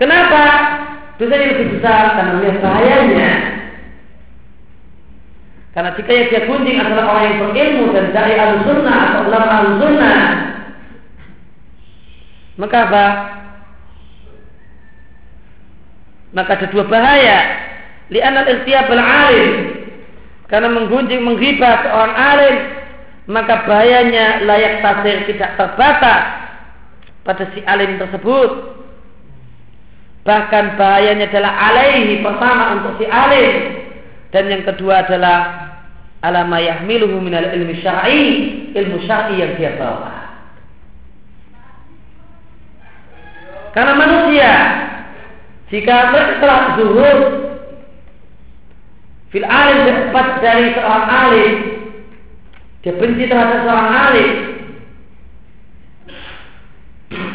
kenapa? 0.00 0.44
Dosa 1.14 1.30
jadi 1.30 1.46
lebih 1.54 1.78
besar 1.78 2.18
karena 2.18 2.32
melihat 2.38 2.58
bahayanya. 2.58 3.32
Karena 5.74 5.90
jika 5.98 6.10
yang 6.10 6.26
dia 6.30 6.42
gunjing 6.46 6.78
adalah 6.78 7.04
orang 7.10 7.24
yang 7.26 7.38
berilmu 7.50 7.84
dan 7.94 8.06
dari 8.14 8.34
al 8.38 8.62
sunnah 8.62 8.98
atau 9.10 9.20
ulama 9.26 9.46
al 9.50 9.68
sunnah 9.82 10.22
maka 12.54 12.76
apa? 12.86 13.06
Maka 16.34 16.50
ada 16.54 16.66
dua 16.70 16.84
bahaya. 16.86 17.38
Li'anal 18.10 18.46
ikhtiyab 18.46 18.90
al-alim. 18.90 19.52
Karena 20.46 20.70
menggunjing 20.70 21.22
menghibah 21.22 21.82
seorang 21.82 22.14
alim 22.14 22.56
maka 23.24 23.64
bahayanya 23.64 24.44
layak 24.44 24.84
tasir 24.84 25.24
tidak 25.24 25.56
terbatas 25.56 26.22
pada 27.24 27.44
si 27.56 27.64
alim 27.64 27.96
tersebut 27.96 28.73
bahkan 30.24 30.74
bahayanya 30.80 31.28
adalah 31.28 31.52
alaihi 31.52 32.24
pertama 32.24 32.80
untuk 32.80 32.92
si 33.00 33.04
alim. 33.06 33.54
Dan 34.32 34.50
yang 34.50 34.64
kedua 34.66 35.06
adalah 35.06 35.38
alama 36.24 36.58
yahmiluhu 36.58 37.22
minal 37.22 37.46
ilmi 37.54 37.78
syar'i 37.84 38.24
ilmu 38.74 39.04
syar'i 39.06 39.38
yang 39.38 39.54
dia 39.54 39.78
bawa. 39.78 40.24
Karena 43.76 43.92
manusia 43.94 44.52
jika 45.68 46.14
mereka 46.14 46.34
telah 46.38 46.60
zuhud 46.78 47.20
Fil 49.34 49.42
alim 49.42 49.78
dapat 49.82 50.28
dari 50.38 50.70
seorang 50.78 51.06
alim 51.10 51.54
Dia 52.86 52.94
benci 52.94 53.26
terhadap 53.26 53.66
seorang 53.66 53.90
alim 53.90 54.30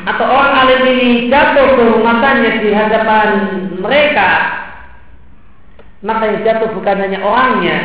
Atau 0.10 0.26
orang 0.26 0.54
alim 0.66 0.82
ini 0.90 1.10
jatuh 1.30 1.78
kehormatannya 1.78 2.66
di 2.66 2.70
hadapan 2.74 3.28
mereka 3.78 4.30
Maka 6.02 6.24
yang 6.34 6.42
jatuh 6.42 6.74
bukan 6.74 6.98
hanya 6.98 7.20
orangnya 7.22 7.78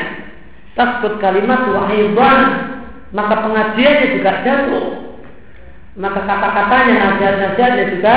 Takut 0.73 1.21
kalimat 1.21 1.69
wahidwan 1.69 2.41
Maka 3.15 3.47
pengajiannya 3.47 4.07
juga 4.19 4.33
jatuh. 4.43 4.87
Maka 5.95 6.21
kata-katanya 6.27 6.95
nasihat-nasihatnya 6.99 7.85
juga 7.95 8.17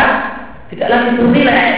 Tidak 0.73 0.87
lagi 0.89 1.09
bernilai. 1.19 1.71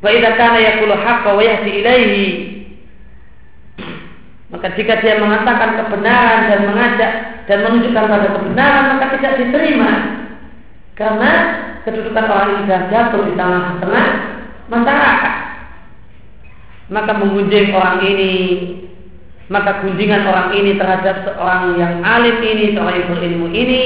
Wa 0.00 0.08
idza 0.08 0.30
kana 0.32 0.58
yaqulu 0.64 0.96
haqqa 0.96 1.30
wa 1.36 1.42
yahdi 1.44 1.70
ilaihi 1.84 2.49
maka 4.50 4.66
jika 4.74 4.98
dia 4.98 5.22
mengatakan 5.22 5.78
kebenaran 5.78 6.40
dan 6.50 6.60
mengajak 6.66 7.12
dan 7.46 7.58
menunjukkan 7.62 8.04
pada 8.10 8.28
kebenaran 8.34 8.84
maka 8.94 9.06
tidak 9.14 9.34
diterima 9.38 9.92
karena 10.98 11.32
kedudukan 11.86 12.26
orang 12.28 12.48
ini 12.50 12.60
sudah 12.66 12.82
jatuh 12.90 13.22
di 13.24 13.32
tengah-tengah 13.38 14.08
masyarakat 14.68 15.34
maka 16.90 17.12
mengunjing 17.14 17.70
orang 17.70 17.98
ini 18.02 18.34
maka 19.50 19.82
kunjingan 19.82 20.26
orang 20.26 20.54
ini 20.54 20.78
terhadap 20.78 21.26
seorang 21.26 21.74
yang 21.78 22.02
alim 22.06 22.38
ini 22.42 22.74
seorang 22.74 22.96
yang 23.02 23.10
berilmu 23.14 23.46
ini 23.50 23.82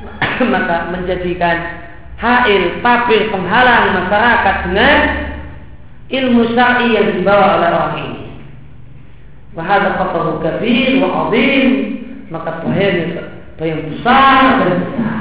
maka 0.54 0.92
menjadikan 0.92 1.84
hail, 2.18 2.80
papir, 2.80 3.28
penghalang 3.28 4.00
masyarakat 4.00 4.56
dengan 4.68 4.98
ilmu 6.08 6.42
syar'i 6.54 6.94
yang 6.94 7.08
dibawa 7.20 7.58
oleh 7.58 7.68
orang 7.68 7.94
ini. 8.00 8.23
Wahada 9.54 9.94
khataru 9.94 10.42
kabir 10.42 10.98
wa 10.98 11.30
azim 11.30 11.66
maka 12.30 12.62
bahayanya 12.66 13.22
bahaya 13.54 13.76
besar 13.86 14.40
dan 14.58 14.72
besar. 14.82 15.20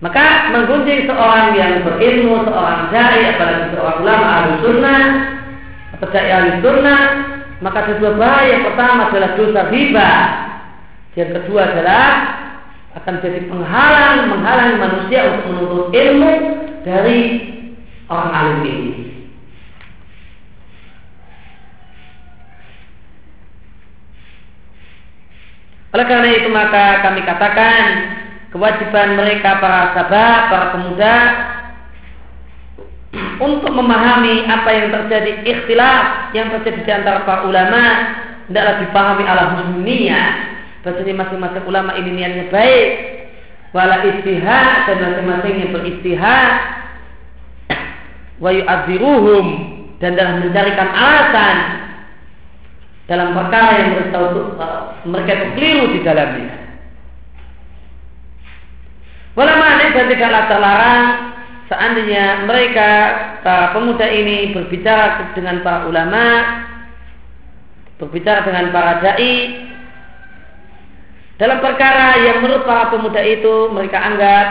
Maka 0.00 0.24
menggunjing 0.56 1.04
seorang 1.04 1.52
yang 1.60 1.84
berilmu, 1.84 2.48
seorang 2.48 2.88
jari, 2.88 3.20
apalagi 3.36 3.76
seorang 3.76 3.98
ulama 4.00 4.26
ahli 4.32 4.52
sunnah 4.64 5.02
jari 6.08 6.30
ahli 6.32 6.64
sunnah, 6.64 7.02
maka 7.60 7.84
ada 7.84 7.92
dua 8.00 8.16
bahaya. 8.16 8.64
Pertama 8.64 9.12
adalah 9.12 9.36
dosa 9.36 9.60
riba. 9.68 10.12
Yang 11.12 11.30
kedua 11.42 11.60
adalah 11.68 12.06
akan 12.96 13.14
jadi 13.20 13.40
penghalang, 13.46 14.32
menghalangi 14.32 14.76
manusia 14.80 15.20
untuk 15.28 15.44
menuntut 15.52 15.86
ilmu 15.92 16.32
dari 16.86 17.18
orang 18.08 18.30
alim 18.32 18.58
ini. 18.64 19.09
Oleh 25.90 26.06
karena 26.06 26.28
itu 26.30 26.48
maka 26.54 27.02
kami 27.02 27.20
katakan 27.26 27.82
kewajiban 28.54 29.18
mereka 29.18 29.58
para 29.58 29.94
sahabat, 29.94 30.40
para 30.50 30.66
pemuda 30.74 31.14
untuk 33.42 33.72
memahami 33.74 34.46
apa 34.46 34.70
yang 34.70 34.88
terjadi 34.94 35.32
ikhtilaf 35.42 36.30
yang 36.30 36.46
terjadi 36.54 36.78
di 36.86 36.92
antara 36.94 37.26
para 37.26 37.42
ulama 37.42 37.82
tidaklah 38.46 38.74
dipahami 38.86 39.24
ala 39.26 39.44
husniyah 39.58 40.30
bahasanya 40.86 41.14
masing-masing 41.26 41.64
ulama 41.66 41.90
ini 41.98 42.10
niatnya 42.14 42.46
baik 42.54 42.90
wala 43.70 44.02
istihad 44.06 44.86
dan 44.86 44.98
masing-masingnya 44.98 45.66
beristihad. 45.74 46.50
Wa 48.40 48.50
yu'adziruhum 48.56 49.46
dan 50.00 50.16
dalam 50.16 50.40
mencarikan 50.40 50.88
alasan 50.88 51.56
dalam 53.10 53.34
perkara 53.34 53.70
yang 53.74 53.88
mereka 53.98 54.16
itu, 54.22 54.42
mereka 55.10 55.30
itu 55.34 55.46
keliru 55.58 55.84
di 55.90 56.00
dalamnya. 56.06 56.54
Ulama 59.34 59.66
dan 59.82 60.06
tidaklah 60.06 60.42
terlarang 60.46 61.06
seandainya 61.66 62.46
mereka 62.46 62.90
para 63.42 63.74
pemuda 63.74 64.06
ini 64.06 64.54
berbicara 64.54 65.34
dengan 65.34 65.58
para 65.66 65.90
ulama, 65.90 66.24
berbicara 67.98 68.46
dengan 68.46 68.70
para 68.70 69.02
dai 69.02 69.66
dalam 71.40 71.58
perkara 71.64 72.20
yang 72.20 72.44
menurut 72.44 72.68
para 72.68 72.94
pemuda 72.94 73.22
itu 73.26 73.74
mereka 73.74 73.96
anggap 73.96 74.46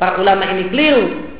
para 0.00 0.16
ulama 0.22 0.48
ini 0.54 0.70
keliru 0.70 1.31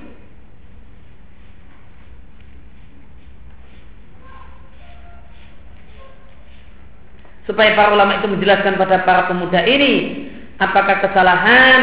supaya 7.49 7.75
para 7.75 7.95
ulama 7.95 8.23
itu 8.23 8.31
menjelaskan 8.31 8.79
pada 8.79 9.03
para 9.03 9.27
pemuda 9.27 9.61
ini 9.67 10.27
apakah 10.63 11.03
kesalahan 11.03 11.81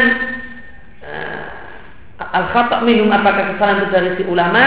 uh, 1.04 2.32
al 2.32 2.46
khata 2.52 2.80
minum 2.84 3.12
apakah 3.12 3.56
kesalahan 3.56 3.84
itu 3.84 3.88
dari 3.92 4.10
si 4.16 4.22
ulama 4.24 4.64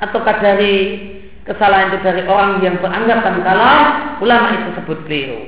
ataukah 0.00 0.36
dari 0.40 0.74
kesalahan 1.44 1.92
itu 1.92 1.98
dari 2.00 2.22
orang 2.24 2.64
yang 2.64 2.76
beranggapan 2.80 3.44
kalau 3.44 3.76
ulama 4.24 4.46
itu 4.56 4.68
sebut 4.80 4.98
keliru. 5.04 5.42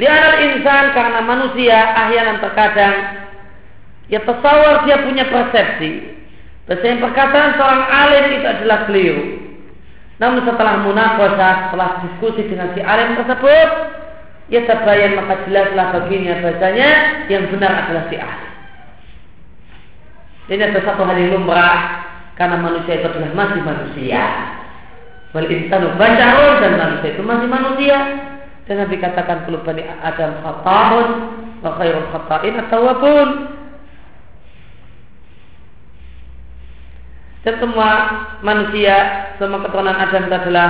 Lihat 0.00 0.32
insan 0.40 0.96
karena 0.96 1.20
manusia 1.20 1.76
ahyanan 1.76 2.40
terkadang 2.40 2.96
ya 4.08 4.24
tasawur 4.24 4.88
dia 4.88 5.04
punya 5.04 5.28
persepsi. 5.28 6.16
Bahasa 6.64 7.02
perkataan 7.02 7.58
seorang 7.58 7.84
alim 7.90 8.24
itu 8.38 8.46
adalah 8.46 8.78
keliru. 8.86 9.49
Namun 10.20 10.44
setelah 10.44 10.84
munakosah, 10.84 11.72
setelah 11.72 11.90
diskusi 12.04 12.44
dengan 12.44 12.76
si 12.76 12.84
alim 12.84 13.16
tersebut, 13.16 13.68
ya 14.52 14.60
terbayang 14.68 15.16
maka 15.16 15.48
jelaslah 15.48 15.86
baginya 15.96 16.44
bahasanya 16.44 16.90
yang 17.32 17.48
benar 17.48 17.88
adalah 17.88 18.04
si 18.12 18.20
alim. 18.20 18.52
Ini 20.50 20.62
ada 20.66 20.80
satu 20.84 21.08
hal 21.08 21.16
yang 21.16 21.40
lumrah 21.40 22.04
karena 22.36 22.60
manusia 22.60 23.00
itu 23.00 23.06
adalah 23.08 23.32
masih 23.32 23.60
manusia. 23.64 24.22
Wal 25.30 25.46
insanu 25.46 25.94
bacarun 25.94 26.54
dan 26.58 26.72
manusia 26.74 27.08
itu 27.14 27.22
masih 27.22 27.48
manusia. 27.48 27.98
Dan 28.66 28.86
Nabi 28.86 28.96
katakan 28.98 29.46
bani 29.46 29.82
Adam 29.82 30.42
khata'un 30.42 31.08
wa 31.62 31.70
khairul 31.78 32.08
khata'in 32.12 32.54
atawabun. 32.66 33.28
Dan 37.40 37.54
semua 37.56 37.88
manusia, 38.44 38.96
semua 39.40 39.64
keturunan 39.64 39.96
Adam 39.96 40.28
adalah 40.28 40.68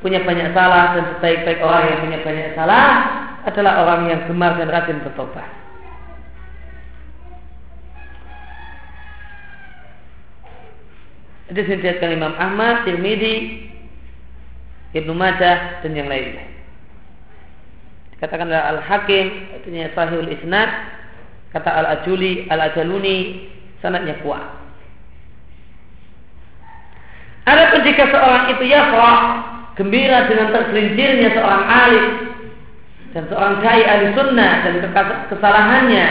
punya 0.00 0.24
banyak 0.24 0.56
salah 0.56 0.96
dan 0.96 1.04
sebaik-baik 1.16 1.60
orang 1.60 1.84
yang 1.92 2.00
punya 2.08 2.18
banyak 2.24 2.48
salah 2.56 2.88
adalah 3.44 3.72
orang 3.84 4.00
yang 4.08 4.20
gemar 4.24 4.56
dan 4.56 4.72
rajin 4.72 5.04
bertobat. 5.04 5.46
Itu 11.46 11.62
disebutkan 11.62 12.10
Imam 12.10 12.34
Ahmad, 12.34 12.82
Tirmidzi, 12.88 13.70
Ibnu 14.98 15.14
Majah 15.14 15.84
dan 15.84 15.92
yang 15.94 16.10
lainnya. 16.10 16.42
Dikatakan 18.16 18.48
Al-Hakim, 18.48 19.26
artinya 19.54 19.92
Sahihul 19.92 20.32
Isnad, 20.32 20.70
kata 21.52 21.70
Al-Ajuli, 21.70 22.48
Al-Ajaluni, 22.48 23.46
sanadnya 23.84 24.18
kuat. 24.24 24.55
Adapun 27.46 27.86
jika 27.86 28.10
seorang 28.10 28.44
itu 28.50 28.64
yafrah, 28.66 29.18
gembira 29.78 30.26
dengan 30.26 30.50
tergelincirnya 30.50 31.30
seorang 31.30 31.64
alim 31.68 32.06
dan 33.14 33.22
seorang 33.30 33.54
dai 33.62 33.82
ahli 33.86 34.06
sunnah 34.12 34.52
dan 34.66 34.72
kesalahannya 35.30 36.06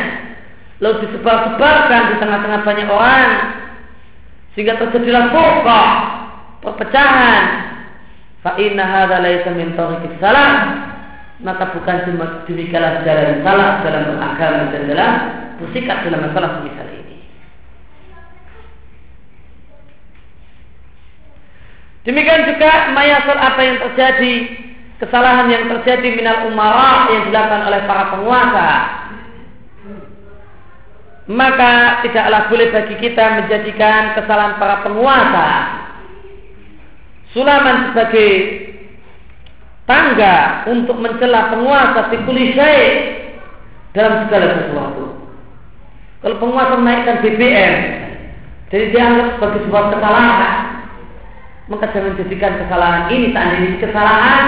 lalu 0.79 0.95
disebar-sebarkan 1.05 2.01
di 2.09 2.15
tengah-tengah 2.23 2.61
banyak 2.63 2.87
orang 2.89 3.31
sehingga 4.55 4.79
terjadilah 4.79 5.29
pokok 5.29 5.91
perpecahan. 6.63 7.43
Fa 8.39 8.55
inna 8.61 8.85
hadza 8.85 9.17
laisa 9.19 9.49
min 9.51 9.75
salam 10.21 10.53
maka 11.43 11.75
bukan 11.75 12.15
demikianlah 12.47 13.03
jalan 13.03 13.43
salah 13.43 13.83
dalam 13.83 14.03
beragama 14.15 14.71
dan 14.71 14.81
dalam 14.87 15.11
bersikap 15.59 15.97
dalam 16.07 16.31
masalah 16.31 16.49
semisal 16.57 16.87
ini 16.95 17.04
Demikian 22.05 22.45
juga 22.45 22.93
mayasal 22.93 23.33
apa 23.33 23.61
yang 23.65 23.77
terjadi 23.81 24.33
kesalahan 25.01 25.49
yang 25.51 25.65
terjadi 25.67 26.07
minal 26.15 26.53
umara 26.53 27.11
yang 27.11 27.23
dilakukan 27.27 27.63
oleh 27.65 27.81
para 27.89 28.03
penguasa. 28.13 28.69
Maka 31.25 32.05
tidaklah 32.05 32.53
boleh 32.53 32.67
bagi 32.69 32.95
kita 33.01 33.25
menjadikan 33.41 34.13
kesalahan 34.13 34.61
para 34.61 34.85
penguasa. 34.85 35.49
Sulaman 37.33 37.91
sebagai 37.91 38.31
tangga 39.89 40.69
untuk 40.69 41.01
mencela 41.01 41.49
penguasa 41.49 42.13
di 42.13 42.17
kulisai 42.29 42.85
dalam 43.97 44.29
segala 44.29 44.45
sesuatu. 44.61 45.05
Kalau 46.21 46.37
penguasa 46.37 46.73
menaikkan 46.77 47.21
BBM, 47.25 47.75
jadi 48.69 48.85
dianggap 48.93 49.27
sebagai 49.37 49.59
sebuah 49.65 49.85
kesalahan, 49.97 50.64
maka 51.65 51.89
jangan 51.89 52.13
jadikan 52.21 52.61
kesalahan 52.61 53.09
ini 53.09 53.33
tanda 53.33 53.57
ini 53.57 53.77
kesalahan 53.81 54.45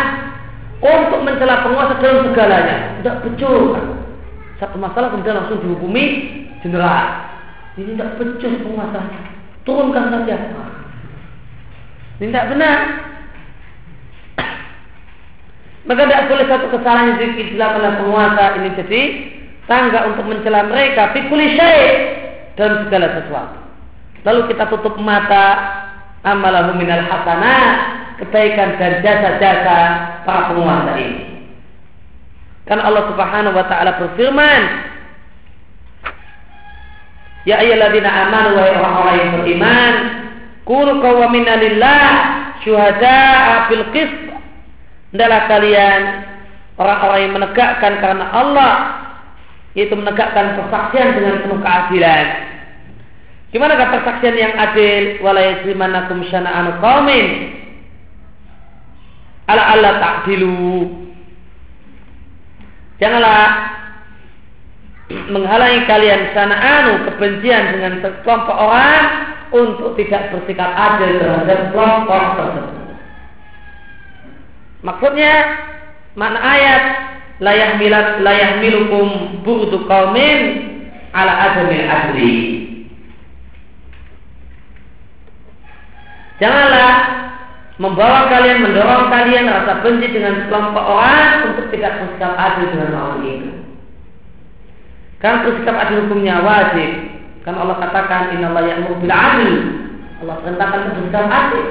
untuk 0.77 1.25
mencela 1.25 1.65
penguasa 1.65 1.97
dalam 1.97 2.29
segalanya. 2.29 3.01
Tidak 3.01 3.17
betul. 3.25 3.73
Satu 4.61 4.77
masalah 4.77 5.09
kemudian 5.13 5.37
langsung 5.37 5.61
dihukumi 5.61 6.05
general. 6.61 7.33
Ini 7.77 7.97
tidak 7.97 8.21
betul 8.21 8.61
penguasa. 8.61 9.01
Turunkan 9.65 10.13
saja. 10.13 10.37
Ini 12.21 12.29
tidak 12.29 12.47
benar. 12.53 12.77
Maka 15.87 16.01
tidak 16.03 16.25
boleh 16.27 16.45
satu 16.51 16.65
kesalahan 16.69 17.15
yang 17.15 17.33
dilakukan 17.33 17.79
oleh 17.79 17.93
penguasa 17.95 18.43
ini 18.59 18.69
jadi 18.75 19.01
tangga 19.65 19.99
untuk 20.13 20.25
mencela 20.29 20.69
mereka. 20.69 21.15
Pikuli 21.17 21.57
dalam 22.57 22.85
segala 22.85 23.07
sesuatu. 23.17 23.57
Lalu 24.25 24.41
kita 24.51 24.67
tutup 24.67 24.99
mata 24.99 25.86
amalahu 26.25 26.77
minal 26.77 27.03
hasanah 27.05 27.65
kebaikan 28.17 28.81
dan 28.81 29.05
jasa-jasa 29.05 29.79
para 30.25 30.49
penguasa 30.53 30.93
ini. 30.97 31.23
Kan 32.67 32.81
Allah 32.83 33.07
Subhanahu 33.13 33.55
wa 33.55 33.65
taala 33.69 33.91
berfirman, 34.01 34.61
Ya 37.47 37.63
ayyuhalladzina 37.63 38.09
amanu 38.11 38.59
wa 38.59 38.63
orang-orang 38.75 39.15
yang 39.23 39.31
beriman, 39.39 39.93
kunu 40.67 40.99
qawamina 40.99 41.53
lillah 41.55 42.07
syuhada'a 42.65 43.71
bil 43.71 43.85
qist. 43.95 44.35
Hendaklah 45.15 45.41
kalian 45.47 46.01
orang-orang 46.75 47.19
yang 47.23 47.33
menegakkan 47.39 47.93
karena 48.03 48.25
Allah 48.35 48.73
yaitu 49.77 49.93
menegakkan 49.95 50.57
persaksian 50.59 51.15
dengan 51.15 51.35
penuh 51.45 51.59
keadilan 51.61 52.25
Gimana 53.47 53.79
kata 53.79 54.03
persaksian 54.03 54.35
yang 54.35 54.53
adil? 54.59 55.23
Wala 55.23 55.39
yajrimanakum 55.39 56.27
syana'anu 56.27 56.83
qaumin 56.83 57.27
ala 59.47 59.63
Allah 59.71 59.93
ta'dilu. 60.03 61.07
Janganlah 62.99 63.41
menghalangi 65.31 65.87
kalian 65.87 66.35
sana'anu 66.35 67.07
kebencian 67.07 67.79
dengan 67.79 68.03
sekelompok 68.03 68.57
orang 68.57 69.03
untuk 69.55 69.95
tidak 69.95 70.35
bersikap 70.35 70.67
adil 70.75 71.23
terhadap 71.23 71.59
kelompok 71.71 72.23
tersebut. 72.35 72.75
Maksudnya 74.83 75.33
makna 76.19 76.39
ayat 76.43 76.83
layah 77.39 77.79
milat 77.79 78.07
layah 78.19 78.51
milukum 78.59 79.39
burdu 79.47 79.87
kaumin 79.87 80.39
ala 81.15 81.33
adamil 81.53 81.85
adli. 81.87 82.66
Janganlah 86.37 86.91
membawa 87.81 88.29
kalian, 88.29 88.65
mendorong 88.65 89.09
kalian 89.09 89.49
rasa 89.49 89.81
benci 89.81 90.07
dengan 90.13 90.49
kelompok 90.49 90.85
orang 90.85 91.53
untuk 91.53 91.65
tidak 91.73 92.01
bersikap 92.01 92.33
adil 92.37 92.65
dengan 92.73 92.93
orang 92.93 93.21
itu. 93.25 93.51
Karena 95.17 95.45
bersikap 95.45 95.75
adil 95.77 95.97
hukumnya 96.05 96.41
wajib. 96.45 96.89
Karena 97.41 97.63
Allah 97.63 97.77
katakan 97.79 98.37
Inna 98.37 98.53
Allah 98.53 98.63
ya'mur 98.69 99.01
bil 99.01 99.13
adil. 99.13 99.53
Allah 100.21 100.35
perintahkan 100.45 100.79
untuk 100.81 100.95
bersikap 101.01 101.25
adil. 101.29 101.65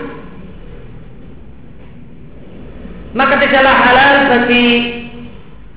Maka 3.16 3.34
tidaklah 3.40 3.76
halal 3.80 4.12
bagi 4.28 4.66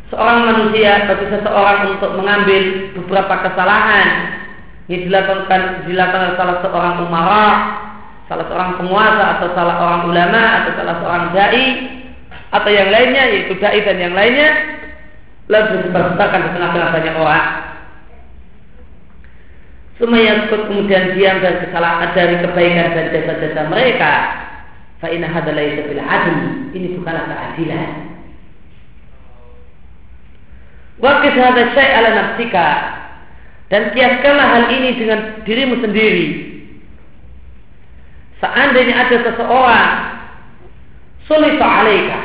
seorang 0.10 0.40
manusia, 0.50 1.08
bagi 1.08 1.26
seseorang 1.30 1.80
untuk 1.96 2.12
mengambil 2.18 2.62
beberapa 3.00 3.34
kesalahan 3.48 4.08
yang 4.90 5.06
dilakukan 5.06 5.86
dilakukan 5.86 6.34
salah 6.36 6.58
seorang 6.66 6.96
umara, 7.06 7.48
salah 8.30 8.46
seorang 8.46 8.78
penguasa 8.78 9.26
atau 9.42 9.48
salah 9.58 9.76
seorang 9.82 10.02
ulama 10.06 10.44
atau 10.62 10.72
salah 10.78 10.96
seorang 11.02 11.26
dai 11.34 11.66
atau 12.54 12.70
yang 12.70 12.90
lainnya 12.94 13.24
yaitu 13.34 13.54
dai 13.58 13.80
dan 13.82 13.98
yang 13.98 14.14
lainnya 14.14 14.50
lalu 15.50 15.82
disebarkan 15.82 16.46
di 16.46 16.50
tengah-tengah 16.54 16.90
banyak 16.94 17.16
orang. 17.18 17.48
Semuanya 19.98 20.48
kemudian 20.48 21.18
diam 21.18 21.44
dari 21.44 21.58
kesalahan 21.68 22.16
dari 22.16 22.40
kebaikan 22.40 22.88
dan 22.96 23.06
jasa-jasa 23.12 23.62
mereka. 23.68 24.14
Fa'inna 25.04 25.28
hadalai 25.28 25.76
bil 25.76 26.00
adil. 26.00 26.38
Ini 26.72 26.88
bukanlah 27.02 27.28
keadilan. 27.28 27.92
Wakil 31.00 31.36
hada 31.36 31.64
syai' 31.72 31.96
ala 31.96 32.10
nafsika 32.12 32.68
dan 33.72 33.92
kiaskanlah 33.96 34.48
hal 34.48 34.66
ini 34.76 35.00
dengan 35.00 35.20
dirimu 35.48 35.80
sendiri. 35.80 36.49
Seandainya 38.40 38.96
ada 38.96 39.18
seseorang 39.20 39.92
sulit 41.28 41.60
alaika 41.60 42.20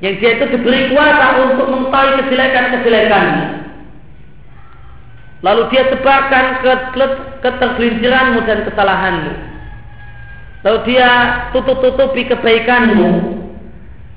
yang 0.00 0.16
dia 0.16 0.30
itu 0.40 0.44
diberi 0.56 0.90
kuasa 0.90 1.26
untuk 1.44 1.66
mengetahui 1.68 2.24
kejelekan-kejelekanmu. 2.24 3.44
Lalu 5.40 5.62
dia 5.72 5.82
sebarkan 5.92 6.44
ketergelinciranmu 7.40 8.44
dan 8.44 8.64
kesalahanmu. 8.68 9.32
Lalu 10.64 10.78
dia 10.88 11.08
tutup-tutupi 11.56 12.28
kebaikanmu 12.28 13.40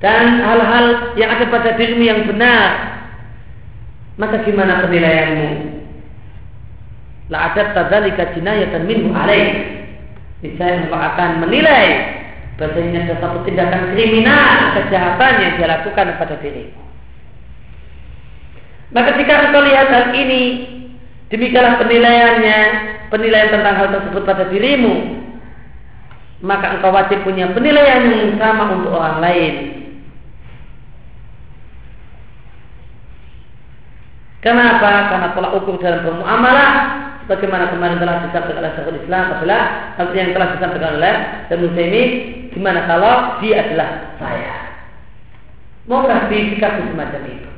dan 0.04 0.44
hal-hal 0.44 1.16
yang 1.16 1.32
ada 1.32 1.48
pada 1.48 1.76
dirimu 1.80 2.04
yang 2.04 2.20
benar. 2.28 3.00
Maka 4.20 4.44
gimana 4.44 4.84
penilaianmu? 4.84 5.73
La 7.32 7.52
adat 7.52 7.72
tadzalika 7.72 8.36
jinayatan 8.36 8.84
minhu 8.84 9.12
alaih. 9.16 9.80
Niscaya 10.44 10.84
engkau 10.84 11.00
akan 11.00 11.40
menilai 11.40 12.14
Bahasanya 12.54 13.10
ada 13.10 13.14
satu 13.18 13.42
tindakan 13.42 13.90
kriminal, 13.90 14.78
kejahatan 14.78 15.32
yang 15.42 15.52
dia 15.58 15.66
lakukan 15.66 16.06
kepada 16.14 16.38
diri. 16.38 16.70
Maka 18.94 19.18
jika 19.18 19.50
engkau 19.50 19.62
lihat 19.66 19.90
hal 19.90 20.06
ini, 20.14 20.42
demikianlah 21.34 21.82
penilaiannya, 21.82 22.58
penilaian 23.10 23.50
tentang 23.50 23.74
hal 23.74 23.88
tersebut 23.90 24.22
pada 24.22 24.46
dirimu, 24.54 25.18
maka 26.46 26.78
engkau 26.78 26.94
wajib 26.94 27.26
punya 27.26 27.50
penilaian 27.50 28.06
yang 28.06 28.38
sama 28.38 28.70
untuk 28.78 28.94
orang 28.94 29.18
lain. 29.18 29.54
Kenapa? 34.44 35.08
Karena 35.08 35.28
telah 35.32 35.50
ukur 35.56 35.80
dalam 35.80 36.04
bermuamalah 36.04 36.70
Bagaimana 37.24 37.72
kemarin 37.72 37.96
telah 37.96 38.28
disampaikan 38.28 38.60
oleh 38.60 38.72
Syekhul 38.76 39.00
Islam 39.00 39.24
adalah 39.32 39.60
hal 39.96 40.12
yang 40.12 40.36
telah 40.36 40.48
disampaikan 40.52 41.00
oleh 41.00 41.14
dan 41.48 41.58
ini 41.72 42.02
gimana 42.52 42.84
kalau 42.84 43.40
dia 43.40 43.64
adalah 43.64 44.12
saya? 44.20 44.56
Maukah 45.88 46.28
disikapi 46.28 46.92
semacam 46.92 47.24
itu? 47.24 47.48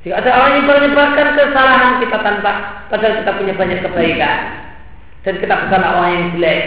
Jika 0.00 0.24
ada 0.24 0.32
orang 0.32 0.52
yang 0.56 0.64
menyebarkan 0.64 1.28
kesalahan 1.36 2.00
kita 2.00 2.16
tanpa 2.24 2.52
padahal 2.88 3.20
kita 3.20 3.36
punya 3.36 3.52
banyak 3.52 3.84
kebaikan 3.84 4.38
dan 5.28 5.34
kita 5.44 5.54
bukan 5.68 5.82
orang 5.84 6.10
yang 6.16 6.26
jelek 6.40 6.60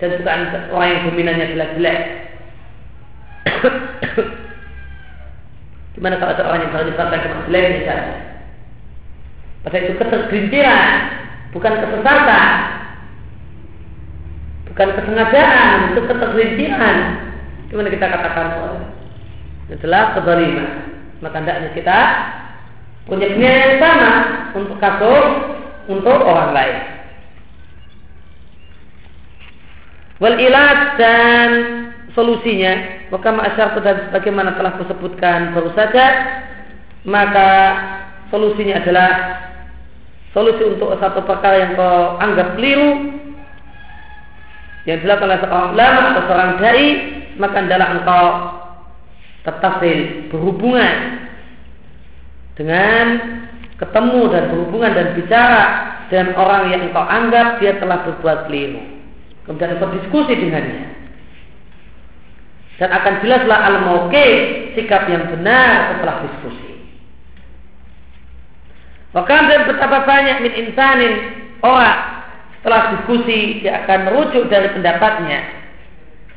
dan 0.00 0.08
bukan 0.16 0.40
orang 0.72 0.88
yang 0.88 1.00
dominannya 1.04 1.52
jelek-jelek. 1.52 2.00
Gimana 6.00 6.16
kalau 6.16 6.32
ada 6.32 6.48
orang 6.48 6.64
yang 6.64 6.72
menyebarkan 6.72 7.44
jelek 7.44 7.84
saja? 7.84 8.25
Pada 9.66 9.82
itu 9.82 9.98
ketergelinciran 9.98 10.86
bukan 11.50 11.74
kesesatan, 11.74 12.48
bukan 14.70 14.88
kesengajaan, 14.94 15.76
itu 15.90 16.00
ketergelinciran. 16.06 16.96
Gimana 17.66 17.90
kita 17.90 18.06
katakan 18.06 18.46
adalah 19.74 20.14
kezaliman. 20.14 20.70
Maka 21.18 21.36
hendaknya 21.42 21.70
kita 21.74 21.98
punya 23.10 23.26
penilaian 23.26 23.58
yang 23.74 23.78
sama 23.82 24.12
untuk 24.54 24.78
kasus 24.78 25.26
untuk 25.90 26.18
orang 26.22 26.54
lain. 26.54 26.78
Wal 30.22 30.36
ilat 30.38 30.80
dan 30.94 31.48
solusinya 32.16 32.72
maka 33.12 33.28
ma'asyar 33.28 33.76
dan 33.84 33.96
sebagaimana 34.08 34.56
telah 34.56 34.80
kusebutkan 34.80 35.52
baru 35.52 35.70
saja 35.76 36.06
maka 37.04 37.50
solusinya 38.32 38.80
adalah 38.80 39.10
solusi 40.36 40.68
untuk 40.68 40.92
satu 41.00 41.24
perkara 41.24 41.56
yang 41.64 41.72
kau 41.80 42.20
anggap 42.20 42.60
keliru 42.60 43.16
yang 44.84 45.00
dilakukan 45.00 45.32
oleh 45.32 45.40
seorang 45.40 45.68
ulama 45.72 46.00
atau 46.12 46.22
seorang 46.28 46.50
dai 46.60 46.86
maka 47.40 47.56
adalah 47.64 47.88
engkau 47.96 48.26
tetasil 49.48 49.98
berhubungan 50.28 50.96
dengan 52.52 53.04
ketemu 53.80 54.20
dan 54.28 54.42
berhubungan 54.52 54.92
dan 54.92 55.06
bicara 55.16 55.64
dengan 56.12 56.36
orang 56.36 56.62
yang 56.68 56.80
engkau 56.84 57.04
anggap 57.04 57.56
dia 57.56 57.80
telah 57.80 58.04
berbuat 58.04 58.38
keliru. 58.52 58.84
Kemudian 59.48 59.80
engkau 59.80 59.88
diskusi 59.96 60.32
dengannya. 60.36 60.96
Dan 62.76 62.92
akan 62.92 63.14
jelaslah 63.24 63.60
al 63.72 63.76
sikap 64.76 65.08
yang 65.08 65.32
benar 65.32 65.96
setelah 65.96 66.16
diskusi 66.28 66.65
maka 69.16 69.48
dan 69.48 69.64
betapa 69.64 70.04
banyak 70.04 70.36
min 70.44 70.52
insanin 70.68 71.14
orang 71.64 72.28
setelah 72.60 73.00
diskusi 73.00 73.64
dia 73.64 73.80
akan 73.80 74.12
merujuk 74.12 74.52
dari 74.52 74.68
pendapatnya 74.76 75.56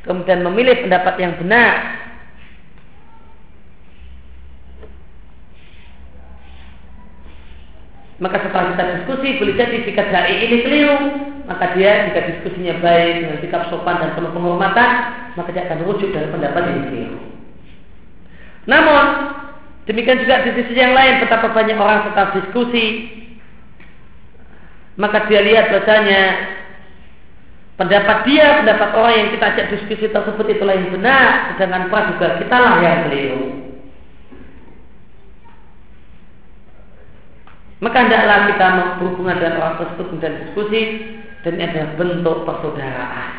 kemudian 0.04 0.40
memilih 0.44 0.80
pendapat 0.84 1.14
yang 1.20 1.36
benar. 1.36 2.00
Maka 8.20 8.36
setelah 8.36 8.76
kita 8.76 8.84
diskusi 9.00 9.28
boleh 9.40 9.54
jadi 9.56 9.76
jika 9.80 10.02
dai 10.12 10.44
ini 10.44 10.56
keliru. 10.60 10.98
Maka 11.48 11.74
dia 11.74 12.06
jika 12.06 12.20
diskusinya 12.30 12.78
baik 12.78 13.26
dengan 13.26 13.36
sikap 13.42 13.62
sopan 13.72 13.98
dan 13.98 14.14
penuh 14.14 14.30
penghormatan 14.30 14.90
maka 15.34 15.50
dia 15.50 15.66
akan 15.66 15.82
merujuk 15.82 16.14
dari 16.14 16.30
pendapat 16.30 16.62
yang 16.68 16.80
keliru. 16.86 17.20
Namun 18.70 19.04
Demikian 19.90 20.22
juga 20.22 20.46
di 20.46 20.54
sisi 20.54 20.78
yang 20.78 20.94
lain 20.94 21.18
betapa 21.18 21.50
banyak 21.50 21.74
orang 21.74 22.06
setelah 22.06 22.30
diskusi 22.38 23.10
maka 24.94 25.26
dia 25.26 25.42
lihat 25.42 25.74
bahasanya 25.74 26.22
pendapat 27.74 28.18
dia, 28.22 28.62
pendapat 28.62 28.90
orang 28.94 29.14
yang 29.18 29.28
kita 29.34 29.44
ajak 29.50 29.66
diskusi 29.74 30.06
tersebut 30.06 30.46
itulah 30.46 30.78
yang 30.78 30.94
benar, 30.94 31.56
sedangkan 31.58 31.90
juga 31.90 32.38
kita 32.38 32.56
lah 32.60 32.74
yang 32.84 32.98
keliru. 33.10 33.44
Maka 37.80 37.96
hendaklah 38.06 38.38
kita 38.52 38.66
berhubungan 39.00 39.36
dengan 39.40 39.54
orang 39.58 39.76
tersebut 39.80 40.06
dan 40.22 40.32
diskusi 40.44 40.80
dan 41.42 41.56
ini 41.58 41.64
adalah 41.66 41.90
bentuk 41.96 42.38
persaudaraan. 42.46 43.30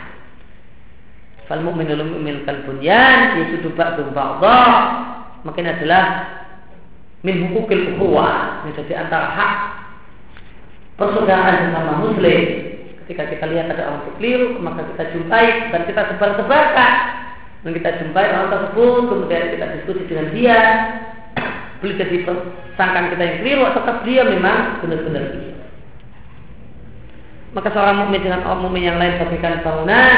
Fal 1.48 1.62
mu'minul 1.64 2.12
mu'min 2.12 2.44
kal 2.44 2.60
bunyan 2.68 3.40
yasudu 3.40 3.72
ba'du 3.78 4.10
ba'dha 4.12 4.60
maka 5.46 5.62
adalah 5.62 6.04
min 7.22 7.50
hukukil 7.50 7.96
ukhuwah. 7.98 8.66
Antara 8.70 9.28
hak 9.34 9.54
persaudaraan 10.98 11.70
sesama 11.70 11.94
muslim. 12.06 12.42
Ketika 13.06 13.28
kita 13.28 13.46
lihat 13.50 13.74
ada 13.74 13.92
orang 13.92 14.04
keliru, 14.16 14.62
maka 14.62 14.88
kita 14.94 15.04
jumpai 15.18 15.74
dan 15.74 15.82
kita 15.90 16.02
sebar-sebarkan. 16.16 16.94
Dan 17.62 17.72
kita 17.78 17.90
jumpai 18.02 18.26
orang 18.34 18.50
tersebut, 18.50 19.02
kemudian 19.10 19.54
kita 19.54 19.66
diskusi 19.78 20.02
dengan 20.10 20.28
dia. 20.34 20.60
Boleh 21.82 21.98
jadi 21.98 22.18
sangkan 22.78 23.10
kita 23.10 23.22
yang 23.26 23.38
keliru 23.42 23.62
atau 23.66 23.82
dia 24.06 24.22
memang 24.22 24.82
benar-benar 24.86 25.24
keliru. 25.34 25.58
Maka 27.52 27.68
seorang 27.76 28.06
mukmin 28.06 28.24
dengan 28.24 28.48
orang 28.48 28.64
mukmin 28.64 28.88
yang 28.88 28.96
lain 28.96 29.20
bagaikan 29.20 29.60
bangunan, 29.60 30.18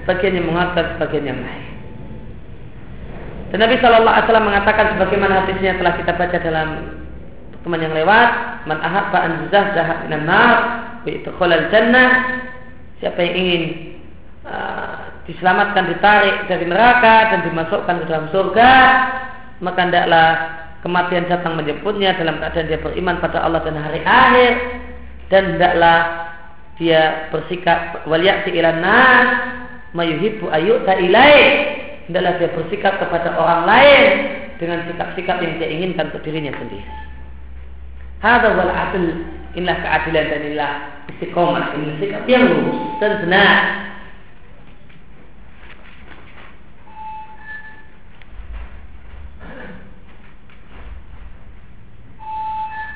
sebagian 0.00 0.38
yang 0.40 0.48
mengatas, 0.48 0.96
sebagian 0.96 1.28
yang 1.28 1.40
lain. 1.44 1.66
Dan 3.50 3.58
Nabi 3.66 3.82
Shallallahu 3.82 4.14
Alaihi 4.14 4.26
Wasallam 4.30 4.46
mengatakan 4.46 4.86
sebagaimana 4.94 5.42
hadisnya 5.42 5.74
telah 5.74 5.98
kita 5.98 6.12
baca 6.14 6.36
dalam 6.38 6.68
pertemuan 7.50 7.82
yang 7.82 7.94
lewat, 7.98 8.28
man 8.70 8.78
ahabba 8.78 9.18
an 9.26 9.32
jannah. 11.74 12.10
Siapa 13.02 13.18
yang 13.26 13.34
ingin 13.34 13.62
uh, 14.46 15.24
diselamatkan 15.26 15.88
ditarik 15.90 16.46
dari 16.46 16.68
neraka 16.68 17.32
dan 17.32 17.40
dimasukkan 17.48 17.96
ke 18.00 18.04
dalam 18.06 18.26
surga, 18.30 18.72
maka 19.58 19.78
hendaklah 19.82 20.28
kematian 20.84 21.28
datang 21.28 21.56
menjemputnya 21.56 22.16
dalam 22.16 22.40
keadaan 22.40 22.68
dia 22.68 22.80
beriman 22.80 23.20
pada 23.20 23.44
Allah 23.44 23.60
dan 23.64 23.76
hari 23.76 24.00
akhir 24.04 24.52
dan 25.28 25.42
hendaklah 25.56 25.98
dia 26.80 27.28
bersikap 27.28 28.04
waliyati 28.08 28.56
ilan 28.56 28.80
nas 28.80 29.28
mayuhibbu 29.92 30.48
ayyuta 30.48 30.96
ilaih 30.96 31.79
hendaklah 32.10 32.42
dia 32.42 32.50
bersikap 32.50 32.98
kepada 32.98 33.38
orang 33.38 33.70
lain 33.70 34.10
dengan 34.58 34.82
sikap-sikap 34.90 35.38
yang 35.38 35.62
dia 35.62 35.70
inginkan 35.70 36.10
untuk 36.10 36.26
dirinya 36.26 36.50
sendiri. 36.58 36.90
Hada 38.18 38.58
wal 38.58 38.74
adil 38.74 39.30
inilah 39.54 39.78
keadilan 39.78 40.24
dan 40.26 40.40
inilah 40.50 40.72
istiqomah 41.14 41.78
ini 41.78 42.02
sikap 42.02 42.26
yang 42.26 42.50
lurus 42.50 42.98
dan 42.98 43.22
benar. 43.22 43.58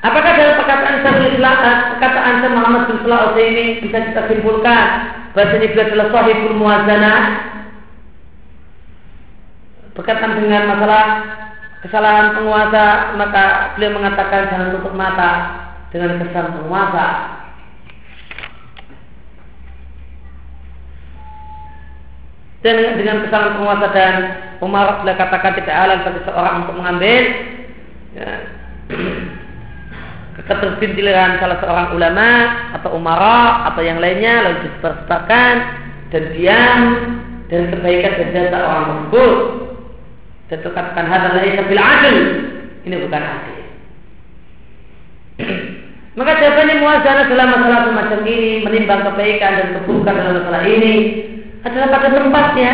Apakah 0.05 0.31
dalam 0.37 0.55
perkataan 0.61 0.95
Islam, 1.33 1.55
perkataan 1.97 2.33
Syekh 2.43 2.51
Muhammad 2.53 2.83
bin 2.93 2.97
Salah 3.01 3.33
ini 3.41 3.81
bisa 3.81 3.97
kita 4.05 4.21
simpulkan 4.29 4.85
bahasanya 5.33 5.67
beliau 5.73 5.87
adalah 5.89 6.07
sahibul 6.13 6.55
muazanah 6.61 7.54
berkaitan 9.95 10.43
dengan 10.43 10.67
masalah 10.67 11.05
kesalahan 11.79 12.35
penguasa 12.35 13.15
maka 13.15 13.45
beliau 13.79 13.95
mengatakan 13.95 14.51
jangan 14.51 14.69
tutup 14.75 14.93
mata 14.93 15.31
dengan 15.89 16.19
kesalahan 16.19 16.53
penguasa. 16.59 17.07
Dan 22.59 22.97
dengan 22.97 23.21
kesalahan 23.23 23.55
penguasa 23.61 23.87
dan 23.93 24.13
Umar 24.59 24.99
beliau 24.99 25.15
katakan 25.15 25.53
tidak 25.55 25.75
halal 25.75 25.97
bagi 26.03 26.21
seorang 26.25 26.55
untuk 26.65 26.75
mengambil 26.81 27.23
ya, 28.17 28.29
keterbintilan 30.49 31.39
salah 31.39 31.57
seorang 31.61 31.87
ulama 31.95 32.29
atau 32.75 32.89
umara 32.97 33.69
atau 33.71 33.81
yang 33.85 34.01
lainnya 34.01 34.49
lalu 34.49 34.57
disebarkan 34.67 35.53
dan 36.09 36.23
diam 36.33 36.81
dan 37.47 37.61
kebaikan 37.69 38.33
jasa 38.33 38.57
orang 38.57 38.85
tersebut 38.89 39.64
dan 40.49 40.57
katakan 40.61 41.05
hadal 41.09 41.33
laisa 41.37 41.61
bil 41.65 41.81
adil. 41.81 42.17
Ini 42.85 42.95
bukan 43.01 43.23
adil. 43.23 43.59
Maka 46.17 46.31
jawabannya 46.39 46.75
muazana 46.79 47.23
dalam 47.27 47.47
masalah 47.51 47.79
semacam 47.91 48.19
ini 48.23 48.63
menimbang 48.63 49.03
kebaikan 49.03 49.51
dan 49.59 49.67
keburukan 49.81 50.13
dalam 50.15 50.33
masalah 50.39 50.63
ini 50.63 50.93
adalah 51.65 51.87
pada 51.91 52.07
tempatnya. 52.13 52.71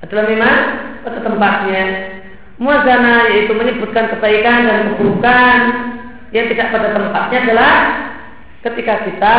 Adalah 0.00 0.24
memang 0.26 0.56
pada 1.06 1.18
tempatnya. 1.22 1.82
Muazana 2.60 3.30
yaitu 3.32 3.52
menyebutkan 3.56 4.10
kebaikan 4.16 4.68
dan 4.68 4.78
keburukan 4.92 5.58
yang 6.34 6.46
tidak 6.50 6.72
pada 6.72 6.88
tempatnya 6.92 7.38
adalah 7.46 7.74
ketika 8.60 8.94
kita 9.08 9.36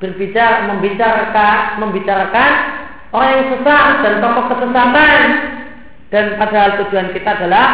berbicara 0.00 0.64
membicarakan 0.72 1.58
membicarakan 1.84 2.50
orang 3.12 3.30
yang 3.36 3.46
sesat 3.52 3.86
dan 4.00 4.14
tokoh 4.24 4.44
kesesatan 4.48 5.22
dan 6.10 6.34
padahal 6.36 6.82
tujuan 6.84 7.14
kita 7.14 7.38
adalah 7.38 7.66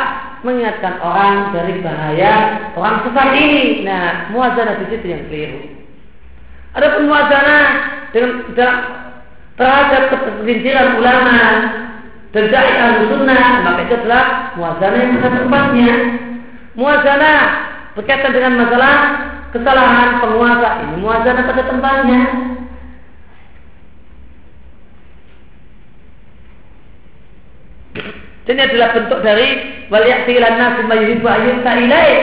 mengingatkan 0.44 1.00
orang 1.00 1.56
dari 1.56 1.80
bahaya 1.80 2.32
orang 2.76 3.02
sesat 3.08 3.28
ini. 3.32 3.82
Nah, 3.88 4.28
muazana 4.30 4.76
di 4.84 4.86
situ 4.92 5.06
yang 5.08 5.24
keliru. 5.26 5.60
Ada 6.76 6.86
pun 6.92 7.08
muazana 7.08 7.58
dengan 8.12 8.44
terhadap 9.56 10.02
ketergelinciran 10.12 11.00
ulama 11.00 11.38
dan 12.36 12.52
ahlu 12.52 13.08
sunnah 13.16 13.64
maka 13.64 13.80
itu 13.88 13.94
adalah 14.04 14.24
muazana 14.60 14.96
yang 15.00 15.16
pada 15.16 15.38
tempatnya. 15.40 15.94
Muazana 16.76 17.32
berkaitan 17.96 18.36
dengan 18.36 18.60
masalah 18.60 18.94
kesalahan 19.56 20.20
penguasa 20.20 20.68
ini 20.84 20.94
muazana 21.00 21.40
pada 21.48 21.62
tempatnya. 21.64 22.20
Dan 27.85 27.85
ini 28.46 28.62
adalah 28.62 28.94
bentuk 28.94 29.26
dari 29.26 29.46
waliyati 29.90 30.38
ilan 30.38 30.54
nasi 30.54 30.82
mayuhibu 30.86 31.26
ayyuta 31.26 31.72
ilaih. 31.82 32.18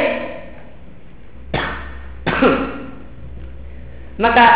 Maka 4.23 4.47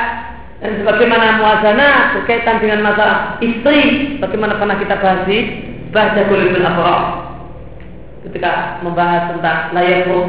dan 0.57 0.74
sebagaimana 0.82 1.38
muazana 1.38 2.18
berkaitan 2.18 2.57
dengan 2.57 2.82
masalah 2.82 3.38
istri, 3.45 4.18
bagaimana 4.18 4.57
pernah 4.57 4.82
kita 4.82 4.97
bahas 4.97 5.22
di 5.30 5.38
bahasa 5.93 6.26
kulibul 6.26 6.65
akhra 6.65 7.28
ketika 8.28 8.84
membahas 8.84 9.32
tentang 9.32 9.72
layaku 9.72 10.20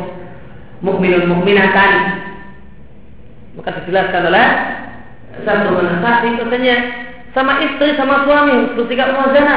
mukminun 0.85 1.27
mukminatan 1.27 1.93
maka 3.59 3.83
dijelaskan 3.83 4.31
oleh 4.31 4.49
satu 5.43 5.75
menasihati 5.75 6.29
katanya 6.39 6.77
sama 7.35 7.59
istri 7.67 7.99
sama 7.99 8.23
suami 8.23 8.79
bersikap 8.79 9.19
muazana 9.19 9.57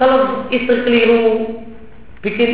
kalau 0.00 0.48
istri 0.48 0.80
keliru 0.80 1.20
bikin 2.24 2.50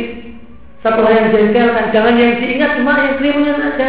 satu 0.83 0.99
hal 0.99 1.15
yang 1.15 1.27
jengkel 1.31 1.71
kan 1.71 1.95
jangan 1.95 2.19
yang 2.19 2.35
diingat 2.43 2.75
cuma 2.75 2.99
yang 2.99 3.15
kelirunya 3.15 3.53
saja. 3.55 3.87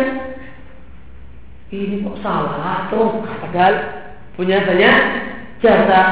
Ini 1.68 2.00
kok 2.00 2.22
salah 2.24 2.86
tuh 2.88 3.20
padahal 3.26 3.74
punya 4.38 4.62
banyak 4.62 4.96
jasa. 5.58 6.02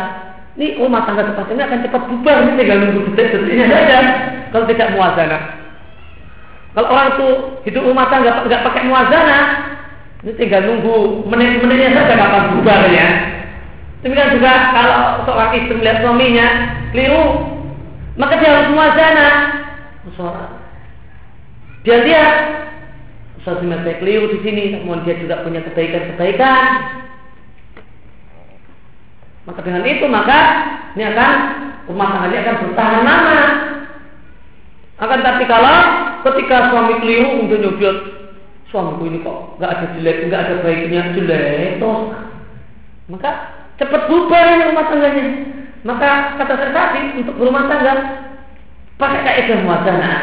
Ini 0.59 0.83
rumah 0.83 1.07
tangga 1.07 1.33
cepat 1.33 1.53
ini 1.55 1.63
akan 1.63 1.81
cepat 1.87 2.03
bubar 2.11 2.37
ini 2.45 2.53
tinggal 2.59 2.79
nunggu 2.83 3.13
detik-detiknya 3.15 3.67
saja 3.71 3.99
kalau 4.51 4.67
tidak 4.67 4.93
muazana. 4.99 5.39
Kalau 6.75 6.89
orang 6.93 7.09
tuh 7.17 7.33
hidup 7.65 7.83
rumah 7.89 8.11
tangga 8.11 8.43
nggak 8.45 8.65
pakai 8.65 8.83
muazana, 8.91 9.41
ini 10.27 10.33
tinggal 10.35 10.67
nunggu 10.67 11.25
menit-menitnya 11.31 11.95
saja 11.95 12.15
kapan 12.19 12.45
bubarnya. 12.59 13.36
Demikian 14.07 14.39
juga 14.39 14.71
kalau 14.71 15.27
seorang 15.27 15.51
istri 15.59 15.83
melihat 15.83 15.99
suaminya 15.99 16.47
keliru, 16.95 17.27
maka 18.15 18.39
dia 18.39 18.55
harus 18.55 18.71
muazana. 18.71 19.29
Dia 21.83 22.07
lihat 22.07 22.35
suami 23.43 23.67
saya 23.67 23.99
keliru 23.99 24.31
di 24.31 24.47
sini, 24.47 24.79
namun 24.79 25.03
dia 25.03 25.19
juga 25.19 25.43
punya 25.43 25.59
kebaikan-kebaikan. 25.67 26.63
Maka 29.51 29.61
dengan 29.67 29.83
itu 29.83 30.07
maka 30.07 30.39
ini 30.95 31.03
akan 31.11 31.31
rumah 31.91 32.07
tangga 32.15 32.31
dia 32.31 32.47
akan 32.47 32.57
bertahan 32.63 33.03
lama. 33.03 33.43
Akan 35.03 35.19
tapi 35.27 35.51
kalau 35.51 35.77
ketika 36.31 36.71
suami 36.71 36.95
keliru 37.03 37.43
untuk 37.43 37.59
nyubiot 37.59 37.99
suamiku 38.71 39.03
ini 39.11 39.19
kok 39.27 39.59
nggak 39.59 39.71
ada 39.75 39.87
jelek, 39.99 40.31
nggak 40.31 40.43
ada 40.47 40.55
baiknya 40.63 41.01
jelek, 41.11 41.83
terus 41.83 42.01
maka 43.11 43.33
cepat 43.77 44.03
bubar 44.09 44.47
rumah 44.73 44.87
tangganya. 44.89 45.25
Maka 45.87 46.35
kata 46.41 46.55
saya 46.59 46.73
tadi 46.75 47.23
untuk 47.23 47.39
berumah 47.39 47.71
tangga 47.71 47.95
pakai 48.99 49.21
kaidah 49.23 49.59
muazana. 49.63 50.15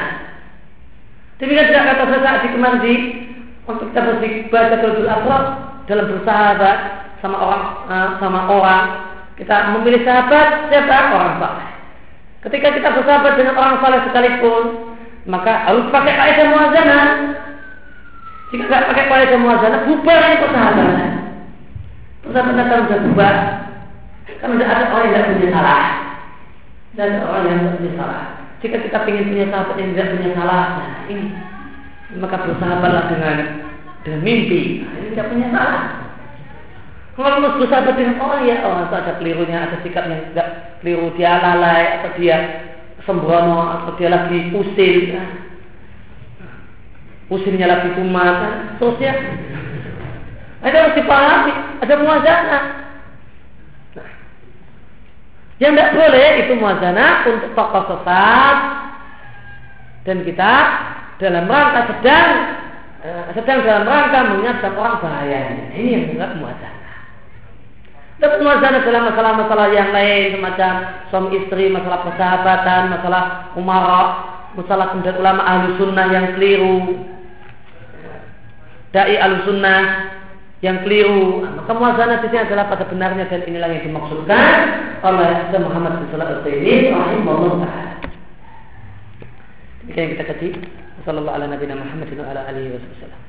Demikian 1.39 1.71
tidak 1.71 1.87
kata 1.95 2.03
saya 2.11 2.21
tadi 2.21 2.47
kemarin 2.51 2.79
di 2.83 2.93
untuk 3.63 3.87
kita 3.95 4.19
baca 4.51 4.75
Qulul 4.75 5.07
Afrad 5.07 5.45
dalam 5.87 6.05
bersahabat 6.11 6.77
sama 7.23 7.37
orang 7.39 7.63
uh, 7.87 8.09
sama 8.19 8.39
orang 8.51 8.83
kita 9.39 9.71
memilih 9.73 10.03
sahabat 10.03 10.67
siapa 10.67 11.15
orang 11.15 11.39
saleh. 11.39 11.69
Ketika 12.43 12.67
kita 12.75 12.89
bersahabat 12.91 13.39
dengan 13.39 13.55
orang 13.55 13.79
saleh 13.79 13.99
sekalipun, 14.11 14.63
maka 15.31 15.63
harus 15.63 15.87
pakai 15.89 16.13
kaidah 16.13 16.47
muazana. 16.51 17.01
Jika 18.51 18.67
tidak 18.67 18.87
pakai 18.91 19.05
kaidah 19.07 19.39
muazana, 19.39 19.77
bubar 19.87 20.19
ini 20.27 20.43
persahabatan. 20.43 21.22
Persahabatan 22.24 22.63
akan 22.63 22.80
sudah 22.88 22.99
bubar. 23.07 23.36
Karena 24.24 24.55
tidak 24.55 24.71
ada 24.71 24.84
orang 24.91 25.03
yang 25.03 25.13
tidak 25.13 25.28
punya 25.36 25.49
salah 25.51 25.84
dan 26.93 27.09
orang 27.26 27.43
yang 27.49 27.59
tidak 27.59 27.76
punya 27.80 27.93
salah. 27.99 28.21
Jika 28.63 28.78
kita 28.80 28.97
ingin 29.11 29.26
punya 29.28 29.45
sahabat 29.51 29.76
yang 29.76 29.89
tidak 29.91 30.07
punya 30.15 30.32
salah, 30.39 30.63
nah 30.80 30.91
ini 31.11 31.26
maka 32.21 32.36
bersahabatlah 32.47 33.03
dengan 33.11 33.38
dan 34.03 34.19
mimpi. 34.19 34.84
Nah, 34.84 34.93
ini 34.99 35.07
tidak 35.15 35.28
punya 35.32 35.47
salah. 35.51 35.80
Kalau 37.13 37.39
mus 37.45 37.55
bersahabat 37.61 37.93
dengan 37.93 38.17
orang 38.24 38.41
ya, 38.49 38.65
oh 38.65 38.89
itu 38.89 38.95
ada 38.97 39.13
kelirunya, 39.21 39.57
ada 39.69 39.78
sikap 39.86 40.09
yang 40.09 40.21
tidak 40.34 40.47
keliru, 40.82 41.13
dia 41.13 41.38
lalai 41.38 42.01
atau 42.01 42.09
dia 42.17 42.38
sembrono 43.05 43.59
atau 43.69 43.91
dia 43.99 44.09
lagi 44.09 44.49
usil, 44.49 44.95
nah, 45.13 45.30
usilnya 47.30 47.67
lagi 47.69 47.89
kumat, 47.99 48.36
nah, 48.41 48.53
terusnya. 48.82 49.13
Ada 50.64 50.76
harus 50.80 50.95
dipahami, 50.95 51.53
ada 51.84 51.93
muazana. 51.99 52.59
Nah, 53.99 54.09
yang 55.59 55.76
tidak 55.76 55.91
boleh 55.91 56.30
itu 56.47 56.53
muazana 56.55 57.28
untuk 57.28 57.51
tokoh 57.51 57.84
sesat 57.91 58.57
dan 60.07 60.18
kita 60.24 60.53
dalam 61.20 61.51
rangka 61.51 61.82
sedang 61.91 62.30
uh, 63.03 63.26
sedang 63.36 63.59
dalam 63.68 63.84
rangka 63.84 64.20
mengingatkan 64.32 64.72
orang 64.80 64.95
bahayanya. 65.03 65.66
Ini 65.76 65.89
yang 65.91 66.03
bukan 66.16 66.32
muazana. 66.39 66.91
Tapi 68.24 68.36
muazana 68.39 68.88
dalam 68.88 69.03
masalah-masalah 69.11 69.68
yang 69.76 69.91
lain 69.91 70.39
semacam 70.39 70.74
suami 71.11 71.30
istri, 71.43 71.68
masalah 71.76 72.07
persahabatan, 72.07 72.82
masalah 72.88 73.24
umara, 73.59 74.03
masalah 74.55 74.95
kemudian 74.95 75.20
ulama 75.20 75.43
ahlu 75.43 75.76
sunnah 75.76 76.07
yang 76.07 76.39
keliru, 76.39 77.03
dai 78.95 79.20
ahlu 79.20 79.43
sunnah 79.43 80.12
yang 80.64 80.80
keliru. 80.88 81.43
Maka 81.43 81.72
muazana 81.76 82.24
di 82.24 82.32
sini 82.32 82.39
adalah 82.39 82.72
pada 82.72 82.88
benarnya 82.88 83.28
dan 83.28 83.43
inilah 83.43 83.70
yang 83.70 83.84
dimaksudkan 83.84 84.55
oleh 85.03 85.32
Muhammad 85.59 85.99
bin 85.99 86.07
Salah 86.16 86.28
al-Utsaimin 86.32 86.95
rahimahullah 86.95 87.72
yang 89.91 90.07
kita 90.16 90.24
kaji. 90.24 90.49
Sallallahu 91.03 91.36
ala 91.36 91.51
nabiyina 91.51 91.76
wasallam. 92.80 93.22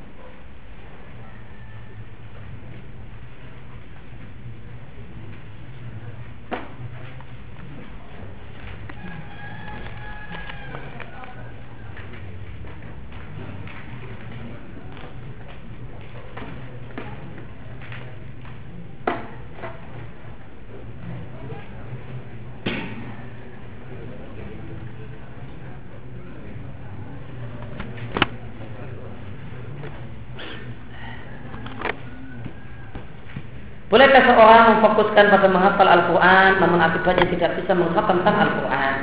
Bolehkah 33.95 34.27
seorang 34.27 34.63
memfokuskan 34.75 35.31
pada 35.31 35.47
menghafal 35.47 35.87
Al-Quran 35.87 36.59
namun 36.59 36.83
akibatnya 36.83 37.31
tidak 37.31 37.63
bisa 37.63 37.79
menghatamkan 37.79 38.35
Al-Quran? 38.43 38.95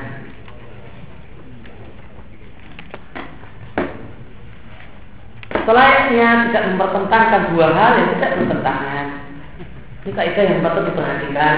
Selayaknya 5.64 6.28
tidak 6.52 6.64
mempertentangkan 6.76 7.42
dua 7.56 7.68
hal 7.72 7.92
yang 8.04 8.10
tidak 8.20 8.32
bertentangan. 8.44 9.06
Ini 10.04 10.12
kaidah 10.12 10.44
yang 10.44 10.60
patut 10.60 10.84
diperhatikan. 10.84 11.58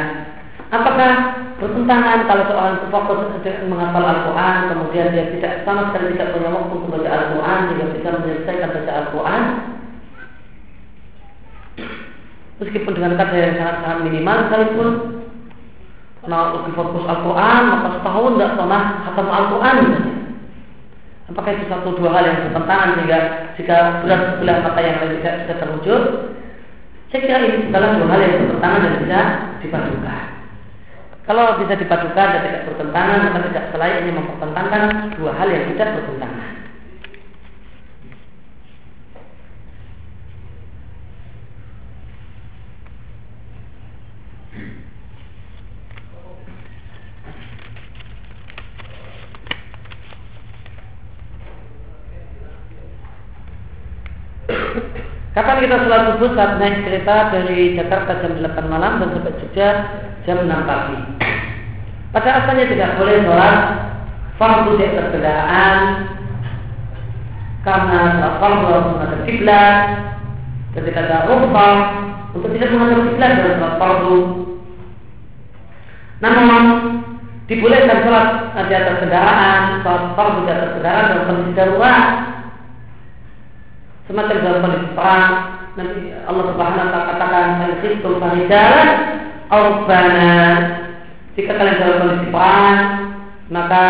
Apakah 0.70 1.12
bertentangan 1.58 2.30
kalau 2.30 2.44
seorang 2.54 2.86
fokus 2.94 3.34
menghafal 3.66 4.14
Al-Quran 4.14 4.58
kemudian 4.78 5.10
dia 5.10 5.26
tidak 5.34 5.66
sama 5.66 5.90
sekali 5.90 6.14
tidak 6.14 6.38
punya 6.38 6.54
waktu 6.54 6.74
untuk 6.78 7.02
baca 7.02 7.10
Al-Quran 7.10 7.60
jika 7.74 7.86
bisa 7.98 8.10
menyelesaikan 8.14 8.70
baca 8.78 8.92
Al-Quran 8.94 9.73
meskipun 12.64 12.96
dengan 12.96 13.20
kata 13.20 13.36
yang 13.36 13.56
sangat-sangat 13.60 14.00
minimal 14.08 14.38
sekalipun 14.48 14.90
karena 16.24 16.40
lebih 16.56 16.74
fokus 16.80 17.04
Al-Quran 17.04 17.62
maka 17.68 17.88
setahun 18.00 18.32
tidak 18.40 18.52
pernah 18.56 18.82
khatam 19.04 19.28
Al-Quran. 19.28 19.78
Apakah 21.24 21.52
itu 21.56 21.66
satu 21.68 21.90
dua 22.00 22.10
hal 22.16 22.24
yang 22.28 22.40
bertentangan 22.48 22.90
sehingga 22.96 23.20
jika 23.60 23.78
berat 24.04 24.22
sebelah 24.36 24.58
mata 24.64 24.80
yang 24.80 24.98
lain 25.04 25.20
tidak 25.20 25.36
bisa 25.44 25.54
terwujud? 25.60 26.02
Saya 27.12 27.20
kira 27.28 27.40
ini 27.44 27.70
adalah 27.70 27.90
dua 28.00 28.08
hal 28.08 28.20
yang 28.24 28.36
bertentangan 28.40 28.82
dan 28.82 28.96
bisa 29.04 29.28
dipadukan. 29.60 30.24
Kalau 31.24 31.46
bisa 31.60 31.74
dipadukan 31.80 32.28
dan 32.36 32.42
tidak 32.44 32.62
bertentangan 32.72 33.20
maka 33.28 33.40
tidak 33.52 33.66
selayaknya 33.76 34.12
mempertentangkan 34.16 34.84
dua 35.20 35.32
hal 35.36 35.48
yang 35.52 35.64
tidak 35.76 35.88
bertentangan 36.00 36.53
Kapan 55.34 55.66
kita 55.66 55.82
sholat 55.82 56.14
subuh 56.14 56.30
saat 56.38 56.62
naik 56.62 56.86
kereta 56.86 57.34
dari 57.34 57.74
Jakarta 57.74 58.22
jam 58.22 58.38
8 58.38 58.70
malam 58.70 59.02
dan 59.02 59.18
sampai 59.18 59.34
Jogja 59.42 59.70
jam 60.30 60.46
6 60.46 60.70
pagi. 60.70 60.98
Pada 62.14 62.30
asalnya 62.38 62.70
tidak 62.70 63.02
boleh 63.02 63.18
sholat 63.26 63.58
fardu 64.38 64.78
di 64.78 64.84
atas 64.94 65.10
kendaraan 65.10 65.78
karena 67.66 68.00
sholat 68.14 68.36
fardu 68.38 68.66
harus 68.70 68.88
menghadap 68.94 69.22
kiblat 69.26 69.76
ketika 70.78 71.00
ada 71.02 71.18
rumpah 71.26 71.78
untuk 72.38 72.54
tidak 72.54 72.70
menghadap 72.70 73.02
kiblat 73.02 73.32
dalam 73.34 73.56
sholat 73.58 73.76
fardu. 73.82 74.18
Namun 76.22 76.64
dibolehkan 77.50 78.06
sholat 78.06 78.28
di 78.70 78.74
atas 78.78 78.96
kendaraan, 79.02 79.82
sholat 79.82 80.14
fardu 80.14 80.40
di 80.46 80.52
atas 80.54 80.70
kendaraan 80.78 81.06
dalam 81.10 81.26
kondisi 81.26 81.58
darurat 81.58 82.33
semacam 84.08 84.62
kondisi 84.62 84.90
perang. 84.96 85.32
Nanti 85.74 86.02
Allah 86.30 86.46
Subhanahu 86.54 86.86
wa 86.86 86.92
taala 86.94 87.10
katakan 87.18 87.48
al-khiftum 87.66 88.14
farijalan 88.22 88.90
aubana 89.50 90.34
jika 91.34 91.52
kalian 91.58 91.82
dalam 91.82 91.98
kondisi 92.06 92.28
perang 92.30 92.78
maka 93.50 93.86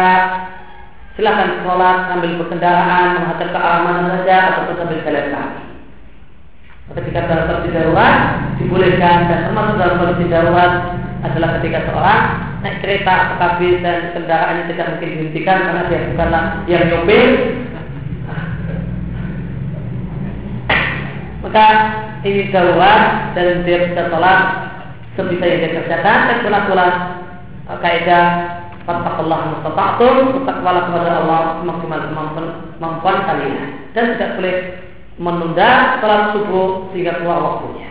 silakan 1.13 1.61
sholat 1.61 1.97
sambil 2.09 2.31
berkendaraan 2.41 3.07
menghadap 3.19 3.49
ke 3.53 3.59
arah 3.59 4.01
saja 4.17 4.37
atau 4.55 4.73
sambil 4.79 4.99
jalan 5.05 5.25
kaki. 5.29 5.63
Maka 6.83 6.99
jika 7.05 7.19
dalam 7.29 7.45
kondisi 7.47 7.75
darurat 7.75 8.17
dibolehkan. 8.59 9.17
Dan 9.29 9.39
termasuk 9.47 9.75
dalam 9.77 9.95
kondisi 10.01 10.25
darurat 10.27 10.71
adalah 11.23 11.49
ketika 11.59 11.79
seorang 11.87 12.21
naik 12.63 12.79
kereta 12.83 13.35
atau 13.35 13.59
bis 13.59 13.79
dan 13.79 14.11
kendaraannya 14.15 14.71
tidak 14.71 14.87
mungkin 14.95 15.09
dihentikan 15.15 15.57
karena 15.67 15.81
dia 15.87 15.99
bukanlah 16.11 16.43
yang 16.67 16.83
nyopir 16.91 17.27
maka 21.43 21.65
ini 22.23 22.47
dan 23.35 23.67
dia 23.67 23.77
bisa 23.91 24.07
sholat. 24.07 24.39
Sebisa 25.13 25.45
yang 25.45 25.59
dia 25.61 25.75
kerjakan 25.77 26.19
dan 26.25 26.37
berlakulah 26.41 26.91
uh, 27.69 27.77
kaidah 27.85 28.25
Fattakullah 28.83 29.53
mustata'tum 29.53 30.41
Bertakwalah 30.41 30.89
kepada 30.89 31.11
Allah 31.21 31.41
Maksimal 31.61 32.01
kemampuan 32.81 33.17
kalian. 33.29 33.93
Dan 33.93 34.17
tidak 34.17 34.41
boleh 34.41 34.55
menunda 35.21 36.01
Salat 36.01 36.33
subuh 36.33 36.89
sehingga 36.89 37.21
keluar 37.21 37.39
waktunya 37.45 37.82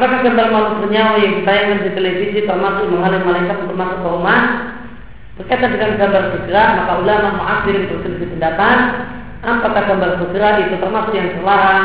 Apakah 0.00 0.24
gambar 0.24 0.48
makhluk 0.48 0.88
bernyawa 0.88 1.20
yang 1.20 1.44
ditayangkan 1.44 1.84
di 1.84 1.90
televisi 1.92 2.48
termasuk 2.48 2.88
menghalang 2.88 3.20
malaikat 3.20 3.68
untuk 3.68 3.76
masuk 3.76 4.00
ke 4.00 4.08
rumah? 4.08 4.40
Berkaitan 5.36 5.76
dengan 5.76 6.00
gambar 6.00 6.22
bergerak, 6.32 6.68
maka 6.80 6.92
ulama 7.04 7.28
mu'afirin 7.36 7.84
berselisih 7.84 8.32
pendapat 8.32 8.78
apakah 9.44 9.82
gambar 9.92 10.10
bergerak 10.24 10.54
itu 10.64 10.74
termasuk 10.80 11.12
yang 11.12 11.28
terlarang 11.36 11.84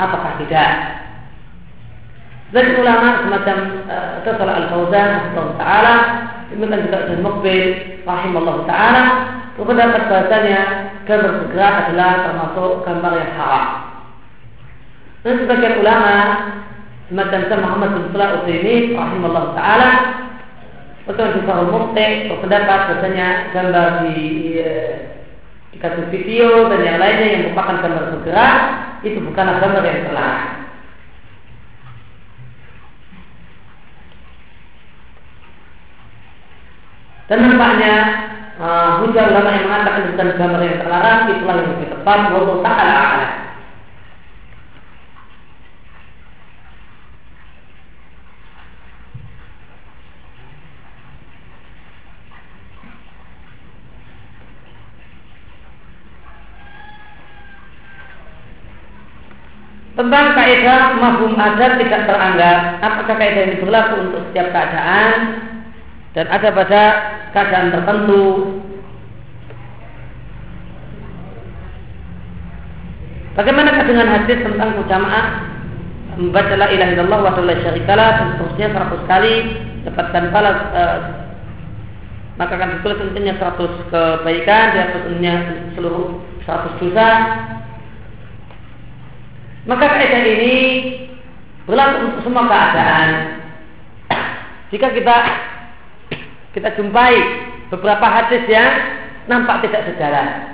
apakah 0.00 0.32
tidak. 0.40 0.72
Dan 2.56 2.64
ulama 2.80 3.20
semacam 3.20 3.56
uh, 3.84 4.24
Al-Fauzan 4.24 5.10
Allah 5.32 5.48
Ta'ala 5.56 5.94
Demikian 6.52 6.84
juga 6.84 6.98
Ibn 7.08 7.20
Mukbil 7.24 7.60
Rahimahullah 8.04 8.56
Ta'ala 8.68 9.02
Berpendapat 9.56 10.02
bahasanya 10.04 10.60
Gambar 11.08 11.32
bergerak 11.40 11.74
adalah 11.88 12.12
termasuk 12.28 12.72
gambar 12.84 13.12
yang 13.16 13.32
haram 13.40 13.66
Dan 15.24 15.34
sebagian 15.40 15.80
ulama 15.80 16.16
semacam 17.12 17.40
Syekh 17.44 17.60
Muhammad 17.60 17.90
bin 17.92 18.04
Salah 18.16 18.30
Utsaimin 18.40 18.84
rahimahullah 18.96 19.46
taala 19.52 19.90
Betul 21.04 21.28
di 21.36 21.40
Sahih 21.44 21.68
Mukti 21.68 22.06
berpendapat 22.30 22.80
bahasanya 22.88 23.28
gambar 23.52 24.06
di 24.06 24.22
dikasih 25.76 26.06
video 26.14 26.70
dan 26.70 26.80
yang 26.86 26.98
lainnya 27.02 27.26
yang 27.26 27.42
merupakan 27.50 27.84
gambar 27.84 28.04
bergerak 28.16 28.56
itu 29.02 29.18
bukanlah 29.18 29.58
gambar 29.58 29.82
yang 29.82 30.00
telah. 30.06 30.38
Dan 37.26 37.38
nampaknya 37.50 37.94
uh, 38.62 38.90
hujah 39.02 39.24
ulama 39.26 39.50
yang 39.58 39.66
mengatakan 39.66 40.02
bukan 40.14 40.28
gambar 40.38 40.60
yang 40.62 40.78
terlarang 40.86 41.20
itulah 41.34 41.56
yang 41.58 41.70
lebih 41.76 41.88
tepat. 41.98 42.18
Wallahu 42.30 42.62
taala 42.62 43.02
Tentang 60.02 60.34
kaidah 60.34 60.98
mahum 60.98 61.38
adat 61.38 61.78
tidak 61.78 62.10
teranggap. 62.10 62.82
Apakah 62.82 63.14
kaidah 63.22 63.42
ini 63.46 63.62
berlaku 63.62 64.10
untuk 64.10 64.26
setiap 64.26 64.50
keadaan? 64.50 65.46
Dan 66.10 66.26
ada 66.26 66.48
pada 66.50 66.82
keadaan 67.30 67.70
tertentu. 67.70 68.26
Bagaimana 73.38 73.78
dengan 73.86 74.10
hadis 74.10 74.42
tentang 74.42 74.74
jamaah 74.90 75.26
membaca 76.18 76.54
la 76.58 76.66
ilaha 76.74 76.92
illallah 76.98 77.20
wa 77.22 77.38
la 77.38 77.54
syarikalah 77.62 78.08
dan 78.18 78.26
seterusnya 78.34 78.68
100 78.74 79.06
kali 79.06 79.34
dapatkan 79.86 80.24
pahala 80.34 80.50
uh, 80.74 80.98
maka 82.42 82.52
akan 82.58 82.70
ditulis 82.76 82.98
tentunya 83.00 83.38
100 83.38 83.88
kebaikan 83.88 84.64
di 84.74 84.78
atasnya 84.82 85.34
seluruh 85.78 86.20
100 86.44 86.82
dosa 86.84 87.08
maka 89.62 89.94
kaidah 89.94 90.26
ini 90.26 90.54
berlaku 91.70 92.10
untuk 92.10 92.20
semua 92.26 92.50
keadaan. 92.50 93.10
Jika 94.74 94.90
kita 94.90 95.16
kita 96.52 96.68
jumpai 96.74 97.14
beberapa 97.70 98.02
hadis 98.02 98.42
yang 98.50 98.98
nampak 99.30 99.62
tidak 99.64 99.86
sejalan. 99.86 100.52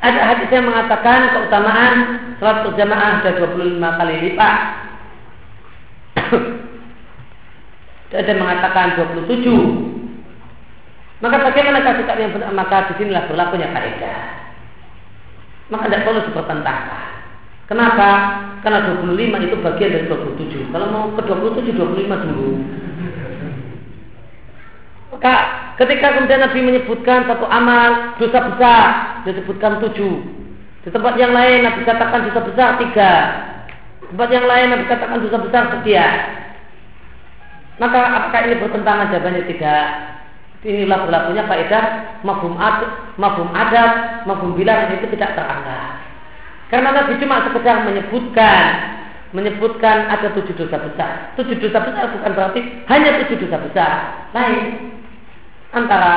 Ada 0.00 0.20
hadis 0.32 0.48
yang 0.48 0.64
mengatakan 0.64 1.28
keutamaan 1.36 1.94
salat 2.40 2.64
berjamaah 2.64 3.20
ada 3.20 3.36
25 3.36 3.78
kali 3.78 4.14
lipat. 4.32 4.58
ada 8.10 8.30
yang 8.32 8.40
mengatakan 8.40 8.96
27. 8.96 9.44
Maka 11.20 11.36
bagaimana 11.52 11.84
sikap 11.84 12.16
yang 12.16 12.32
benar? 12.32 12.48
Maka 12.56 12.88
di 12.90 12.94
sinilah 12.96 13.28
berlakunya 13.28 13.68
kaidah. 13.76 14.20
Maka 15.68 15.84
tidak 15.86 16.08
perlu 16.08 16.20
dipertentangkan. 16.32 17.19
Kenapa? 17.70 18.10
Karena 18.66 18.98
25 18.98 19.46
itu 19.46 19.56
bagian 19.62 19.90
dari 19.94 20.06
27. 20.10 20.74
Kalau 20.74 20.86
mau 20.90 21.06
ke 21.14 21.22
27, 21.22 21.70
25 21.78 22.26
dulu. 22.26 22.50
Maka 25.14 25.34
ketika 25.78 26.18
kemudian 26.18 26.42
Nabi 26.42 26.58
menyebutkan 26.66 27.30
satu 27.30 27.46
amal 27.46 28.18
dosa 28.18 28.50
besar, 28.50 28.82
disebutkan 29.22 29.78
tujuh. 29.86 30.18
Di 30.82 30.90
tempat 30.90 31.14
yang 31.14 31.30
lain 31.30 31.62
Nabi 31.62 31.86
katakan 31.86 32.26
dosa 32.26 32.40
besar 32.42 32.68
tiga. 32.82 33.12
Di 34.02 34.06
tempat 34.18 34.28
yang 34.34 34.46
lain 34.50 34.66
Nabi 34.74 34.84
katakan 34.90 35.22
dosa 35.22 35.38
besar 35.38 35.62
sekian. 35.78 36.16
Maka 37.78 38.00
apakah 38.02 38.40
ini 38.50 38.58
bertentangan? 38.58 39.14
Jawabannya 39.14 39.42
tidak. 39.46 39.86
Inilah 40.60 41.08
berlakunya 41.08 41.42
faedah 41.48 41.84
mafhum 42.26 42.58
adat, 42.58 43.16
mafhum 43.16 43.48
adat, 43.56 44.26
mafhum 44.28 44.52
bilang 44.58 44.92
itu 44.92 45.08
tidak 45.16 45.32
teranggap. 45.32 46.09
Karena 46.70 46.94
Nabi 46.94 47.18
cuma 47.18 47.42
sekedar 47.50 47.82
menyebutkan 47.82 48.64
menyebutkan 49.30 50.10
ada 50.10 50.30
tujuh 50.34 50.54
dosa 50.58 50.78
besar. 50.78 51.34
Tujuh 51.38 51.58
dosa 51.58 51.78
besar 51.82 52.14
bukan 52.14 52.30
berarti 52.34 52.60
hanya 52.90 53.18
tujuh 53.22 53.46
dosa 53.46 53.58
besar. 53.62 53.92
Lain 54.34 54.94
antara 55.70 56.12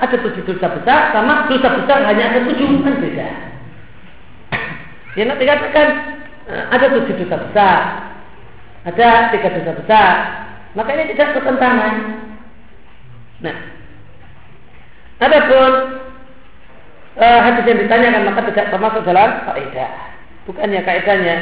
ada 0.00 0.16
tujuh 0.16 0.44
dosa 0.44 0.68
besar 0.72 1.12
sama 1.12 1.48
dosa 1.48 1.68
besar 1.80 1.98
hanya 2.04 2.24
ada 2.32 2.40
tujuh 2.48 2.84
kan 2.84 2.94
beda. 3.00 3.30
Ya 5.14 5.22
nanti 5.30 5.44
katakan 5.46 5.88
eh, 6.48 6.64
ada 6.68 6.86
tujuh 6.90 7.14
dosa 7.24 7.36
besar, 7.48 7.78
ada 8.84 9.08
tiga 9.32 9.48
dosa 9.54 9.72
besar, 9.78 10.12
maka 10.76 10.90
ini 10.96 11.14
tidak 11.14 11.38
bertentangan. 11.38 11.94
Nah, 13.40 13.56
adapun 15.22 15.72
uh, 17.18 17.38
hadis 17.44 17.64
yang 17.68 17.80
ditanyakan 17.84 18.22
maka 18.26 18.40
tidak 18.50 18.66
termasuk 18.72 19.02
dalam 19.04 19.30
kaidah. 19.46 19.90
Bukannya 20.44 20.80
kaidahnya 20.84 21.36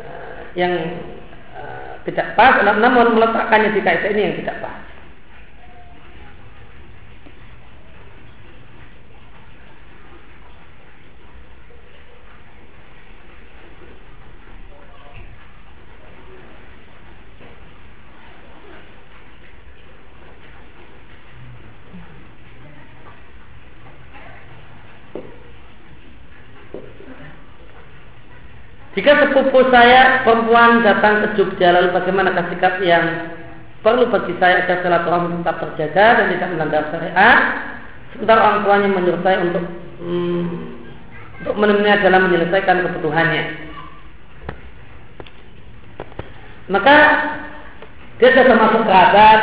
uh, 0.00 0.40
yang 0.58 0.72
uh, 1.58 2.00
tidak 2.06 2.34
pas, 2.34 2.62
namun 2.62 3.16
meletakkannya 3.16 3.74
di 3.74 3.80
kaidah 3.82 4.10
ini 4.14 4.20
yang 4.30 4.36
tidak 4.44 4.56
pas. 4.62 4.85
Jika 28.96 29.12
sepupu 29.20 29.68
saya 29.68 30.24
perempuan 30.24 30.80
datang 30.80 31.20
ke 31.20 31.36
Jogja 31.36 31.68
lalu 31.68 31.92
bagaimana 31.92 32.32
sikap 32.48 32.80
yang 32.80 33.28
perlu 33.84 34.08
bagi 34.08 34.32
saya 34.40 34.64
agar 34.64 34.80
silaturahmi 34.80 35.44
tetap 35.44 35.56
terjaga 35.60 36.06
dan 36.16 36.26
tidak 36.32 36.48
melanggar 36.56 36.82
syariat? 36.88 37.40
Sementara 38.16 38.40
orang 38.40 38.60
tuanya 38.64 38.88
menyuruh 38.88 39.20
saya 39.20 39.38
untuk 39.44 39.64
hmm, 40.00 40.44
untuk 41.44 41.54
menemani 41.60 42.00
dalam 42.00 42.24
menyelesaikan 42.24 42.88
kebutuhannya. 42.88 43.44
Maka 46.72 46.96
dia 48.16 48.32
sudah 48.32 48.46
termasuk 48.48 48.80
kerabat 48.80 49.40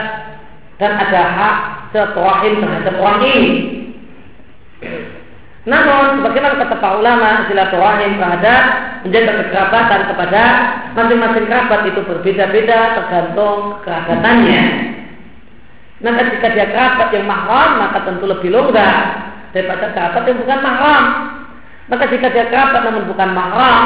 dan 0.82 0.92
ada 0.98 1.22
hak 1.30 1.56
silaturahim 1.94 2.54
terhadap 2.58 2.96
orang 2.98 3.22
ini 3.22 3.50
namun, 5.64 6.28
bagaimana 6.28 6.60
kata 6.60 6.76
para 6.76 7.00
ulama, 7.00 7.48
silaturahim 7.48 8.20
terhadap 8.20 8.64
menjaga 9.08 9.32
kekerabatan 9.48 10.02
kepada 10.12 10.44
masing-masing 10.92 11.46
kerabat 11.48 11.82
itu 11.88 12.02
berbeda-beda 12.04 12.80
tergantung 13.00 13.80
kerabatannya. 13.88 14.64
Maka 16.04 16.20
jika 16.36 16.48
dia 16.52 16.68
kerabat 16.68 17.16
yang 17.16 17.32
mahram, 17.32 17.80
maka 17.80 18.04
tentu 18.04 18.28
lebih 18.28 18.52
longgar 18.52 18.96
daripada 19.56 19.96
kerabat 19.96 20.24
yang 20.28 20.40
bukan 20.44 20.60
mahram. 20.60 21.04
Maka 21.88 22.04
jika 22.12 22.28
dia 22.36 22.46
kerabat 22.52 22.82
namun 22.84 23.04
bukan 23.08 23.30
mahram, 23.32 23.84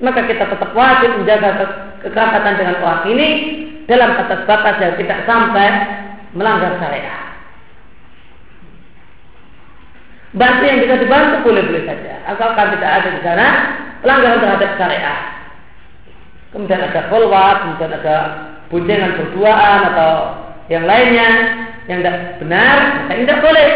maka 0.00 0.20
kita 0.24 0.48
tetap 0.48 0.72
wajib 0.72 1.20
menjaga 1.20 1.50
kekerabatan 2.00 2.54
dengan 2.56 2.76
orang 2.80 3.04
ini 3.12 3.28
dalam 3.84 4.16
batas-batas 4.16 4.76
yang 4.80 4.94
tidak 4.96 5.20
sampai 5.28 5.68
melanggar 6.32 6.80
syariat. 6.80 7.31
Bantu 10.32 10.64
yang 10.64 10.80
bisa 10.80 10.96
dibantu 10.96 11.44
boleh-boleh 11.44 11.84
saja. 11.84 12.24
Asalkan 12.24 12.72
tidak 12.72 12.90
ada 12.90 13.08
di 13.12 13.20
sana 13.20 13.46
pelanggaran 14.00 14.40
terhadap 14.40 14.70
syariat. 14.80 15.20
Kemudian 16.52 16.80
ada 16.80 17.00
follow 17.12 17.32
kemudian 17.32 17.92
ada 17.96 18.16
boncengan 18.72 19.16
berduaan 19.20 19.80
atau 19.92 20.12
yang 20.72 20.84
lainnya 20.88 21.28
yang 21.88 22.00
tidak 22.00 22.16
benar, 22.40 22.76
maka 23.04 23.12
tidak 23.20 23.38
boleh. 23.44 23.70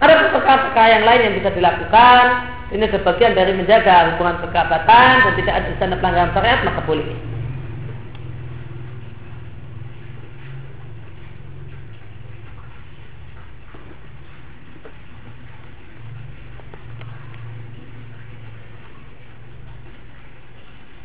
Ada 0.00 0.32
perkara-perkara 0.32 0.88
yang 1.00 1.04
lain 1.08 1.20
yang 1.28 1.34
bisa 1.40 1.50
dilakukan. 1.52 2.24
Ini 2.72 2.84
sebagian 2.90 3.36
dari 3.36 3.52
menjaga 3.52 4.16
hubungan 4.16 4.40
kekerabatan 4.44 5.12
dan 5.28 5.32
tidak 5.36 5.54
ada 5.60 5.68
di 5.68 5.76
sana 5.76 5.94
pelanggaran 6.00 6.32
syariat, 6.32 6.60
maka 6.64 6.80
boleh. 6.88 7.33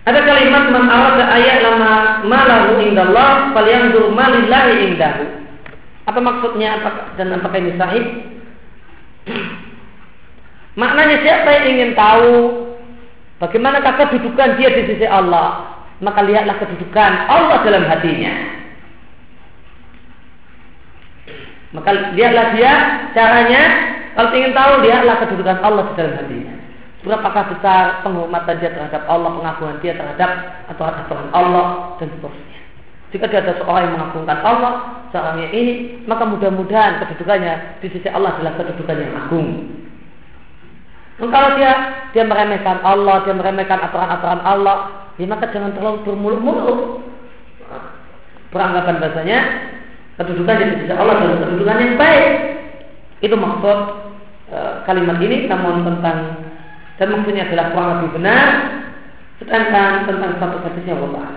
Ada 0.09 0.25
kalimat 0.25 0.73
man 0.73 0.89
arada 0.89 1.21
ayat 1.37 1.61
lama 1.61 1.93
malahu 2.25 2.81
indallah 2.81 3.53
falyanzur 3.53 4.09
malillahi 4.09 4.89
indahu. 4.89 5.25
Apa 6.09 6.17
maksudnya 6.17 6.81
apa, 6.81 7.13
dan 7.13 7.37
apakah 7.37 7.61
ini 7.61 7.77
sahih? 7.77 8.05
Maknanya 10.81 11.21
siapa 11.21 11.45
yang 11.61 11.65
ingin 11.77 11.91
tahu 11.93 12.29
bagaimana 13.37 13.85
kedudukan 13.85 14.57
dia 14.57 14.73
di 14.73 14.89
sisi 14.89 15.05
Allah, 15.05 15.77
maka 16.01 16.25
lihatlah 16.25 16.57
kedudukan 16.57 17.11
Allah 17.29 17.61
dalam 17.61 17.85
hatinya. 17.85 18.33
Maka 21.69 22.17
lihatlah 22.17 22.57
dia 22.57 22.73
caranya 23.13 23.61
kalau 24.17 24.33
ingin 24.33 24.57
tahu 24.57 24.71
lihatlah 24.81 25.15
kedudukan 25.21 25.57
Allah 25.61 25.85
dalam 25.93 26.17
hatinya. 26.17 26.58
Berapakah 26.99 27.55
besar 27.55 28.03
penghormatan 28.03 28.59
dia 28.59 28.75
terhadap 28.75 29.07
Allah, 29.07 29.31
pengakuan 29.39 29.79
dia 29.79 29.95
terhadap 29.95 30.31
aturan-aturan 30.67 31.31
Allah 31.31 31.95
dan 31.95 32.11
seterusnya. 32.11 32.59
Jika 33.15 33.25
dia 33.31 33.39
ada 33.39 33.55
seorang 33.55 33.87
yang 33.87 33.93
mengagungkan 33.95 34.39
Allah, 34.43 34.73
seorang 35.15 35.47
yang 35.47 35.53
ini, 35.55 35.73
maka 36.05 36.27
mudah-mudahan 36.27 36.99
kedudukannya 36.99 37.79
di 37.79 37.87
sisi 37.87 38.07
Allah 38.11 38.35
adalah 38.35 38.53
kedudukan 38.59 38.95
yang 38.99 39.13
agung. 39.15 39.47
Dan 41.19 41.27
kalau 41.31 41.49
dia 41.55 41.71
dia 42.11 42.23
meremehkan 42.27 42.83
Allah, 42.83 43.23
dia 43.23 43.35
meremehkan 43.35 43.79
aturan-aturan 43.79 44.41
Allah, 44.43 45.07
ya 45.15 45.25
maka 45.25 45.47
jangan 45.55 45.71
terlalu 45.71 46.03
bermulut-mulut. 46.03 46.79
Beranggapan 48.51 48.99
bahasanya 48.99 49.39
kedudukan 50.19 50.55
di 50.57 50.65
sisi 50.83 50.91
Allah 50.91 51.15
adalah 51.15 51.37
kedudukan 51.47 51.77
yang 51.79 51.95
baik. 51.95 52.31
Itu 53.23 53.35
maksud 53.39 53.77
e, 54.51 54.57
kalimat 54.83 55.17
ini, 55.19 55.47
namun 55.47 55.85
tentang 55.85 56.48
dan 56.99 57.15
maksudnya 57.15 57.47
adalah 57.47 57.71
kurang 57.71 57.91
lebih 58.03 58.19
benar, 58.19 58.47
sedangkan 59.39 60.03
tentang 60.03 60.35
satu 60.35 60.57
hadisnya 60.67 60.99
Allah 60.99 61.27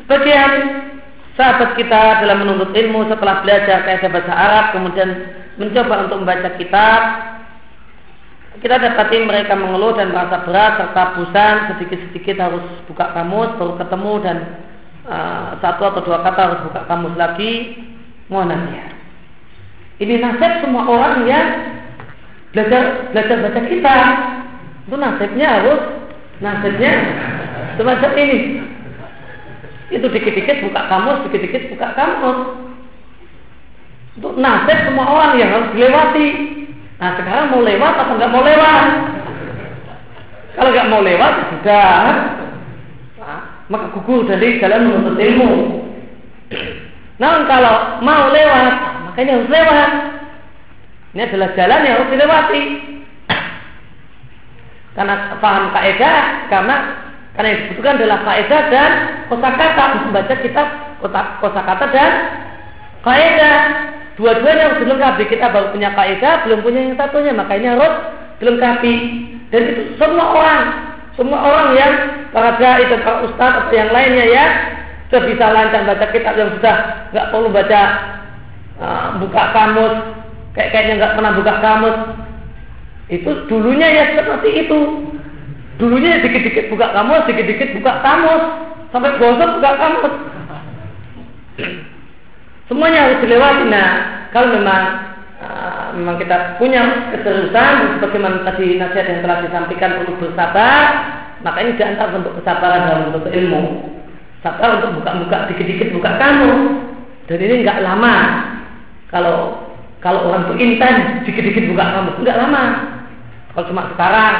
Sebagian 0.00 0.52
sahabat 1.38 1.78
kita 1.78 2.26
dalam 2.26 2.42
menuntut 2.42 2.74
ilmu 2.74 3.06
setelah 3.06 3.46
belajar 3.46 3.86
kaidah 3.86 4.10
bahasa 4.10 4.32
Arab 4.34 4.64
kemudian 4.74 5.10
mencoba 5.54 6.08
untuk 6.08 6.26
membaca 6.26 6.50
kitab 6.58 7.29
kita 8.58 8.82
dapati 8.82 9.22
mereka 9.22 9.54
mengeluh 9.54 9.94
dan 9.94 10.10
merasa 10.10 10.42
berat 10.42 10.82
serta 10.82 11.02
bosan 11.14 11.54
sedikit-sedikit 11.70 12.36
harus 12.42 12.66
buka 12.90 13.14
kamus 13.14 13.54
baru 13.54 13.78
ketemu 13.78 14.12
dan 14.26 14.36
uh, 15.06 15.54
satu 15.62 15.82
atau 15.86 16.02
dua 16.02 16.18
kata 16.26 16.40
harus 16.50 16.60
buka 16.66 16.80
kamus 16.90 17.14
lagi 17.14 17.78
mohon 18.26 18.50
nasihat 18.50 18.90
ini 20.02 20.18
nasib 20.18 20.52
semua 20.66 20.82
orang 20.90 21.30
yang 21.30 21.46
belajar 22.50 23.14
belajar 23.14 23.36
baca 23.38 23.60
kitab 23.70 24.04
itu 24.90 24.96
nasibnya 24.98 25.46
harus 25.62 25.80
nasibnya 26.42 26.92
semacam 27.78 28.10
ini 28.18 28.38
itu 29.90 30.06
dikit-dikit 30.06 30.70
buka 30.70 30.86
kamus, 30.86 31.26
dikit-dikit 31.26 31.74
buka 31.74 31.88
kamus. 31.98 32.38
Untuk 34.14 34.38
nasib 34.38 34.78
semua 34.86 35.06
orang 35.10 35.32
yang 35.38 35.50
harus 35.50 35.68
dilewati. 35.74 36.28
Nah 37.00 37.16
sekarang 37.16 37.48
mau 37.48 37.64
lewat 37.64 37.94
atau 37.96 38.12
nggak 38.12 38.32
mau 38.32 38.44
lewat? 38.44 38.84
Kalau 40.52 40.68
nggak 40.68 40.90
mau 40.92 41.00
lewat 41.00 41.32
ya 41.32 41.44
sudah, 41.56 41.96
nah, 43.16 43.40
maka 43.72 43.86
gugur 43.96 44.28
dari 44.28 44.60
jalan 44.60 44.84
menuntut 44.84 45.16
ilmu. 45.16 45.52
Namun 47.16 47.42
kalau 47.48 48.04
mau 48.04 48.28
lewat, 48.28 48.72
makanya 49.08 49.40
harus 49.40 49.48
lewat. 49.48 49.90
Ini 51.16 51.22
adalah 51.24 51.50
jalan 51.56 51.80
yang 51.88 51.94
harus 51.96 52.10
dilewati. 52.12 52.62
Karena 54.92 55.14
paham 55.40 55.64
kaidah, 55.72 56.18
karena 56.52 56.76
karena 57.32 57.48
yang 57.48 57.60
dibutuhkan 57.64 57.96
adalah 57.96 58.18
kaidah 58.26 58.62
dan 58.68 58.90
kosakata 59.32 59.84
membaca 60.04 60.34
kitab 60.44 60.68
kosakata 61.40 61.86
dan 61.94 62.12
kaidah. 63.00 63.58
Dua-duanya 64.20 64.62
harus 64.68 64.78
dilengkapi. 64.84 65.24
Kita 65.32 65.48
baru 65.48 65.72
punya 65.72 65.96
kaidah, 65.96 66.44
belum 66.44 66.60
punya 66.60 66.80
yang 66.84 66.96
satunya, 67.00 67.32
maka 67.32 67.56
ini 67.56 67.72
harus 67.72 67.94
dilengkapi. 68.36 68.94
Dan 69.48 69.62
itu 69.64 69.82
semua 69.96 70.26
orang, 70.36 70.62
semua 71.16 71.38
orang 71.40 71.68
yang 71.72 71.92
para 72.36 72.60
dai 72.60 72.84
dan 72.84 73.00
para 73.00 73.24
ustaz 73.24 73.52
atau 73.64 73.74
yang 73.74 73.90
lainnya 73.90 74.24
ya 74.28 74.46
sudah 75.10 75.26
bisa 75.26 75.44
lancar 75.50 75.82
baca 75.82 76.06
kitab 76.14 76.38
yang 76.38 76.54
sudah 76.54 76.76
nggak 77.10 77.28
perlu 77.34 77.50
baca 77.50 77.82
uh, 78.78 79.18
buka 79.18 79.42
kamus 79.50 79.94
kayak 80.54 80.70
kayaknya 80.70 81.02
nggak 81.02 81.14
pernah 81.18 81.32
buka 81.34 81.54
kamus 81.58 81.96
itu 83.10 83.30
dulunya 83.50 83.90
ya 83.90 84.04
seperti 84.14 84.70
itu 84.70 85.10
Dulunya 85.80 86.20
dikit-dikit 86.20 86.68
buka 86.68 86.92
kamus, 86.92 87.24
dikit-dikit 87.24 87.72
buka 87.80 88.04
kamus, 88.04 88.44
sampai 88.92 89.16
bosan 89.16 89.50
buka 89.56 89.70
kamus. 89.80 90.14
Semuanya 92.70 93.10
harus 93.10 93.18
dilewati. 93.26 93.66
Nah, 93.66 93.88
kalau 94.30 94.54
memang 94.54 94.82
uh, 95.42 95.90
memang 95.98 96.22
kita 96.22 96.54
punya 96.62 97.10
keseriusan, 97.10 97.98
sebagaimana 97.98 98.46
tadi 98.46 98.78
nasihat 98.78 99.10
yang 99.10 99.20
telah 99.26 99.42
disampaikan 99.42 100.06
untuk 100.06 100.22
bersabar, 100.22 100.82
maka 101.42 101.58
ini 101.66 101.74
diantar 101.74 102.14
bentuk 102.14 102.38
kesabaran 102.38 102.86
dalam 102.86 103.02
bentuk 103.10 103.34
ilmu. 103.34 103.90
Sabar 104.46 104.78
untuk 104.78 105.02
buka-buka 105.02 105.50
dikit-dikit 105.50 105.90
buka 105.98 106.14
kamus. 106.14 106.62
Dan 107.26 107.42
ini 107.42 107.66
nggak 107.66 107.82
lama. 107.82 108.16
Kalau 109.10 109.66
kalau 109.98 110.30
orang 110.30 110.46
itu 110.46 110.54
intens 110.62 111.26
dikit-dikit 111.26 111.74
buka 111.74 111.84
kamus, 111.90 112.22
nggak 112.22 112.38
lama. 112.38 112.64
Kalau 113.50 113.66
cuma 113.66 113.82
sekarang 113.98 114.34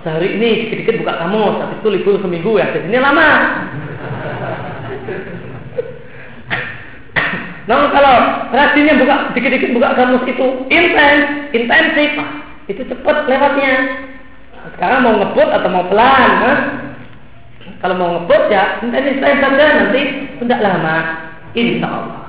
sehari 0.00 0.40
ini 0.40 0.50
dikit-dikit 0.66 1.04
buka 1.04 1.20
kamus, 1.20 1.60
tapi 1.60 1.74
itu 1.84 1.88
libur 2.00 2.16
seminggu 2.24 2.56
ya, 2.56 2.72
jadi 2.72 2.88
ini 2.88 2.96
lama. 2.96 3.28
Namun 7.70 7.94
kalau 7.94 8.14
rajinnya 8.50 8.98
buka 8.98 9.16
dikit-dikit 9.38 9.70
buka 9.70 9.94
kamus 9.94 10.26
itu 10.26 10.46
intens, 10.66 11.52
intensif, 11.54 12.10
itu 12.66 12.82
cepat 12.90 13.30
lewatnya. 13.30 13.74
Sekarang 14.74 15.06
mau 15.06 15.14
ngebut 15.18 15.48
atau 15.50 15.68
mau 15.70 15.86
pelan, 15.86 16.30
kan? 16.42 16.58
Kalau 17.82 17.94
mau 17.98 18.08
ngebut 18.18 18.42
ya 18.50 18.82
intensif 18.82 19.18
saja 19.22 19.46
nanti 19.78 20.02
tidak 20.42 20.62
lama, 20.62 20.96
insya 21.54 21.86
Allah. 21.86 22.21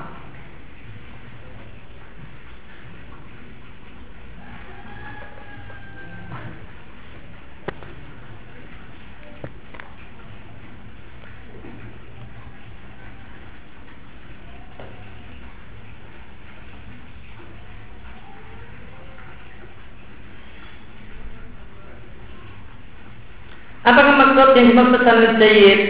Maksud 24.34 24.58
yang 24.58 24.68
dimaksud 24.74 25.00
sanad 25.06 25.34
jayid? 25.40 25.80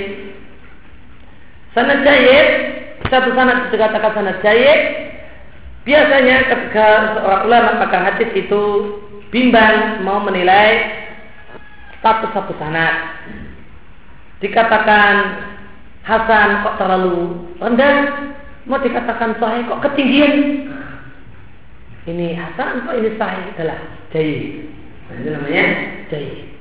Sanad 1.75 2.01
jayid, 2.07 2.49
satu 3.11 3.31
sanad 3.35 3.73
dikatakan 3.73 4.13
sanad 4.15 4.39
jayid, 4.45 4.81
biasanya 5.83 6.37
ketika 6.47 6.89
seorang 7.19 7.43
ulama 7.51 7.71
pakar 7.83 8.03
hadis 8.13 8.31
itu 8.39 8.63
bimbang 9.35 10.07
mau 10.07 10.23
menilai 10.23 11.03
status 11.99 12.31
satu 12.31 12.55
sanad. 12.61 13.19
Dikatakan 14.39 15.15
Hasan 16.05 16.61
kok 16.61 16.77
terlalu 16.77 17.49
rendah, 17.57 17.97
mau 18.69 18.77
dikatakan 18.77 19.41
sahih 19.41 19.65
kok 19.67 19.83
ketinggian. 19.89 20.69
Ini 22.05 22.37
Hasan 22.37 22.85
kok 22.85 22.95
ini 23.01 23.11
sahih 23.17 23.45
adalah 23.57 23.81
jayid. 24.13 24.69
Nah, 25.09 25.17
itu 25.17 25.29
namanya 25.33 25.65
jayid 26.13 26.54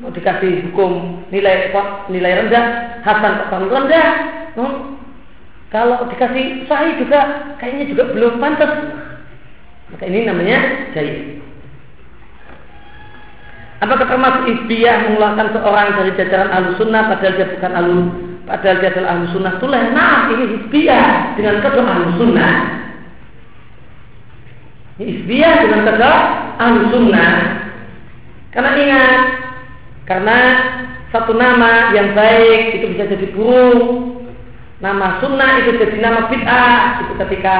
mau 0.00 0.10
dikasih 0.10 0.72
hukum 0.72 1.24
nilai 1.28 1.70
nilai 2.08 2.32
rendah, 2.44 2.64
Hasan 3.04 3.32
kok 3.52 3.52
rendah. 3.52 4.08
Hmm? 4.56 4.74
Kalau 5.70 6.08
dikasih 6.10 6.66
sahih 6.66 6.98
juga 6.98 7.54
kayaknya 7.62 7.94
juga 7.94 8.10
belum 8.10 8.42
pantas. 8.42 8.72
Maka 9.94 10.04
ini 10.08 10.26
namanya 10.26 10.90
jahil. 10.96 11.38
Apakah 13.80 14.06
termasuk 14.12 14.44
isbiyah 14.44 15.08
mengeluarkan 15.08 15.56
seorang 15.56 15.88
dari 15.96 16.12
jajaran 16.12 16.50
ahlu 16.52 16.70
sunnah 16.76 17.02
padahal 17.08 17.32
dia 17.32 17.48
bukan 17.48 17.72
ahlu 17.72 17.98
padahal 18.44 18.76
dia 18.76 18.92
ahlu 18.92 19.24
sunnah 19.32 19.54
tuleh? 19.56 19.82
Nah 19.96 20.28
ini 20.36 20.44
isbiyah 20.60 21.38
dengan 21.38 21.64
kedua 21.64 21.84
ahlu 21.88 22.08
sunnah. 22.20 22.54
Ini 25.00 25.04
isbiyah 25.16 25.54
dengan 25.64 25.80
kedua 25.88 26.14
ahlu 26.60 26.80
sunnah. 26.92 27.34
Karena 28.52 28.70
ingat 28.74 29.20
karena 30.10 30.38
satu 31.14 31.38
nama 31.38 31.94
yang 31.94 32.18
baik 32.18 32.82
itu 32.82 32.90
bisa 32.90 33.06
jadi 33.06 33.30
buruk. 33.30 34.18
Nama 34.82 35.22
sunnah 35.22 35.62
itu 35.62 35.78
jadi 35.78 36.02
nama 36.02 36.26
bid'ah 36.26 37.06
itu 37.06 37.12
ketika 37.22 37.56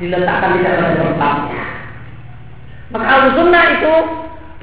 diletakkan 0.00 0.56
di 0.56 0.60
dalam 0.64 0.96
tempatnya. 0.96 1.64
Maka 2.88 3.04
al 3.04 3.24
sunnah 3.36 3.64
itu 3.76 3.94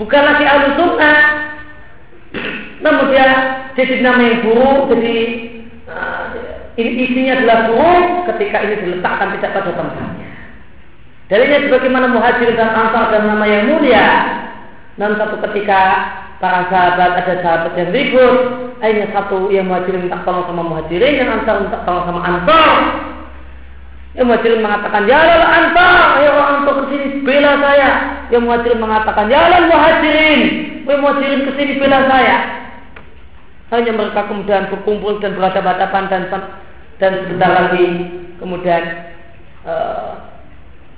bukan 0.01 0.23
lagi 0.23 0.45
al 0.49 0.63
sunnah, 0.81 1.17
namun 2.83 3.13
dia 3.13 3.27
jadi 3.77 4.01
nama 4.01 4.21
yang 4.23 4.39
buruk, 4.41 4.97
jadi 4.97 5.17
uh, 5.85 6.33
isinya 6.73 7.37
adalah 7.37 7.59
buruk 7.69 8.33
ketika 8.33 8.65
ini 8.65 8.75
diletakkan 8.81 9.37
tidak 9.37 9.61
pada 9.61 9.71
tempatnya. 9.77 10.25
Darinya 11.27 11.59
sebagaimana 11.69 12.07
muhajir 12.17 12.55
dan 12.55 12.71
ansar 12.71 13.11
dan 13.11 13.27
nama 13.27 13.43
yang 13.43 13.67
mulia 13.67 14.07
Namun 14.95 15.19
satu 15.19 15.43
ketika 15.43 15.81
para 16.37 16.69
sahabat 16.69 17.11
ada 17.23 17.35
sahabat 17.41 17.73
yang 17.77 17.89
ribut, 17.93 18.35
akhirnya 18.77 19.07
satu 19.13 19.49
yang 19.49 19.65
muhajirin 19.69 20.05
minta 20.05 20.21
tolong 20.21 20.45
sama 20.45 20.63
muhajirin, 20.65 21.17
yang 21.17 21.29
ansar 21.33 21.65
minta 21.65 21.81
tolong 21.85 22.05
sama 22.05 22.21
ansar. 22.21 22.73
Yang 24.17 24.25
muhajirin 24.33 24.61
mengatakan, 24.65 25.01
ya 25.05 25.17
Allah 25.17 25.49
ansar, 25.61 25.97
ayo 26.21 26.31
ansar 26.41 26.73
ke 26.73 26.83
sini 26.89 27.07
bela 27.21 27.51
saya. 27.61 27.89
Yang 28.33 28.43
muhajirin 28.45 28.81
mengatakan, 28.81 29.25
ya 29.29 29.39
Allah 29.45 29.61
muhajirin, 29.69 30.41
ayo 30.85 30.97
muhajirin 31.01 31.41
ke 31.45 31.51
sini 31.57 31.73
bela 31.77 31.99
saya. 32.09 32.37
Hanya 33.67 33.91
mereka 33.91 34.31
kemudian 34.31 34.71
berkumpul 34.71 35.19
dan 35.19 35.35
berhadapan-hadapan 35.35 36.03
dan 36.07 36.23
dan 36.97 37.11
sebentar 37.25 37.51
lagi 37.53 37.85
kemudian 38.41 38.83
uh, 39.65 40.17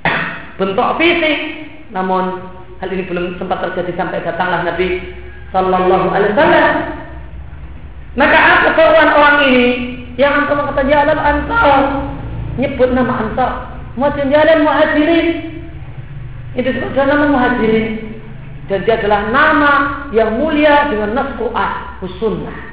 bentuk 0.60 0.88
fisik 0.96 1.38
namun 1.92 2.40
hal 2.80 2.90
ini 2.92 3.04
belum 3.08 3.36
sempat 3.36 3.60
terjadi 3.68 3.92
sampai 4.00 4.24
datanglah 4.24 4.64
Nabi 4.64 5.19
Sallallahu 5.50 6.08
Alaihi 6.14 6.32
Wasallam. 6.36 6.74
Maka 8.18 8.38
apa 8.38 8.68
seruan 8.74 9.10
orang 9.16 9.38
ini 9.48 9.68
yang 10.20 10.44
antum 10.44 10.66
kata 10.66 10.84
jalan 10.86 11.20
ansar 11.20 11.78
nyebut 12.60 12.90
nama 12.92 13.14
ansar. 13.26 13.52
Muhajirin 13.96 14.34
jalan 14.34 14.60
muhajirin. 14.66 15.28
Itu 16.58 16.70
disebut 16.74 16.98
nama 16.98 17.26
muhajirin. 17.30 17.88
Dan 18.70 18.86
dia 18.86 19.02
adalah 19.02 19.34
nama 19.34 19.72
yang 20.14 20.38
mulia 20.38 20.94
dengan 20.94 21.18
nas 21.18 21.30
Quran 21.42 21.74
sunnah 22.22 22.70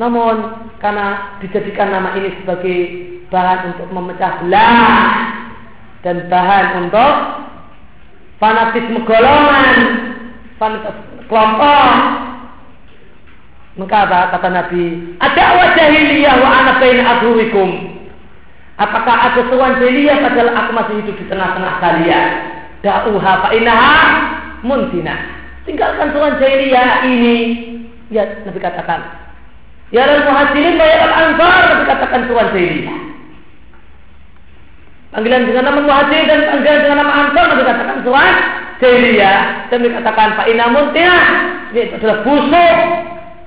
namun 0.00 0.64
karena 0.80 1.36
dijadikan 1.44 1.92
nama 1.92 2.16
ini 2.16 2.32
sebagai 2.40 2.78
bahan 3.28 3.76
untuk 3.76 3.88
memecah 3.92 4.40
belah 4.40 5.12
dan 6.00 6.24
bahan 6.32 6.66
untuk 6.88 7.14
fanatisme 8.40 9.04
golongan, 9.04 9.76
kelompok. 10.60 11.92
Maka 13.80 13.96
apa 14.04 14.18
kata 14.36 14.48
Nabi? 14.52 15.16
Ada 15.16 15.44
wajah 15.56 15.88
jahiliyah 15.88 16.36
wa 16.42 16.48
anak 16.52 16.76
baina 16.84 17.02
adhurikum. 17.16 17.96
Apakah 18.76 19.32
ada 19.32 19.40
seruan 19.48 19.80
jahiliyah 19.80 20.20
padahal 20.20 20.52
aku 20.52 20.70
masih 20.76 20.94
hidup 21.00 21.16
di 21.16 21.24
tengah-tengah 21.32 21.74
kalian? 21.80 22.28
Da'uha 22.84 23.32
fa 23.46 23.48
innaha 23.56 23.96
muntina. 24.60 25.16
Tinggalkan 25.64 26.12
seruan 26.12 26.36
jahiliyah 26.36 27.08
ini. 27.08 27.36
Ya, 28.12 28.44
Nabi 28.44 28.58
katakan. 28.60 29.00
Ya 29.94 30.06
dan 30.06 30.28
muhajirin 30.28 30.76
wa 30.76 30.86
ya 30.86 30.98
al-ansar 31.08 31.56
Nabi 31.72 31.84
katakan 31.88 32.20
seruan 32.28 32.48
jahiliyah. 32.52 32.98
Panggilan 35.10 35.42
dengan 35.42 35.64
nama 35.66 35.80
muhajir 35.82 36.22
dan 36.30 36.40
panggilan 36.46 36.80
dengan 36.84 36.98
nama 37.06 37.12
ansar 37.26 37.44
Nabi 37.48 37.62
katakan 37.64 37.98
suan 38.02 38.34
jahiliyah 38.80 39.68
dan 39.68 39.78
dikatakan 39.84 40.34
pak 40.34 40.46
inamun 40.48 40.90
tidak 40.96 41.24
ini 41.70 41.94
adalah 41.94 42.18
busuk. 42.26 42.78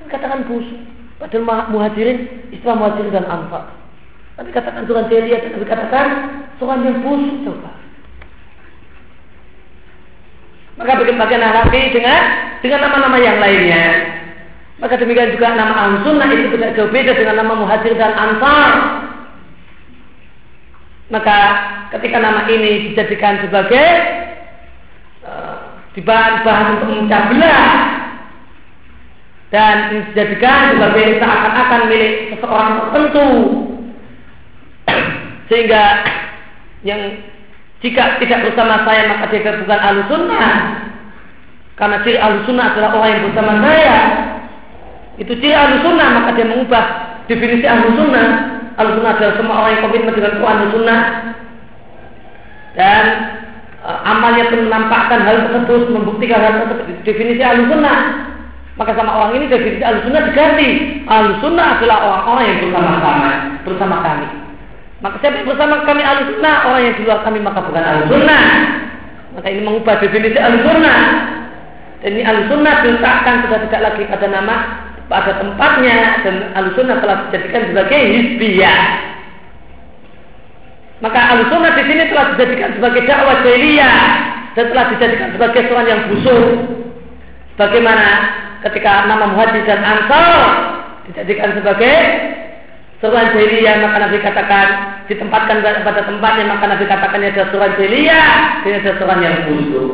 Dikatakan 0.07 0.39
busuk. 0.47 0.81
Padahal 1.19 1.67
muhajirin 1.73 2.49
istilah 2.53 2.77
muhajirin 2.77 3.11
dan 3.11 3.27
ansar 3.27 3.83
tapi 4.33 4.49
katakan 4.49 4.89
suran 4.89 5.05
jahiliyah 5.13 5.45
dan 5.45 5.49
Nabi 5.53 5.65
katakan 5.69 6.07
suran 6.57 6.85
yang 6.85 6.97
busuk 7.05 7.37
coba. 7.45 7.71
Maka 10.73 10.97
bikin 11.05 11.21
bagian 11.21 11.43
lagi 11.45 11.81
dengan 11.93 12.21
dengan 12.65 12.79
nama-nama 12.81 13.17
yang 13.21 13.37
lainnya. 13.37 13.85
Maka 14.81 14.97
demikian 14.97 15.37
juga 15.37 15.53
nama 15.53 15.73
al-sunnah 15.85 16.27
itu 16.33 16.49
tidak 16.57 16.73
jauh 16.73 16.89
beda 16.89 17.13
dengan 17.13 17.45
nama 17.45 17.53
muhajir 17.61 17.93
dan 17.93 18.09
ansar 18.17 18.73
maka 21.13 21.37
ketika 21.93 22.17
nama 22.17 22.49
ini 22.49 22.89
dijadikan 22.89 23.37
sebagai 23.45 23.85
uh, 25.93 26.01
bahan 26.01 26.33
bahan 26.41 26.65
untuk 26.77 26.87
memecah 26.89 27.21
belah. 27.29 27.73
Dan 29.53 29.75
dijadikan 29.93 30.73
sebagai 30.73 31.21
seakan-akan 31.21 31.81
milik 31.85 32.13
seseorang 32.33 32.71
tertentu. 32.81 33.29
Sehingga 35.49 35.83
yang 36.81 37.01
jika 37.85 38.17
tidak 38.17 38.49
bersama 38.49 38.81
saya 38.87 39.13
maka 39.13 39.29
dia 39.29 39.59
bukan 39.59 39.79
alusunnah 39.79 40.55
karena 41.77 41.97
ciri 42.01 42.17
alusunnah 42.17 42.65
adalah 42.73 42.89
orang 42.97 43.09
yang 43.13 43.23
bersama 43.29 43.53
saya. 43.61 43.99
Itu 45.21 45.33
ciri 45.37 45.53
alusunnah 45.53 46.09
maka 46.17 46.29
dia 46.33 46.49
mengubah 46.49 46.85
definisi 47.29 47.69
alusunnah 47.69 48.53
Al-Sunnah 48.73 49.11
adalah 49.13 49.35
semua 49.37 49.55
orang 49.61 49.71
yang 49.77 49.83
komitmen 49.85 50.13
dengan 50.17 50.33
Quran 50.41 50.57
dan 50.57 50.69
Sunnah. 50.73 51.01
Dan 52.73 53.03
amalnya 53.83 54.47
pun 54.47 54.67
menampakkan 54.67 55.27
hal 55.27 55.37
tersebut, 55.51 55.91
membuktikan 55.91 56.39
hal 56.39 56.53
tersebut. 56.63 57.03
Definisi 57.03 57.43
Al-Sunnah 57.43 57.99
maka 58.73 58.97
sama 58.97 59.11
orang 59.13 59.37
ini 59.37 59.45
definisi 59.53 59.85
Al-Sunnah 59.85 60.21
diganti. 60.33 60.69
Al-Sunnah 61.05 61.67
adalah 61.77 61.97
orang-orang 62.09 62.45
yang 62.49 62.59
bersama-sama 62.65 63.29
bersama 63.61 63.95
kami. 64.01 64.27
Maka 65.03 65.15
siapa 65.19 65.45
bersama 65.45 65.83
kami 65.85 66.01
Al-Sunnah, 66.01 66.55
orang 66.71 66.81
yang 66.81 66.95
di 66.97 67.03
luar 67.05 67.19
kami 67.21 67.39
maka 67.43 67.59
bukan 67.61 67.83
Al-Sunnah. 67.83 68.43
Maka 69.37 69.47
ini 69.51 69.61
mengubah 69.61 69.95
definisi 70.01 70.39
Al-Sunnah. 70.41 70.99
Dan 72.01 72.09
ini 72.17 72.23
Al-Sunnah 72.25 72.73
diletakkan 72.81 73.45
sudah 73.45 73.59
tidak 73.69 73.81
lagi 73.93 74.03
pada 74.09 74.27
nama 74.27 74.55
pada 75.11 75.35
tempatnya 75.39 76.23
dan 76.23 76.35
alusunnah 76.55 76.97
telah 77.03 77.29
dijadikan 77.29 77.69
sebagai 77.71 78.01
hizbiyah. 78.01 78.79
Maka 81.03 81.19
alusunnah 81.35 81.75
di 81.75 81.83
sini 81.83 82.07
telah 82.07 82.31
dijadikan 82.31 82.79
sebagai 82.79 83.03
dakwah 83.03 83.43
jahiliyah 83.43 83.99
dan 84.55 84.65
telah 84.71 84.85
dijadikan 84.95 85.29
sebagai 85.35 85.61
seorang 85.67 85.87
yang 85.91 86.01
busuk. 86.07 86.43
Bagaimana 87.59 88.07
ketika 88.63 89.11
nama 89.11 89.35
muhajir 89.35 89.67
dan 89.67 89.83
ansar 89.83 90.31
dijadikan 91.11 91.59
sebagai 91.59 91.95
seruan 93.03 93.35
jahiliyah 93.35 93.83
maka 93.83 94.07
Nabi 94.07 94.17
katakan 94.23 94.67
ditempatkan 95.11 95.59
pada 95.59 96.07
tempatnya 96.07 96.47
maka 96.47 96.71
Nabi 96.71 96.87
katakan 96.87 97.19
ini 97.19 97.35
adalah 97.35 97.49
seruan 97.51 97.73
jahiliyah 97.75 98.31
ini 98.63 98.75
adalah 98.79 98.95
seruan 98.95 99.19
yang 99.19 99.35
busuk 99.51 99.91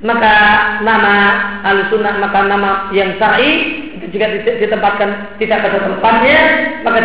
maka 0.00 0.34
nama 0.80 1.14
al-sunnah 1.68 2.14
maka 2.24 2.38
nama 2.48 2.88
yang 2.96 3.20
syar'i 3.20 3.84
jika 4.08 4.40
ditempatkan 4.64 5.36
tidak 5.36 5.60
pada 5.60 5.78
tempatnya 5.84 6.40
maka 6.80 7.00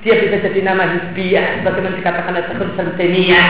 dia 0.00 0.14
bisa 0.16 0.36
jadi 0.48 0.60
nama 0.64 0.96
hizbiyah 0.96 1.60
sebagaimana 1.60 2.00
dikatakan 2.00 2.32
oleh 2.32 2.44
Syekhul 2.48 2.72
Islam 2.72 2.88
Taimiyah 2.96 3.48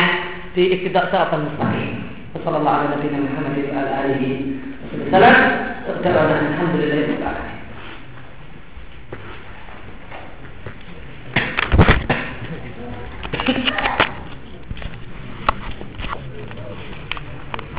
di 0.58 0.62
Iqtida' 0.74 1.06
Shiratal 1.14 1.46
Mustaqim. 1.46 1.92
Wassallallahu 2.34 2.90
wa 2.90 2.98